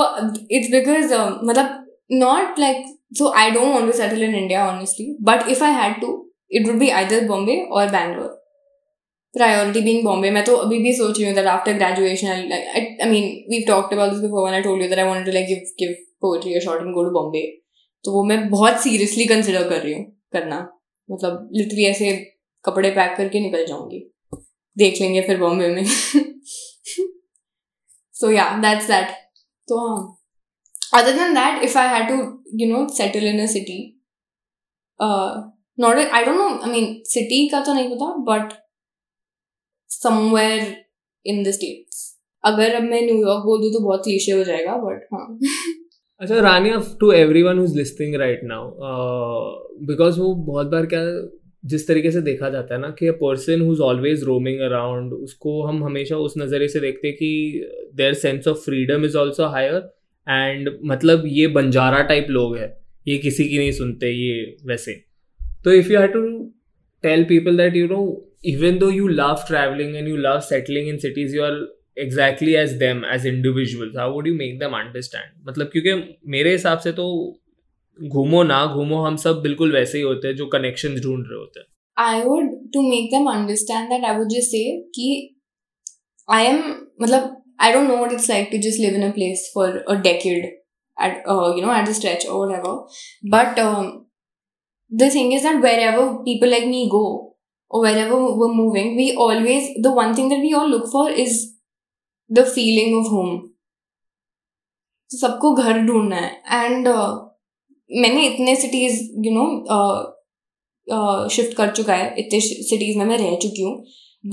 इट्स 0.52 0.72
बिकॉज़ 0.72 1.14
मतलब 1.44 1.86
not 2.14 2.60
like 2.60 2.84
so 3.18 3.32
I 3.38 3.52
don't 3.52 3.74
want 3.74 3.86
to 3.86 3.98
settle 3.98 4.24
in 4.24 4.36
India 4.36 4.66
honestly 4.68 5.16
but 5.22 5.50
if 5.50 5.64
I 5.64 5.74
had 5.74 6.02
to 6.02 6.10
it 6.52 6.68
would 6.68 6.80
be 6.80 6.90
either 6.92 7.28
Bombay 7.28 7.58
और 7.72 7.90
बैंगलोर 7.90 8.41
प्रायोरिटी 9.34 9.82
बीइंग 9.82 10.04
बॉम्बे 10.04 10.30
मैं 10.32 10.44
तो 10.46 10.56
अभी 10.56 10.78
भी 10.80 10.94
सोच 10.94 11.18
रही 11.18 11.28
हूँ 11.28 11.34
that 11.36 11.46
after 11.48 11.74
graduation 11.74 12.28
I 12.28 13.10
mean 13.10 13.26
we 13.52 13.62
talked 13.68 13.94
about 13.94 14.12
this 14.12 14.20
before 14.22 14.42
when 14.42 14.56
I 14.56 14.62
told 14.62 14.84
you 14.84 14.90
that 14.90 15.00
I 15.00 15.06
wanted 15.06 15.26
to 15.26 15.32
like 15.32 15.48
give 15.48 15.62
give 15.80 15.94
poetry 16.22 16.54
a 16.54 16.60
shot 16.60 16.82
and 16.82 16.94
go 16.94 17.04
to 17.04 17.12
Bombay 17.12 17.42
तो 18.06 18.12
वो 18.12 18.24
मैं 18.24 18.50
बहुत 18.50 18.80
सीरियसली 18.84 19.26
कंसिडर 19.26 19.68
कर 19.70 19.82
रही 19.82 19.94
हूँ 19.94 20.04
करना। 20.34 20.58
मतलब 21.10 21.50
लिटरली 21.54 21.86
ऐसे 21.86 22.12
कपड़े 22.66 22.90
पैक 22.92 23.16
करके 23.18 23.40
निकल 23.40 23.66
जाऊँगी। 23.66 24.00
देख 24.78 25.02
लेंगे 25.02 25.22
फिर 25.22 25.38
बॉम्बे 25.38 25.68
में। 25.68 25.84
सो 28.16 28.32
या 28.32 28.50
दैट्स 28.62 28.88
दैट 28.88 29.08
तो 29.68 29.78
हाँ। 29.88 31.02
Other 31.02 31.12
than 31.12 31.34
that 31.34 31.64
if 31.64 31.78
I 31.78 31.88
had 31.88 32.08
to 32.10 32.16
you 32.60 32.68
know 32.74 32.88
settle 32.94 33.28
in 33.28 33.42
a 33.44 33.46
city 33.52 33.78
not 35.80 35.98
I 35.98 36.24
don't 36.24 36.38
know 36.38 36.48
I 36.50 36.72
mean 36.72 37.02
city 37.06 37.48
का 37.50 37.60
तो 37.62 37.74
नहीं 37.74 37.90
पता 37.90 38.14
but 38.30 38.54
somewhere 39.92 40.76
in 41.26 41.44
the 41.44 41.52
States 41.52 42.08
अगर 42.44 42.76
अब 42.76 42.84
मैं 42.84 43.02
न्यूयॉर्क 43.02 43.44
बोल 43.46 43.62
दूँ 43.62 43.72
तो 43.74 43.80
बहुत 43.80 44.04
क्लीशे 44.04 44.32
हो 44.32 44.44
जाएगा 44.44 44.78
बट 44.78 45.08
हाँ। 45.14 45.40
अच्छा 46.22 46.40
रानी 46.40 46.72
to 47.00 47.12
everyone 47.44 47.60
who's 47.60 47.76
listening 47.78 48.16
right 48.16 48.42
now 48.44 48.72
because 49.86 50.20
वो 50.20 50.34
बहुत 50.36 50.68
बार 50.68 50.86
क्या 50.86 51.02
जिस 51.64 51.88
तरीके 51.88 52.12
से 52.12 52.22
देखा 52.22 52.50
जाता 52.50 52.74
है 52.76 52.80
ना 52.82 52.90
कि 52.90 53.08
a 53.08 53.12
person 53.12 53.62
who's 53.62 53.80
always 53.80 54.24
roaming 54.24 54.60
around 54.60 55.14
उसको 55.14 55.62
हम 55.64 55.84
हमेशा 55.84 56.18
उस 56.18 56.34
नज़रिए 56.38 56.68
से 56.68 56.80
देखते 56.80 57.08
हैं 57.08 57.18
कि 57.18 57.68
their 57.96 58.14
sense 58.14 58.48
of 58.48 58.58
freedom 58.58 59.06
is 59.06 59.18
also 59.18 59.46
higher 59.46 59.76
and 60.28 60.70
मतलब 60.86 61.24
ये 61.26 61.48
बंजारा 61.48 62.02
टाइप 62.02 62.28
लोग 62.30 62.58
है, 62.58 62.78
ये 63.08 63.18
किसी 63.18 63.48
की 63.50 63.58
नहीं 63.58 63.72
सुनते, 63.72 64.10
ये 64.10 64.58
वैसे। 64.66 64.94
तो 65.66 65.74
if 65.74 65.92
you 65.92 66.00
have 66.00 66.08
to 66.08 66.22
tell 67.04 67.24
people 67.24 67.58
that 67.58 67.76
you 67.76 67.88
know 67.88 68.02
even 68.44 68.80
though 68.80 68.90
you 68.90 69.08
love 69.08 69.46
traveling 69.46 69.96
and 69.98 70.08
you 70.08 70.18
love 70.18 70.44
settling 70.44 70.88
in 70.88 71.00
cities 71.00 71.34
you 71.34 71.44
are 71.44 71.60
exactly 72.00 72.54
as 72.56 72.72
them 72.80 73.04
as 73.14 73.26
individuals 73.28 73.98
how 73.98 74.14
would 74.14 74.28
you 74.28 74.34
make 74.36 74.60
them 74.60 74.76
understand 74.78 75.48
मतलब 75.48 75.70
क्योंकि 75.72 75.94
मेरे 76.36 76.52
हिसाब 76.52 76.80
से 76.86 76.92
तो 77.00 77.08
घूमो 78.00 78.44
ना 78.44 78.66
घूमो 78.76 79.02
हम 79.06 79.16
सब 79.24 79.42
बिल्कुल 79.42 79.74
वैसे 79.74 79.98
ही 79.98 80.04
होते 80.04 80.28
हैं 80.28 80.36
जो 80.36 80.46
कनेक्शन 80.56 80.96
ढूंढ 81.02 81.26
रहे 81.30 81.40
होते 81.40 81.60
हैं 81.60 81.70
I 82.02 82.20
would 82.26 82.52
to 82.74 82.82
make 82.92 83.10
them 83.14 83.26
understand 83.30 83.94
that 83.94 84.06
I 84.10 84.12
would 84.18 84.30
just 84.34 84.54
say 84.56 84.64
कि 84.98 85.08
I 86.28 86.42
am 86.52 86.62
मतलब 87.02 87.26
I 87.66 87.72
don't 87.74 87.92
know 87.92 87.98
what 88.04 88.14
it's 88.18 88.30
like 88.32 88.48
to 88.54 88.62
just 88.68 88.82
live 88.84 88.96
in 89.00 89.04
a 89.08 89.12
place 89.18 89.44
for 89.56 89.66
a 89.96 89.98
decade 90.06 90.48
at 91.08 91.28
uh, 91.34 91.50
you 91.58 91.66
know 91.66 91.74
at 91.80 91.92
a 91.92 91.98
stretch 92.00 92.26
or 92.30 92.38
whatever 92.40 92.72
but 93.36 93.60
um, 93.66 93.92
the 94.92 95.10
thing 95.18 95.36
is 95.40 95.46
that 95.50 95.62
wherever 95.68 96.08
people 96.30 96.56
like 96.56 96.70
me 96.72 96.82
go 96.96 97.04
or 97.71 97.83
wherever 97.83 98.19
we're 98.41 98.55
moving 98.55 98.97
we 98.97 99.07
always 99.25 99.69
the 99.87 99.93
one 99.93 100.15
thing 100.15 100.29
that 100.33 100.43
we 100.47 100.53
all 100.55 100.69
look 100.69 100.89
for 100.91 101.05
is 101.25 101.39
the 102.31 102.47
feeling 102.57 102.99
of 103.01 103.13
home 103.17 103.37
तो 105.11 105.19
सबको 105.19 105.53
घर 105.55 105.79
ढूंढना 105.87 106.17
है 106.17 106.65
and 106.65 106.89
मैंने 108.03 108.27
इतने 108.27 108.55
cities 108.63 108.95
you 109.27 109.33
know 109.35 109.45
shift 111.35 111.57
कर 111.57 111.71
चुका 111.75 111.95
है 111.97 112.15
इतने 112.19 112.41
सिटीज 112.41 112.97
में 112.97 113.05
मैं 113.07 113.19
रह 113.19 113.37
चुकी 113.43 113.63
हूँ 113.63 113.75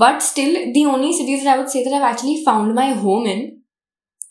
but 0.00 0.20
still 0.28 0.56
the 0.72 0.84
only 0.94 1.12
cities 1.18 1.46
I 1.46 1.58
would 1.58 1.66
say 1.74 1.84
that 1.84 1.92
I 2.00 2.10
actually 2.10 2.42
found 2.46 2.74
my 2.76 2.92
home 3.02 3.26
in 3.28 3.44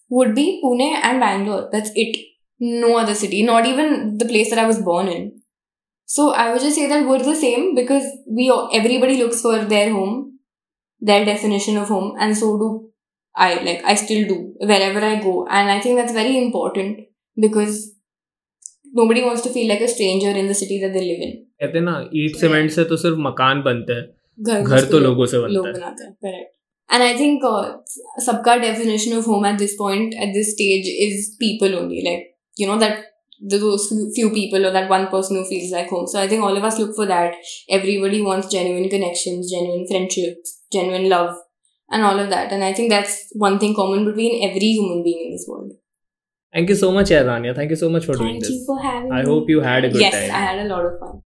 would 0.09 0.35
be 0.35 0.61
Pune 0.63 0.89
and 1.03 1.19
Bangalore. 1.19 1.69
That's 1.71 1.91
it. 1.95 2.17
No 2.59 2.97
other 2.97 3.15
city, 3.15 3.43
not 3.43 3.65
even 3.65 4.17
the 4.17 4.25
place 4.25 4.49
that 4.49 4.59
I 4.59 4.67
was 4.67 4.79
born 4.79 5.07
in. 5.07 5.36
So 6.09 6.23
I 6.33 6.51
would 6.51 6.61
just 6.61 6.75
say 6.75 6.87
that 6.89 7.05
we're 7.07 7.23
the 7.27 7.35
same 7.35 7.67
because 7.75 8.07
we 8.39 8.49
all- 8.49 8.69
everybody 8.79 9.17
looks 9.17 9.41
for 9.41 9.53
their 9.73 9.91
home, 9.91 10.15
their 11.01 11.25
definition 11.25 11.77
of 11.77 11.93
home, 11.95 12.09
and 12.19 12.37
so 12.37 12.51
do 12.63 12.69
I. 13.35 13.49
Like 13.67 13.83
I 13.85 13.95
still 13.95 14.27
do 14.27 14.37
wherever 14.71 15.03
I 15.11 15.15
go, 15.23 15.35
and 15.59 15.71
I 15.75 15.79
think 15.85 16.01
that's 16.01 16.17
very 16.19 16.35
important 16.43 16.99
because 17.37 17.79
nobody 18.93 19.23
wants 19.23 19.41
to 19.43 19.49
feel 19.49 19.67
like 19.67 19.81
a 19.81 19.87
stranger 19.87 20.33
in 20.41 20.47
the 20.47 20.57
city 20.63 20.79
that 20.83 20.93
they 20.97 21.05
live 21.11 21.23
in. 21.27 21.31
कहते 21.61 21.77
हैं 21.77 21.85
ना 21.85 21.95
ईट 22.23 22.35
cement 22.35 22.71
से 22.71 22.83
तो 22.91 22.97
सिर्फ 23.03 23.17
मकान 23.27 23.61
बनते 23.69 23.93
हैं 23.93 24.53
घर 24.59 24.61
घर 24.75 24.85
तो 24.91 24.99
लोगों 24.99 25.25
से 25.33 25.37
लोग 25.37 25.65
बनता 25.65 25.69
है 25.69 25.73
बनाते 25.79 26.03
हैं 26.03 26.13
करेक्ट 26.25 26.93
एंड 26.93 27.03
आई 27.03 27.13
थिंक 27.19 27.45
सबका 28.25 28.55
definition 28.63 29.17
of 29.17 29.27
home 29.27 29.45
at 29.47 29.57
this 29.59 29.75
point 29.79 30.13
at 30.23 30.33
this 30.33 30.51
stage 30.53 30.89
is 31.07 31.27
people 31.43 31.75
only 31.79 32.01
like 32.09 32.31
you 32.59 32.67
know 32.71 32.75
that 32.85 33.03
those 33.41 33.87
few 34.15 34.29
people 34.31 34.65
or 34.65 34.71
that 34.71 34.89
one 34.89 35.07
person 35.07 35.35
who 35.37 35.45
feels 35.45 35.71
like 35.71 35.89
home. 35.89 36.07
So 36.07 36.19
I 36.19 36.27
think 36.27 36.43
all 36.43 36.55
of 36.57 36.63
us 36.63 36.79
look 36.79 36.95
for 36.95 37.05
that. 37.05 37.33
Everybody 37.69 38.21
wants 38.21 38.47
genuine 38.47 38.89
connections, 38.89 39.51
genuine 39.51 39.85
friendships, 39.87 40.59
genuine 40.71 41.09
love, 41.09 41.35
and 41.89 42.03
all 42.03 42.19
of 42.19 42.29
that. 42.29 42.51
And 42.51 42.63
I 42.63 42.73
think 42.73 42.89
that's 42.89 43.17
one 43.33 43.59
thing 43.59 43.75
common 43.75 44.05
between 44.05 44.43
every 44.49 44.73
human 44.79 45.03
being 45.03 45.25
in 45.25 45.31
this 45.37 45.47
world. 45.47 45.71
Thank 46.55 46.69
you 46.69 46.75
so 46.75 46.91
much 46.91 47.11
यार 47.11 47.23
Rania 47.25 47.53
thank 47.53 47.71
you 47.71 47.75
so 47.77 47.89
much 47.89 48.05
for 48.07 48.17
doing 48.17 48.41
Thank 48.41 48.51
you 48.51 48.57
this 48.57 48.65
for 48.71 48.79
having 48.87 49.13
I 49.19 49.21
me. 49.21 49.29
hope 49.31 49.53
you 49.53 49.61
had 49.67 49.87
a 49.87 49.93
good 49.93 50.03
yes, 50.05 50.17
time. 50.17 50.35
I 50.39 50.41
had 50.47 50.65
a 50.65 50.67
lot 50.73 50.89
of 50.89 50.99
fun. 51.03 51.21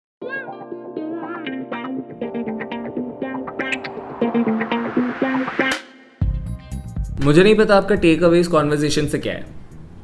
मुझे 7.25 7.43
नहीं 7.43 7.55
पता 7.55 7.75
आपका 7.77 7.95
take 8.05 8.23
away 8.23 8.39
इस 8.39 8.47
conversation 8.47 9.07
से 9.07 9.19
क्या 9.19 9.33
है 9.33 9.45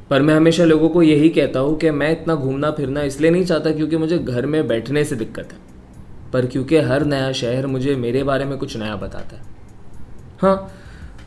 पर 0.09 0.21
मैं 0.21 0.35
हमेशा 0.35 0.65
लोगों 0.65 0.89
को 0.89 1.01
यही 1.03 1.29
कहता 1.29 1.59
हूँ 1.59 1.77
कि 1.77 1.91
मैं 1.91 2.11
इतना 2.11 2.35
घूमना 2.35 2.71
फिरना 2.71 3.01
इसलिए 3.01 3.31
नहीं 3.31 3.45
चाहता 3.45 3.71
क्योंकि 3.71 3.97
मुझे 3.97 4.17
घर 4.19 4.45
में 4.45 4.67
बैठने 4.67 5.03
से 5.03 5.15
दिक्कत 5.15 5.51
है। 5.51 5.57
पर 6.33 6.45
क्योंकि 6.45 6.77
हर 6.77 7.05
नया 7.05 7.31
शहर 7.31 7.67
मुझे 7.67 7.95
मेरे 7.95 8.23
बारे 8.23 8.45
में 8.45 8.57
कुछ 8.57 8.77
नया 8.77 8.95
बताता 8.95 9.35
है। 9.35 9.43
हाँ 10.41 10.71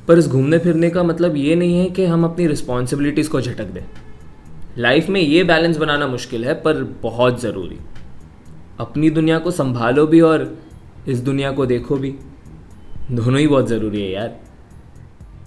पर 0.08 0.18
इस 0.18 0.28
घूमने 0.28 0.58
फिरने 0.58 0.90
का 0.90 1.02
मतलब 1.02 1.36
ये 1.36 1.54
नहीं 1.54 1.78
है 1.78 1.86
कि 1.86 2.04
हम 2.04 2.24
अपनी 2.24 2.46
रिस्पॉन्सिबिलिटीज़ 2.46 3.30
को 3.30 3.40
झटक 3.40 3.64
दें। 3.64 3.82
लाइफ 4.78 5.08
में 5.08 5.20
ये 5.20 5.44
बैलेंस 5.44 5.76
बनाना 5.76 6.06
मुश्किल 6.06 6.44
है, 6.44 6.54
पर 6.54 6.82
बहुत 7.02 7.40
ज़रूरी। 7.40 7.78
अपनी 8.80 9.10
दुनिया 9.10 9.38
को 9.38 9.50
संभालो 9.50 10.06
भी 10.06 10.20
और 10.20 10.58
इस 11.08 11.20
दुनिया 11.20 11.52
को 11.52 11.66
देखो 11.66 11.96
भी। 11.96 12.14
दोनों 13.10 13.40
ही 13.40 13.46
बहुत 13.46 13.68
ज़रूरी 13.68 14.02
है 14.02 14.10
यार। 14.10 14.40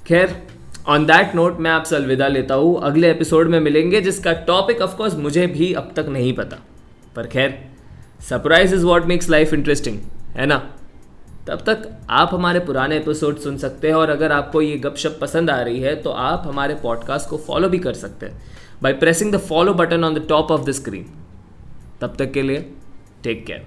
खैर 0.08 0.42
ऑन 0.88 1.06
दैट 1.06 1.34
नोट 1.36 1.60
मैं 1.60 1.72
आपसे 1.72 1.96
अलविदा 1.96 2.28
लेता 2.28 2.56
हूँ। 2.56 2.82
अगले 2.84 3.10
एपिसोड 3.12 3.48
में 3.48 3.60
मिलेंगे, 3.60 4.02
जिसका 4.02 4.34
टॉपिक 4.48 4.82
ऑफकोर्स 4.82 5.16
मुझे 5.16 5.46
भी 5.48 5.72
अब 5.74 5.92
तक 5.96 6.06
नहीं 6.10 6.34
पता। 6.34 6.58
पर 7.16 7.28
खैर 7.28 7.58
surprise 8.30 8.76
is 8.76 8.86
what 8.86 9.06
makes 9.06 9.30
life 9.30 9.54
interesting 9.54 10.00
है 10.36 10.46
ना? 10.46 10.58
तब 11.48 11.62
तक 11.62 11.90
आप 12.10 12.30
हमारे 12.34 12.60
पुराने 12.60 12.98
एपिसोड 12.98 13.40
सुन 13.40 13.58
सकते 13.58 13.88
हैं, 13.88 13.96
और 13.96 14.10
अगर 14.10 14.32
आपको 14.32 14.62
ये 14.62 14.78
गपशप 14.78 15.18
पसंद 15.22 15.50
आ 15.50 15.60
रही 15.62 15.80
है 15.80 15.96
तो 15.96 16.10
आप 16.10 16.44
हमारे 16.46 16.76
पॉडकास्ट 16.76 17.30
को 17.30 17.38
फॉलो 17.38 17.70
भी 17.70 17.80
कर 17.80 17.94
सकते 17.94 18.26
हैं 18.26 18.42
by 18.82 18.94
pressing 18.94 19.32
the 19.34 19.38
follow 19.40 19.74
button 19.74 20.04
on 20.04 20.14
the 20.14 20.26
top 20.30 20.52
of 20.52 20.62
the 20.62 20.72
screen 20.72 21.06
तब 22.02 22.16
तक 22.20 22.32
के 22.32 22.42
लिए 22.42 22.72
टेक 23.24 23.46
केयर 23.46 23.66